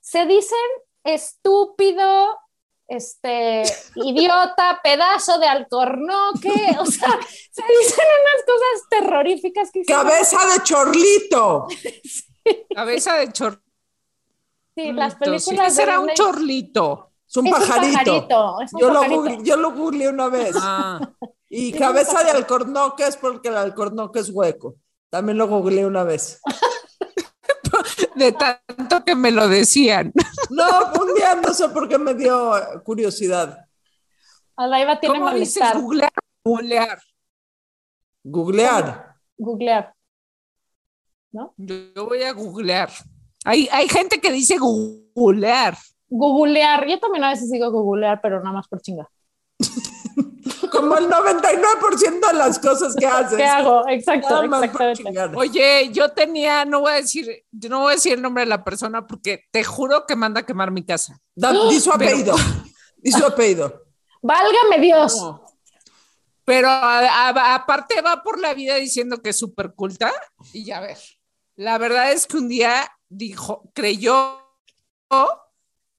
Se 0.00 0.26
dicen 0.26 0.56
estúpido, 1.04 2.38
este, 2.86 3.62
idiota, 3.96 4.80
pedazo 4.82 5.38
de 5.38 5.46
alcornoque, 5.48 6.76
o 6.78 6.86
sea, 6.86 7.18
se 7.50 7.62
dicen 7.80 8.04
unas 8.22 8.44
cosas 8.46 8.88
terroríficas 8.88 9.70
que 9.72 9.82
Cabeza 9.84 10.38
de 10.54 10.62
chorlito. 10.62 11.66
Cabeza 12.74 13.14
de 13.16 13.32
chorlito. 13.32 13.62
sí, 14.76 14.92
las 14.92 15.14
¿Qué 15.16 15.24
películas 15.24 15.76
de 15.76 15.82
será 15.82 15.98
un 16.00 16.06
Disney- 16.06 16.16
chorlito? 16.26 17.12
Es 17.36 17.42
un 17.42 17.46
es 17.48 17.52
pajarito. 17.52 17.98
un 17.98 18.28
pajarito, 18.28 18.60
es 18.62 18.72
un 18.72 18.80
Yo 18.80 18.90
lo, 18.90 19.04
googleé, 19.04 19.38
yo 19.42 19.56
lo 19.56 19.72
googleé 19.72 20.08
una 20.08 20.28
vez. 20.28 20.56
Ah, 20.58 21.00
Y 21.48 21.72
Es 21.72 21.78
cabeza 21.78 22.24
de 22.24 22.30
alcornoque 22.30 23.06
es 23.06 23.16
porque 23.16 23.48
el 23.48 23.56
alcornoque 23.56 24.20
es 24.20 24.30
hueco. 24.30 24.76
También 25.10 25.36
lo 25.38 25.46
googleé 25.46 25.84
una 25.84 26.02
vez. 26.02 26.40
de 28.14 28.32
tanto 28.32 29.04
que 29.04 29.14
me 29.14 29.30
lo 29.30 29.48
decían. 29.48 30.12
No, 30.50 30.64
un 31.00 31.14
día 31.14 31.34
no 31.34 31.52
sé 31.52 31.68
por 31.68 31.88
qué 31.88 31.98
me 31.98 32.14
dio 32.14 32.52
curiosidad. 32.84 33.66
Alaiva 34.56 34.98
tiene 34.98 35.18
¿Cómo 35.18 35.30
dices 35.32 35.60
malestar. 35.60 35.82
googlear? 35.82 36.12
Googlear. 36.42 37.02
Googlear. 38.24 39.16
Googlear. 39.36 39.94
Yo 41.58 42.06
voy 42.06 42.22
a 42.22 42.32
googlear. 42.32 42.90
Hay, 43.44 43.68
hay 43.70 43.88
gente 43.88 44.20
que 44.20 44.32
dice 44.32 44.56
googlear. 44.58 45.76
Googlear. 46.08 46.86
Yo 46.86 46.98
también 47.00 47.24
a 47.24 47.30
veces 47.30 47.50
digo 47.50 47.70
googlear, 47.70 48.20
pero 48.20 48.38
nada 48.40 48.52
más 48.52 48.68
por 48.68 48.80
chinga. 48.80 49.08
Como 50.70 50.96
el 50.96 51.08
99% 51.08 52.26
de 52.28 52.32
las 52.38 52.58
cosas 52.58 52.94
que 52.96 53.06
haces. 53.06 53.36
¿Qué 53.36 53.44
hago? 53.44 53.88
Exacto, 53.88 54.42
exactamente. 54.42 55.36
Oye, 55.36 55.90
yo 55.92 56.10
tenía, 56.12 56.64
no 56.64 56.80
voy 56.80 56.92
a 56.92 56.94
decir, 56.96 57.44
yo 57.50 57.68
no 57.68 57.80
voy 57.80 57.92
a 57.92 57.94
decir 57.94 58.12
el 58.12 58.22
nombre 58.22 58.42
de 58.44 58.48
la 58.48 58.62
persona 58.64 59.06
porque 59.06 59.44
te 59.50 59.64
juro 59.64 60.06
que 60.06 60.16
manda 60.16 60.40
a 60.40 60.46
quemar 60.46 60.70
mi 60.70 60.84
casa. 60.84 61.18
Da- 61.34 61.52
di 61.52 61.80
su 61.80 61.90
Pero- 61.98 62.10
apellido. 62.10 62.34
Di 62.98 63.12
su 63.12 63.24
apellido. 63.24 63.82
Válgame 64.22 64.80
Dios. 64.80 65.22
Pero 66.44 66.68
a- 66.68 66.98
a- 67.30 67.54
aparte 67.54 68.00
va 68.02 68.22
por 68.22 68.40
la 68.40 68.52
vida 68.54 68.74
diciendo 68.76 69.18
que 69.22 69.30
es 69.30 69.38
súper 69.38 69.74
culta 69.74 70.12
y 70.52 70.64
ya 70.64 70.80
ver. 70.80 70.98
La 71.56 71.78
verdad 71.78 72.10
es 72.12 72.26
que 72.26 72.36
un 72.36 72.48
día 72.48 72.88
dijo, 73.08 73.70
creyó 73.74 74.40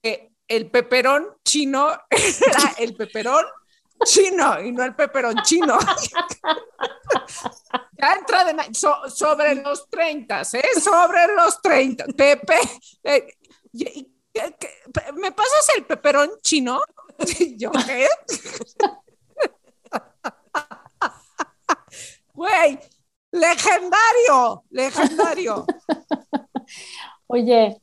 el 0.01 0.71
peperón 0.71 1.27
chino 1.43 1.89
era 2.09 2.73
el 2.79 2.95
peperón 2.95 3.45
chino 4.05 4.61
y 4.61 4.71
no 4.71 4.83
el 4.83 4.95
peperón 4.95 5.35
chino. 5.43 5.77
ya 7.99 8.13
entra 8.13 8.43
de 8.45 8.73
so- 8.73 9.09
sobre 9.09 9.55
los 9.55 9.89
30, 9.89 10.41
¿eh? 10.53 10.79
Sobre 10.81 11.27
los 11.35 11.61
30. 11.61 12.05
Pepe, 12.15 12.55
eh, 13.03 13.27
y- 13.73 13.99
y- 13.99 14.13
¿qué- 14.33 14.55
qué- 14.59 15.11
¿me 15.13 15.31
pasas 15.31 15.69
el 15.77 15.85
peperón 15.85 16.31
chino? 16.41 16.81
¿Yo 17.57 17.71
qué? 17.71 18.07
Güey, 22.33 22.79
legendario, 23.31 24.63
legendario. 24.69 25.65
Oye, 27.27 27.81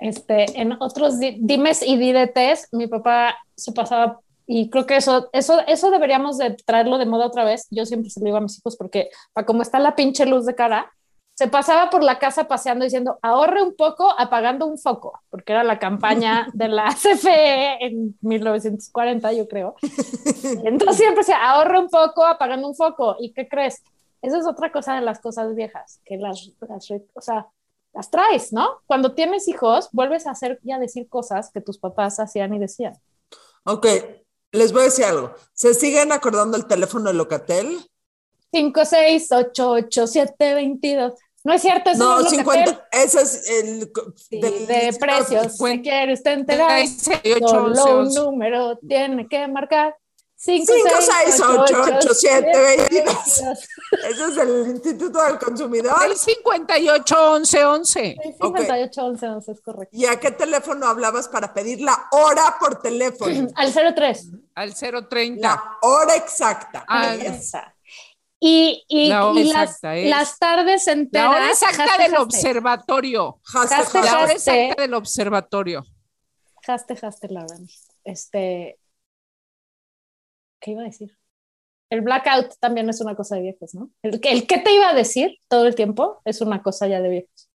este, 0.00 0.60
en 0.60 0.72
otros 0.80 1.18
di- 1.20 1.36
dimes 1.40 1.82
y 1.82 1.96
diretes, 1.96 2.68
mi 2.72 2.86
papá 2.86 3.36
se 3.56 3.72
pasaba, 3.72 4.20
y 4.46 4.68
creo 4.70 4.86
que 4.86 4.96
eso, 4.96 5.28
eso, 5.32 5.60
eso 5.66 5.90
deberíamos 5.90 6.38
de 6.38 6.56
traerlo 6.66 6.98
de 6.98 7.06
moda 7.06 7.26
otra 7.26 7.44
vez. 7.44 7.68
Yo 7.70 7.86
siempre 7.86 8.10
se 8.10 8.18
lo 8.20 8.24
digo 8.24 8.38
a 8.38 8.40
mis 8.40 8.58
hijos 8.58 8.76
porque, 8.76 9.10
para 9.32 9.46
como 9.46 9.62
está 9.62 9.78
la 9.78 9.94
pinche 9.94 10.26
luz 10.26 10.44
de 10.46 10.56
cara, 10.56 10.90
se 11.34 11.48
pasaba 11.48 11.88
por 11.88 12.02
la 12.02 12.18
casa 12.18 12.48
paseando 12.48 12.84
diciendo, 12.84 13.18
ahorre 13.22 13.62
un 13.62 13.74
poco 13.74 14.12
apagando 14.18 14.66
un 14.66 14.76
foco, 14.76 15.18
porque 15.30 15.52
era 15.52 15.62
la 15.64 15.78
campaña 15.78 16.48
de 16.52 16.68
la 16.68 16.88
CFE 16.94 17.84
en 17.86 18.18
1940, 18.20 19.32
yo 19.32 19.48
creo. 19.48 19.76
Entonces 20.64 20.96
siempre 20.96 21.22
se 21.24 21.32
ahorre 21.32 21.78
un 21.78 21.88
poco 21.88 22.26
apagando 22.26 22.68
un 22.68 22.74
foco. 22.74 23.16
¿Y 23.20 23.32
qué 23.32 23.48
crees? 23.48 23.82
Esa 24.20 24.38
es 24.38 24.46
otra 24.46 24.70
cosa 24.70 24.96
de 24.96 25.00
las 25.00 25.18
cosas 25.20 25.54
viejas, 25.54 26.00
que 26.04 26.16
las, 26.18 26.50
las 26.60 26.90
o 27.14 27.20
sea, 27.20 27.46
las 27.92 28.10
traes, 28.10 28.52
¿no? 28.52 28.80
Cuando 28.86 29.14
tienes 29.14 29.48
hijos, 29.48 29.88
vuelves 29.92 30.26
a 30.26 30.30
hacer 30.32 30.60
y 30.64 30.72
a 30.72 30.78
decir 30.78 31.08
cosas 31.08 31.50
que 31.52 31.60
tus 31.60 31.78
papás 31.78 32.20
hacían 32.20 32.54
y 32.54 32.58
decían. 32.58 32.94
Ok, 33.64 33.86
les 34.52 34.72
voy 34.72 34.82
a 34.82 34.84
decir 34.84 35.04
algo. 35.04 35.34
¿Se 35.52 35.74
siguen 35.74 36.12
acordando 36.12 36.56
el 36.56 36.66
teléfono 36.66 37.08
de 37.10 37.14
Locatel? 37.14 37.78
5, 38.52 38.84
6, 38.84 39.32
8, 39.32 39.70
8, 39.70 40.06
7, 40.06 40.54
22. 40.54 41.14
No 41.42 41.52
es 41.54 41.62
cierto, 41.62 41.90
eso 41.90 41.98
No, 42.04 42.10
no, 42.10 42.18
es 42.18 42.24
lo 42.24 42.30
que 42.30 42.36
50. 42.36 42.88
Ese 42.92 43.22
es 43.22 43.50
el. 43.50 43.92
Sí, 44.16 44.40
del- 44.40 44.66
de 44.66 44.96
precios. 45.00 45.56
Si 45.56 45.82
quiere 45.82 46.12
usted 46.12 46.32
enterar, 46.32 46.80
68, 46.86 47.48
solo 47.48 47.66
11, 47.66 47.82
un 47.82 47.98
11. 48.00 48.20
número 48.20 48.78
tiene 48.78 49.26
que 49.28 49.48
marcar. 49.48 49.96
5, 50.42 50.72
5, 50.72 50.88
6, 51.00 51.10
6, 51.26 51.40
8, 51.40 51.62
8, 51.64 51.82
8, 51.82 51.94
8, 52.00 52.14
7, 52.14 52.50
22. 52.78 53.14
22. 53.42 53.68
Ese 54.08 54.24
es 54.24 54.36
el 54.38 54.66
Instituto 54.68 55.22
del 55.22 55.38
Consumidor. 55.38 55.94
El 56.02 56.16
58 56.16 57.32
11 57.32 57.64
11. 57.66 58.16
58, 58.40 59.04
11, 59.04 59.28
11, 59.28 59.52
es 59.52 59.60
correcto. 59.60 59.94
¿Y 59.94 60.06
a 60.06 60.18
qué 60.18 60.30
teléfono 60.30 60.86
hablabas 60.86 61.28
para 61.28 61.52
pedir 61.52 61.82
la 61.82 62.08
hora 62.12 62.56
por 62.58 62.80
teléfono? 62.80 63.48
Al 63.54 63.74
03. 63.94 64.28
Al 64.54 64.74
030. 64.74 65.46
La 65.46 65.76
hora 65.82 66.16
exacta. 66.16 66.86
Ah. 66.88 67.16
Y, 68.42 68.82
y, 68.88 69.08
La 69.10 69.26
hora 69.26 69.40
y 69.40 69.44
las, 69.44 69.62
exacta 69.64 69.96
es- 69.96 70.08
las 70.08 70.38
tardes 70.38 70.88
enteras. 70.88 71.24
La 71.26 71.30
hora 71.36 71.50
exacta 71.50 71.98
del 71.98 72.16
observatorio. 72.16 73.40
Hashtag, 73.44 74.04
La 74.06 74.20
hora 74.20 74.32
exacta 74.32 74.80
del 74.80 74.94
observatorio. 74.94 75.84
Jaste, 76.62 76.96
jaste, 76.96 77.28
Laura. 77.28 77.56
Este. 78.04 78.79
¿Qué 80.60 80.72
iba 80.72 80.82
a 80.82 80.84
decir? 80.84 81.16
El 81.90 82.02
blackout 82.02 82.54
también 82.60 82.88
es 82.88 83.00
una 83.00 83.16
cosa 83.16 83.36
de 83.36 83.42
viejos, 83.42 83.74
¿no? 83.74 83.90
El, 84.02 84.20
que- 84.20 84.32
el 84.32 84.46
qué 84.46 84.58
te 84.58 84.72
iba 84.74 84.88
a 84.88 84.94
decir 84.94 85.38
todo 85.48 85.66
el 85.66 85.74
tiempo 85.74 86.20
es 86.24 86.40
una 86.40 86.62
cosa 86.62 86.86
ya 86.86 87.00
de 87.00 87.08
viejos. 87.08 87.50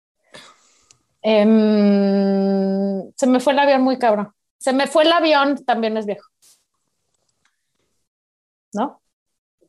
Em, 1.22 3.12
se 3.16 3.26
me 3.26 3.40
fue 3.40 3.52
el 3.52 3.58
avión 3.60 3.82
muy 3.82 3.98
cabrón. 3.98 4.32
Se 4.58 4.72
me 4.72 4.86
fue 4.86 5.04
el 5.04 5.12
avión 5.12 5.64
también 5.64 5.96
es 5.96 6.06
viejo. 6.06 6.28
¿No? 8.72 9.02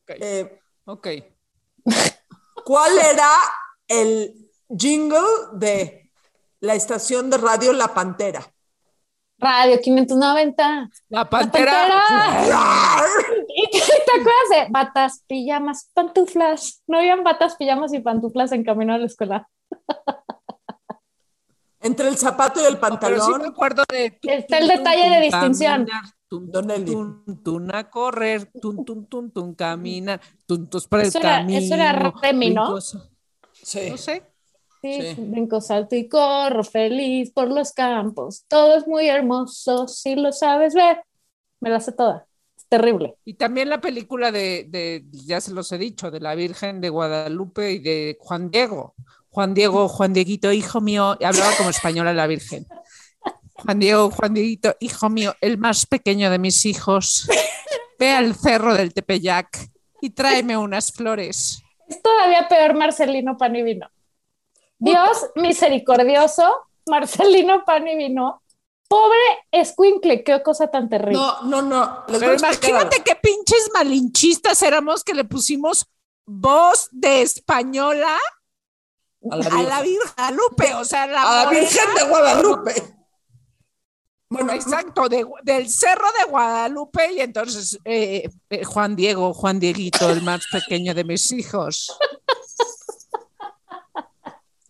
Eh, 0.08 0.60
Ok. 0.86 1.08
¿Cuál 2.66 2.92
era 3.00 3.30
el 3.88 4.50
jingle 4.78 5.20
de 5.54 6.12
la 6.62 6.76
estación 6.76 7.30
de 7.30 7.38
radio 7.38 7.74
La 7.74 7.94
Pantera? 7.94 8.54
Radio 9.44 9.80
590. 9.82 10.90
La 11.10 11.30
pantera. 11.30 11.74
¿Y 13.56 13.70
qué 13.72 13.80
te 13.80 14.12
acuerdas 14.22 14.50
de 14.52 14.68
batas, 14.72 15.24
pijamas, 15.28 15.90
pantuflas? 15.94 16.82
¿No 16.88 16.98
habían 17.00 17.24
batas, 17.24 17.56
pijamas 17.58 17.94
y 17.94 18.00
pantuflas 18.00 18.52
en 18.54 18.64
camino 18.64 18.94
a 18.94 18.98
la 18.98 19.06
escuela? 19.06 19.50
Entre 21.82 22.08
el 22.08 22.18
zapato 22.18 22.62
y 22.62 22.66
el 22.66 22.78
Pero 22.78 22.88
sí 22.88 22.94
me 22.94 23.00
pantalón. 23.00 23.46
acuerdo 23.46 23.84
de. 23.90 24.18
Está 24.22 24.58
el 24.60 24.68
detalle 24.70 25.10
de 25.10 25.20
distinción. 25.22 25.86
caminar, 25.86 26.04
Tun, 26.30 26.50
Don 26.52 26.62
tun, 26.68 26.72
Eli. 26.72 26.92
tun, 26.92 27.44
tun, 27.44 27.76
a 27.76 27.90
correr, 27.90 28.50
tun, 28.62 28.86
tun, 28.86 29.06
tun, 29.08 29.32
tun, 29.32 29.54
caminar, 29.54 30.22
tun, 30.48 30.70
tus 30.70 30.88
para 30.88 31.04
el 31.04 31.10
Eso 31.10 31.20
era- 31.20 31.30
camino. 31.40 31.60
eso 31.60 31.74
era 31.76 32.14
Remy, 32.22 32.50
¿no? 32.52 32.80
Sí. 33.52 33.90
No 33.92 33.98
sé. 33.98 34.33
Sí, 34.84 35.16
Sí. 35.16 35.22
brinco, 35.22 35.62
salto 35.62 35.96
y 35.96 36.10
corro 36.10 36.64
feliz 36.64 37.32
por 37.32 37.48
los 37.50 37.72
campos. 37.72 38.44
Todo 38.50 38.78
es 38.78 38.86
muy 38.86 39.08
hermoso, 39.08 39.88
si 39.88 40.16
lo 40.16 40.34
sabes 40.34 40.74
ver. 40.74 41.02
Me 41.62 41.70
la 41.70 41.80
sé 41.80 41.94
toda. 41.94 42.28
Es 42.58 42.66
terrible. 42.68 43.16
Y 43.24 43.36
también 43.36 43.70
la 43.70 43.80
película 43.80 44.30
de, 44.34 44.66
de, 44.68 45.06
ya 45.12 45.40
se 45.40 45.54
los 45.54 45.72
he 45.72 45.78
dicho, 45.78 46.12
de 46.12 46.20
la 46.20 46.36
Virgen 46.36 46.82
de 46.82 46.90
Guadalupe 46.90 47.72
y 47.72 47.80
de 47.80 48.18
Juan 48.20 48.52
Diego. 48.52 48.94
Juan 49.30 49.54
Diego, 49.54 49.88
Juan 49.88 50.12
Dieguito, 50.12 50.52
hijo 50.52 50.82
mío, 50.82 51.18
hablaba 51.24 51.56
como 51.58 51.70
española 51.70 52.12
la 52.14 52.28
Virgen. 52.28 52.68
Juan 53.54 53.80
Diego, 53.80 54.12
Juan 54.12 54.34
Dieguito, 54.34 54.76
hijo 54.82 55.10
mío, 55.10 55.34
el 55.40 55.58
más 55.58 55.86
pequeño 55.86 56.30
de 56.30 56.40
mis 56.40 56.66
hijos, 56.66 57.30
ve 57.98 58.12
al 58.12 58.36
cerro 58.36 58.74
del 58.74 58.94
Tepeyac 58.94 59.70
y 60.02 60.10
tráeme 60.10 60.58
unas 60.58 60.92
flores. 60.92 61.64
Es 61.88 62.02
todavía 62.02 62.48
peor 62.50 62.76
Marcelino 62.76 63.38
Pan 63.38 63.56
y 63.56 63.64
Vino. 63.64 63.88
Dios 64.84 65.26
misericordioso, 65.36 66.52
Marcelino 66.88 67.64
Pan 67.66 67.88
y 67.88 67.96
Vino. 67.96 68.42
Pobre 68.88 69.18
escuincle, 69.52 70.24
qué 70.24 70.44
cosa 70.44 70.68
tan 70.68 70.88
terrible. 70.90 71.14
No, 71.14 71.42
no, 71.44 71.62
no. 71.62 72.04
Les 72.10 72.20
voy 72.20 72.30
Pero 72.30 72.34
imagínate 72.36 73.02
qué 73.04 73.16
pinches 73.16 73.70
malinchistas 73.74 74.62
éramos 74.62 75.04
que 75.04 75.14
le 75.14 75.24
pusimos 75.24 75.88
voz 76.26 76.90
de 76.92 77.22
española 77.24 78.18
a 79.32 79.36
la 79.38 79.46
a 79.48 79.64
la 79.64 79.82
Virgen. 79.82 80.00
Guadalupe, 80.16 80.74
o 80.76 80.86
sea, 80.86 81.08
la, 81.08 81.22
A 81.24 81.36
la 81.38 81.44
morena- 81.46 81.60
Virgen 81.62 81.96
de 81.96 82.04
Guadalupe. 82.10 82.96
Bueno, 84.30 84.52
Exacto, 84.54 85.08
de- 85.10 85.26
del 85.44 85.70
cerro 85.70 86.08
de 86.20 86.26
Guadalupe 86.30 87.14
y 87.14 87.20
entonces 87.22 87.80
eh, 87.86 88.28
eh, 88.50 88.64
Juan 88.64 88.96
Diego, 88.96 89.34
Juan 89.34 89.60
Dieguito, 89.60 90.10
el 90.10 90.22
más 90.24 90.42
pequeño 90.52 90.94
de 90.94 91.04
mis 91.04 91.32
hijos. 91.32 91.96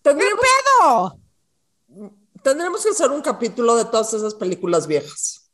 Tendremos, 0.03 0.39
¡No! 0.81 1.19
tendremos 2.43 2.83
que 2.83 2.89
hacer 2.89 3.09
un 3.09 3.21
capítulo 3.21 3.75
de 3.75 3.85
todas 3.85 4.13
esas 4.13 4.35
películas 4.35 4.85
viejas. 4.85 5.51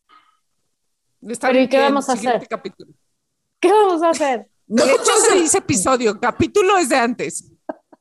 Está 1.21 1.47
Pero 1.47 1.61
¿y 1.61 1.69
qué 1.69 1.79
vamos 1.79 2.09
a 2.09 2.13
hacer? 2.13 2.47
capítulo. 2.47 2.91
¿Qué 3.59 3.71
vamos 3.71 4.01
a 4.03 4.09
hacer? 4.09 4.49
No, 4.71 4.85
De 4.85 4.91
hecho, 4.93 5.11
se 5.27 5.33
dice 5.33 5.57
episodio, 5.57 6.19
capítulo 6.19 6.77
es 6.77 6.89
de 6.89 6.95
antes. 6.95 7.51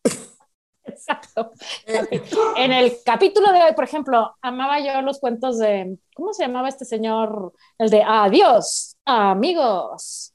Exacto. 0.85 1.53
eh, 1.87 2.23
En 2.57 2.73
el 2.73 2.99
capítulo 3.03 3.51
de 3.53 3.63
hoy, 3.63 3.73
por 3.75 3.85
ejemplo, 3.85 4.35
amaba 4.43 4.79
yo 4.79 5.01
los 5.01 5.19
cuentos 5.19 5.59
de, 5.59 5.99
¿cómo 6.15 6.35
se 6.35 6.43
llamaba 6.43 6.69
este 6.69 6.85
señor? 6.85 7.55
El 7.79 7.89
de 7.89 8.03
Adiós, 8.03 8.97
amigos. 9.07 10.35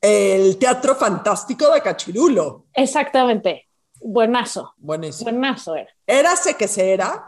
el 0.00 0.56
teatro 0.58 0.94
fantástico 0.94 1.68
de 1.72 1.82
Cachirulo. 1.82 2.66
Exactamente. 2.72 3.68
Buenazo, 4.00 4.74
Buenísimo. 4.78 5.30
buenazo 5.30 5.76
era. 5.76 5.90
Érase 6.06 6.56
que 6.56 6.66
se 6.68 6.92
era. 6.92 7.26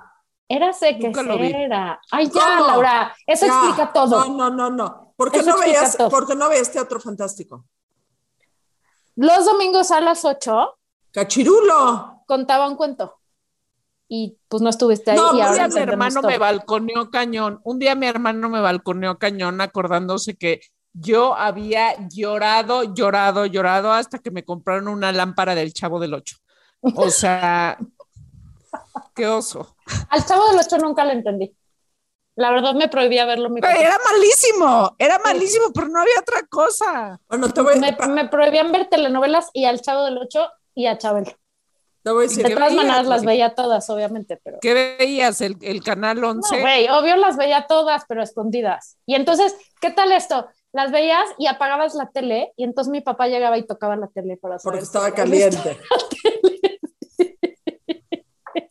Érase 0.48 0.98
que 0.98 1.08
vi. 1.08 1.52
era. 1.52 2.00
Ay, 2.10 2.26
ya, 2.28 2.56
¿Cómo? 2.58 2.66
Laura, 2.66 3.14
eso 3.26 3.46
Ya. 3.46 3.52
explica 3.52 3.92
todo. 3.92 4.24
No, 4.26 4.34
no, 4.36 4.50
no, 4.50 4.70
no. 4.70 5.14
¿Por 5.16 5.30
qué 5.30 5.38
Eso 5.38 5.50
no 5.50 5.58
veías, 5.58 5.96
todo. 5.96 6.08
por 6.10 6.26
qué 6.26 6.34
no 6.34 6.48
veías 6.48 6.70
teatro 6.72 6.98
fantástico? 7.00 7.64
Los 9.16 9.44
domingos 9.44 9.90
a 9.90 10.00
las 10.00 10.24
8 10.24 10.78
Cachirulo. 11.12 12.22
contaba 12.26 12.68
un 12.68 12.76
cuento. 12.76 13.18
Y 14.08 14.38
pues 14.48 14.62
no 14.62 14.68
estuviste 14.70 15.10
ahí 15.12 15.16
No, 15.16 15.32
y 15.32 15.36
Un 15.36 15.42
ahora 15.42 15.54
día 15.54 15.68
mi 15.68 15.80
hermano 15.80 16.20
todo. 16.20 16.30
me 16.30 16.38
balconeó 16.38 17.10
cañón. 17.10 17.60
Un 17.64 17.78
día 17.78 17.94
mi 17.94 18.06
hermano 18.06 18.48
me 18.48 18.60
balconeó 18.60 19.18
cañón 19.18 19.60
acordándose 19.60 20.36
que 20.36 20.60
yo 20.92 21.34
había 21.34 22.08
llorado, 22.10 22.82
llorado, 22.94 23.46
llorado 23.46 23.92
hasta 23.92 24.18
que 24.18 24.30
me 24.30 24.44
compraron 24.44 24.88
una 24.88 25.12
lámpara 25.12 25.54
del 25.54 25.72
Chavo 25.72 25.98
del 25.98 26.12
Ocho. 26.14 26.36
O 26.96 27.10
sea, 27.10 27.78
qué 29.14 29.26
oso. 29.26 29.74
Al 30.10 30.24
chavo 30.26 30.48
del 30.48 30.58
8 30.58 30.78
nunca 30.78 31.04
lo 31.04 31.12
entendí. 31.12 31.54
La 32.34 32.50
verdad 32.50 32.74
me 32.74 32.88
prohibía 32.88 33.26
verlo 33.26 33.50
mi 33.50 33.60
papá. 33.60 33.74
Era 33.74 33.98
malísimo, 34.10 34.94
era 34.98 35.18
malísimo, 35.18 35.66
pero 35.74 35.88
no 35.88 36.00
había 36.00 36.14
otra 36.20 36.42
cosa. 36.48 37.20
Bueno, 37.28 37.50
te 37.52 37.60
voy, 37.60 37.78
Me, 37.78 37.94
me 38.08 38.28
prohibían 38.28 38.72
ver 38.72 38.88
telenovelas 38.88 39.50
y 39.52 39.66
al 39.66 39.80
chavo 39.82 40.04
del 40.04 40.16
8 40.18 40.48
y 40.74 40.86
a 40.86 40.96
Chabel. 40.96 41.26
te 42.02 42.10
voy 42.10 42.24
a 42.24 42.28
decir. 42.28 42.42
De 42.42 42.48
¿qué 42.48 42.54
todas 42.56 42.72
maneras 42.72 43.06
las 43.06 43.24
veía 43.26 43.54
todas, 43.54 43.88
obviamente, 43.90 44.40
pero... 44.42 44.58
¿Qué 44.62 44.96
veías? 44.98 45.42
¿El, 45.42 45.58
el 45.60 45.82
canal 45.84 46.22
No, 46.22 46.30
11? 46.30 46.60
güey, 46.62 46.88
obvio 46.88 47.16
las 47.16 47.36
veía 47.36 47.66
todas, 47.66 48.04
pero 48.08 48.22
escondidas. 48.22 48.96
Y 49.04 49.14
entonces, 49.14 49.54
¿qué 49.82 49.90
tal 49.90 50.10
esto? 50.10 50.48
Las 50.72 50.90
veías 50.90 51.26
y 51.36 51.48
apagabas 51.48 51.94
la 51.94 52.10
tele 52.12 52.54
y 52.56 52.64
entonces 52.64 52.90
mi 52.90 53.02
papá 53.02 53.28
llegaba 53.28 53.58
y 53.58 53.66
tocaba 53.66 53.94
la 53.94 54.06
tele 54.06 54.38
para 54.38 54.58
saber. 54.58 54.62
porque 54.78 54.84
estaba 54.84 55.10
caliente. 55.12 55.78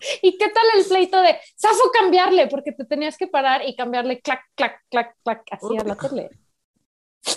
¿Y 0.21 0.37
qué 0.37 0.49
tal 0.49 0.63
el 0.77 0.85
pleito 0.85 1.19
de, 1.21 1.37
Safo, 1.55 1.91
cambiarle? 1.93 2.47
Porque 2.47 2.71
te 2.71 2.85
tenías 2.85 3.17
que 3.17 3.27
parar 3.27 3.61
y 3.67 3.75
cambiarle 3.75 4.19
clac, 4.21 4.41
clac, 4.55 4.81
clac, 4.89 5.15
clac, 5.23 5.43
así 5.51 5.77
a 5.77 5.83
la 5.83 5.95
tele. 5.95 6.29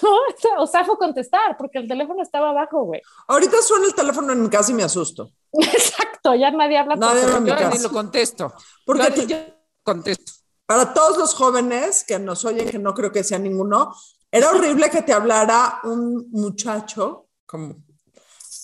No, 0.03 0.63
o 0.63 0.67
Safo 0.67 0.97
contestar, 0.97 1.59
porque 1.59 1.79
el 1.79 1.87
teléfono 1.87 2.23
estaba 2.23 2.49
abajo, 2.51 2.85
güey. 2.85 3.03
Ahorita 3.29 3.61
suena 3.61 3.85
el 3.85 3.95
teléfono 3.95 4.33
en 4.33 4.41
mi 4.43 4.49
casa 4.49 4.71
y 4.71 4.75
me 4.75 4.83
asusto. 4.83 5.29
Exacto, 5.53 6.35
ya 6.35 6.51
nadie 6.51 6.79
habla 6.79 6.97
Nadie 6.97 7.23
habla 7.25 7.37
en 7.37 7.45
mi 7.45 7.51
casa. 7.51 7.69
ni 7.77 7.83
lo 7.83 7.91
contesto. 7.91 8.55
Porque 8.87 9.03
Yo- 9.03 9.13
te- 9.15 9.27
yo 9.27 9.37
contesto. 9.83 10.33
para 10.65 10.95
todos 10.95 11.19
los 11.19 11.35
jóvenes 11.35 12.03
que 12.09 12.19
nos 12.19 12.47
oyen, 12.47 12.71
que 12.71 12.79
no 12.79 12.95
creo 12.95 13.13
que 13.13 13.23
sea 13.23 13.39
ninguno, 13.39 13.95
era 14.33 14.49
horrible 14.53 14.89
que 14.89 15.03
te 15.03 15.13
hablara 15.13 15.81
un 15.85 16.31
muchacho 16.31 17.27
como 17.45 17.77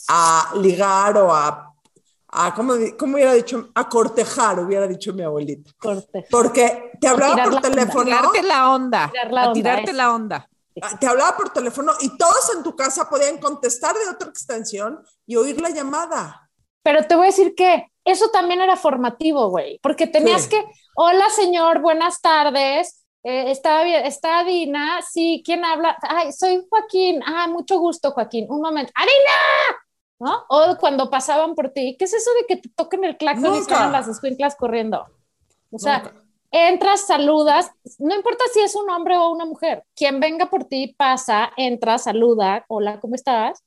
a 0.09 0.53
ligar 0.57 1.19
o 1.19 1.35
a, 1.35 1.70
a 2.33 2.55
¿cómo, 2.55 2.75
di- 2.75 2.93
cómo 2.97 3.15
hubiera 3.15 3.33
dicho? 3.33 3.71
A 3.75 3.89
cortejar, 3.89 4.61
hubiera 4.61 4.87
dicho 4.87 5.13
mi 5.13 5.23
abuelita. 5.23 5.71
corte. 5.79 6.27
Porque 6.31 6.93
te 7.01 7.09
hablaba 7.09 7.35
por 7.35 7.53
la 7.53 7.57
onda. 7.57 7.61
teléfono, 7.71 8.05
Tirarte 8.05 8.43
la 8.43 8.71
onda. 8.71 9.09
Tirar 9.11 9.33
la 9.33 9.41
a 9.43 9.47
onda, 9.49 9.53
tirarte 9.55 9.93
la 9.93 10.15
onda. 10.15 10.49
te 11.01 11.07
hablaba 11.07 11.37
por 11.37 11.51
teléfono 11.51 11.93
y 12.01 12.17
todos 12.17 12.55
en 12.57 12.63
tu 12.63 12.75
casa 12.77 13.09
podían 13.09 13.39
contestar 13.39 13.95
de 13.97 14.09
otra 14.09 14.29
extensión 14.29 15.03
y 15.27 15.37
oír 15.37 15.61
la 15.61 15.71
llamada. 15.71 16.49
Pero 16.83 17.05
te 17.07 17.15
voy 17.15 17.25
a 17.25 17.31
decir 17.31 17.55
que 17.55 17.85
eso 18.05 18.29
también 18.31 18.61
era 18.63 18.77
formativo, 18.77 19.49
güey, 19.51 19.79
porque 19.83 20.07
tenías 20.07 20.43
Sí. 20.43 20.51
que, 20.51 20.65
hola 20.97 21.29
señor, 21.31 21.81
buenas 21.81 22.21
tardes, 22.23 23.05
eh, 23.23 23.51
está, 23.51 23.83
bien, 23.85 24.07
está 24.07 24.43
Dina, 24.45 25.01
sí, 25.03 25.43
¿quién 25.45 25.63
habla? 25.65 25.99
Ay, 26.09 26.33
soy 26.33 26.65
Joaquín, 26.71 27.21
ah, 27.27 27.47
mucho 27.49 27.79
gusto 27.79 28.13
Joaquín, 28.13 28.47
un 28.49 28.63
momento, 28.63 28.91
¡Arina! 28.95 29.79
¿No? 30.21 30.45
O 30.51 30.77
cuando 30.79 31.09
pasaban 31.11 31.55
por 31.55 31.71
ti, 31.71 31.97
¿qué 31.99 32.05
es 32.05 32.13
eso 32.13 32.31
de 32.41 32.47
que 32.47 32.61
te 32.61 32.69
toquen 32.69 33.05
el 33.05 33.17
claxon 33.17 33.55
y 33.55 33.61
Nunca. 33.61 33.75
salen 33.77 33.93
las 33.93 34.07
escuinclas 34.07 34.55
corriendo? 34.55 35.07
O 35.73 35.79
sea, 35.79 36.01
Nunca. 36.03 36.15
entras, 36.51 37.07
saludas, 37.07 37.71
no 37.99 38.15
importa 38.15 38.45
si 38.53 38.61
es 38.61 38.77
un 38.77 38.91
hombre 38.91 39.17
o 39.17 39.31
una 39.31 39.47
mujer, 39.47 39.85
quien 39.97 40.21
venga 40.21 40.51
por 40.51 40.65
ti 40.65 40.95
pasa, 40.97 41.51
entra, 41.57 41.97
saluda, 41.97 42.67
hola, 42.69 43.01
¿cómo 43.01 43.15
estás? 43.15 43.65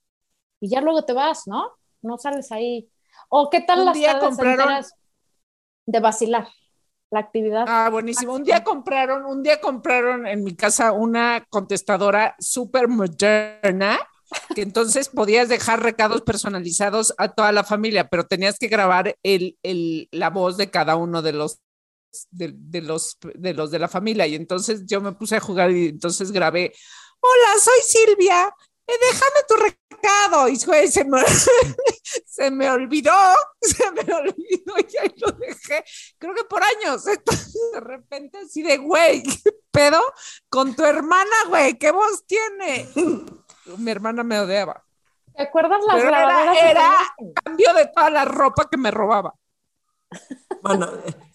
Y 0.60 0.70
ya 0.70 0.80
luego 0.80 1.04
te 1.06 1.14
vas, 1.14 1.48
¿no? 1.48 1.72
No 2.04 2.18
sales 2.20 2.52
ahí. 2.52 2.88
¿O 3.30 3.50
qué 3.50 3.60
tal 3.62 3.80
Un 3.80 3.86
las 3.88 3.96
día 3.96 4.20
compraron- 4.20 4.86
de 5.88 6.00
vacilar? 6.00 6.48
La 7.10 7.20
actividad. 7.20 7.66
Ah, 7.68 7.90
buenísimo. 7.92 8.34
Un 8.34 8.44
día 8.44 8.64
compraron, 8.64 9.26
un 9.26 9.44
día 9.44 9.60
compraron 9.62 10.26
en 10.28 10.44
mi 10.44 10.56
casa 10.56 10.92
una 10.92 11.46
contestadora 11.50 12.36
súper 12.40 12.88
moderna 12.88 14.00
que 14.56 14.62
entonces 14.62 15.10
podías 15.10 15.50
dejar 15.50 15.82
recados 15.82 16.22
personalizados 16.22 17.14
a 17.18 17.30
toda 17.30 17.52
la 17.52 17.64
familia, 17.64 18.10
pero 18.10 18.26
tenías 18.26 18.58
que 18.60 18.68
grabar 18.68 19.18
el, 19.24 19.58
el, 19.64 20.08
la 20.12 20.30
voz 20.30 20.58
de 20.58 20.70
cada 20.70 20.96
uno 20.96 21.22
de 21.22 21.34
los 21.34 21.60
de, 22.30 22.54
de 22.56 22.82
los 22.82 23.18
de 23.36 23.54
los 23.54 23.72
de 23.72 23.80
la 23.80 23.88
familia. 23.88 24.28
Y 24.28 24.36
entonces 24.36 24.86
yo 24.86 25.02
me 25.02 25.14
puse 25.14 25.38
a 25.38 25.40
jugar 25.40 25.72
y 25.72 25.88
entonces 25.88 26.32
grabé 26.32 26.74
hola 27.20 27.60
soy 27.60 27.80
Silvia 27.84 28.54
eh, 28.86 28.94
déjame 29.00 29.40
tu 29.48 29.56
recado 29.56 30.50
y 30.50 30.58
se 30.58 31.06
me, 31.06 31.24
se 32.26 32.52
me 32.52 32.70
olvidó 32.70 33.14
se 33.62 33.90
me 33.92 34.14
olvidó 34.14 34.74
y 34.78 34.98
ahí 34.98 35.14
lo 35.18 35.32
dejé. 35.32 35.86
Creo 36.18 36.36
que 36.36 36.44
por 36.44 36.62
años. 36.62 37.08
Entonces 37.08 37.58
de 37.74 37.80
repente 37.80 38.40
así 38.40 38.62
de 38.62 38.78
güey 38.78 39.24
¿qué 39.24 39.52
pedo 39.72 40.02
con 40.50 40.76
tu 40.76 40.84
hermana 40.84 41.36
güey 41.48 41.78
qué 41.78 41.92
voz 41.92 42.26
tiene 42.28 42.90
mi 43.78 43.92
hermana 43.92 44.24
me 44.24 44.40
odiaba 44.40 44.84
¿Te 45.36 45.44
acuerdas 45.44 45.80
las 45.88 45.96
pero 45.96 46.08
grabadoras? 46.08 46.58
era, 46.58 46.70
era 46.70 47.34
cambio 47.44 47.74
de 47.74 47.88
toda 47.88 48.10
la 48.10 48.26
ropa 48.26 48.70
que 48.70 48.78
me 48.78 48.92
robaba 48.92 49.34
Bueno, 50.62 50.88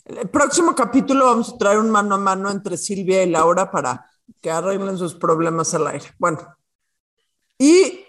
el 0.05 0.29
próximo 0.29 0.75
capítulo 0.75 1.27
vamos 1.27 1.53
a 1.53 1.59
traer 1.59 1.79
un 1.79 1.91
mano 1.91 2.15
a 2.15 2.19
mano 2.19 2.51
entre 2.51 2.77
Silvia 2.77 3.23
y 3.23 3.31
Laura 3.31 3.71
para 3.71 4.09
que 4.41 4.51
arreglen 4.51 4.97
sus 4.97 5.15
problemas 5.15 5.75
al 5.75 5.87
aire. 5.87 6.07
Bueno, 6.19 6.57
¿y 7.59 8.05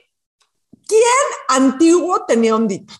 quién 0.88 1.28
antiguo 1.50 2.26
tenía 2.26 2.56
ondita? 2.56 2.94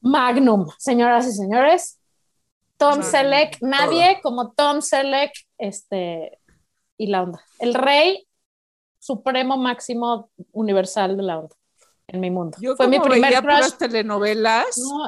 Magnum, 0.00 0.68
señoras 0.78 1.26
y 1.26 1.32
señores. 1.32 1.98
Tom 2.76 2.98
Magnum, 2.98 3.10
Selleck, 3.10 3.58
nadie 3.62 4.20
como 4.22 4.52
Tom 4.52 4.82
Selleck, 4.82 5.32
este, 5.58 6.40
y 6.98 7.06
la 7.06 7.22
onda. 7.22 7.44
El 7.58 7.74
rey 7.74 8.26
supremo 9.02 9.56
máximo 9.56 10.30
universal 10.52 11.16
de 11.16 11.22
la 11.24 11.38
onda 11.40 11.56
en 12.06 12.20
mi 12.20 12.30
mundo. 12.30 12.56
yo 12.60 12.76
Fue 12.76 12.86
mi 12.86 13.00
primer 13.00 13.30
veía 13.32 13.42
crush. 13.42 13.72
telenovelas 13.76 14.78
No, 14.78 15.04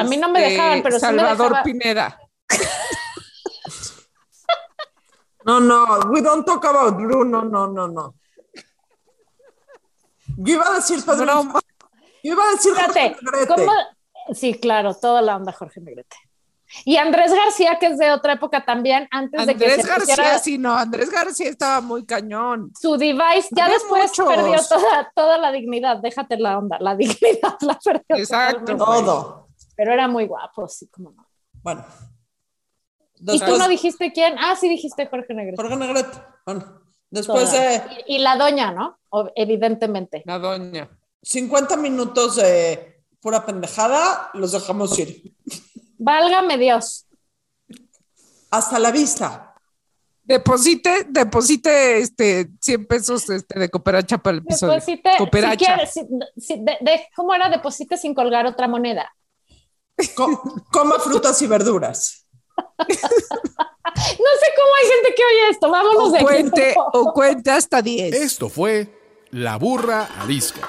a 0.00 0.04
mí 0.04 0.16
no 0.18 0.28
me 0.28 0.40
este, 0.40 0.50
dejaban, 0.50 0.82
pero 0.82 0.98
sí 0.98 1.06
me 1.06 1.08
Salvador 1.08 1.48
dejaba- 1.48 1.62
Pineda 1.62 2.20
No, 5.44 5.58
no, 5.60 5.98
we 6.10 6.20
don't 6.20 6.44
talk 6.46 6.64
about 6.64 6.94
Bruno, 6.96 7.42
no, 7.42 7.66
no, 7.66 7.88
no. 7.88 8.14
Yo 10.36 10.54
iba 10.54 10.68
a 10.70 10.74
decir 10.74 11.04
Pedro. 11.04 11.24
Yo 12.22 12.32
iba 12.32 12.44
a 12.48 12.50
decir 12.52 12.72
Jorge 12.74 13.16
Negrete. 13.20 13.46
¿cómo? 13.48 13.72
Sí, 14.34 14.54
claro, 14.54 14.94
toda 14.94 15.20
la 15.20 15.34
onda 15.36 15.52
Jorge 15.52 15.80
Negrete. 15.80 16.16
Y 16.84 16.96
Andrés 16.96 17.32
García, 17.32 17.78
que 17.78 17.86
es 17.86 17.98
de 17.98 18.10
otra 18.12 18.34
época 18.34 18.64
también, 18.64 19.06
antes 19.10 19.46
de 19.46 19.54
que 19.56 19.64
Andrés 19.64 19.82
se 19.82 19.88
García 19.88 20.14
pusiera 20.14 20.38
sí 20.38 20.58
no 20.58 20.74
Andrés 20.76 21.10
García 21.10 21.48
estaba 21.50 21.80
muy 21.80 22.04
cañón 22.06 22.72
su 22.80 22.96
device, 22.96 23.48
ya 23.50 23.64
Había 23.66 23.76
después 23.78 24.04
muchos. 24.08 24.26
perdió 24.26 24.58
toda, 24.68 25.12
toda 25.14 25.38
la 25.38 25.52
dignidad, 25.52 25.98
déjate 25.98 26.38
la 26.38 26.58
onda, 26.58 26.78
la 26.80 26.96
dignidad 26.96 27.56
la 27.60 27.78
perdió. 27.84 28.16
Exacto. 28.16 28.76
Todo. 28.76 29.48
Pero 29.76 29.92
era 29.92 30.08
muy 30.08 30.26
guapo, 30.26 30.66
sí, 30.68 30.88
como 30.88 31.10
no. 31.12 31.26
Bueno. 31.62 31.84
¿Y 33.20 33.38
tú 33.38 33.56
no 33.56 33.68
dijiste 33.68 34.12
quién? 34.12 34.36
Ah, 34.38 34.56
sí 34.56 34.68
dijiste 34.68 35.06
Jorge 35.06 35.32
Negrete. 35.34 35.62
Jorge 35.62 35.76
Negrete. 35.76 36.18
Bueno, 36.44 36.80
después 37.10 37.52
de 37.52 37.82
Y, 38.06 38.16
y 38.16 38.18
la 38.18 38.36
doña, 38.36 38.72
¿no? 38.72 38.98
O- 39.10 39.30
evidentemente. 39.36 40.22
la 40.26 40.38
doña 40.38 40.88
50 41.22 41.76
minutos 41.76 42.36
de 42.36 43.04
pura 43.20 43.46
pendejada, 43.46 44.30
los 44.34 44.50
dejamos 44.52 44.98
ir. 44.98 45.36
Válgame 46.04 46.58
Dios. 46.58 47.06
Hasta 48.50 48.78
la 48.78 48.90
vista. 48.90 49.48
deposite 50.24 51.04
deposite 51.08 51.98
este 51.98 52.48
100 52.60 52.86
pesos 52.86 53.28
este 53.28 53.58
de 53.58 53.68
cooperacha 53.68 54.18
para 54.18 54.36
el 54.36 54.42
episodio 54.44 54.74
Deposite, 54.74 55.10
si 55.12 55.18
cooperacha 55.18 55.56
quieres, 55.74 55.92
si- 55.92 56.06
si- 56.36 56.56
de- 56.64 56.78
de- 56.80 57.08
¿cómo 57.16 57.34
era? 57.34 57.48
Deposite 57.50 57.96
sin 57.96 58.14
colgar 58.14 58.46
otra 58.46 58.68
moneda. 58.68 59.12
Co- 60.14 60.42
coma 60.70 60.98
frutas 61.00 61.40
y 61.42 61.46
verduras. 61.46 62.26
No 63.84 64.30
sé 64.40 64.46
cómo 64.56 64.72
hay 64.80 64.88
gente 64.88 65.14
que 65.14 65.22
oye 65.22 65.50
esto. 65.50 65.70
Vámonos 65.70 66.08
o 66.08 66.10
de 66.10 66.18
aquí. 66.18 66.24
cuente 66.24 66.74
o 66.92 67.12
cuente 67.12 67.50
hasta 67.50 67.82
10 67.82 68.14
Esto 68.14 68.48
fue 68.48 68.88
La 69.30 69.56
Burra 69.58 70.08
Arisca. 70.20 70.68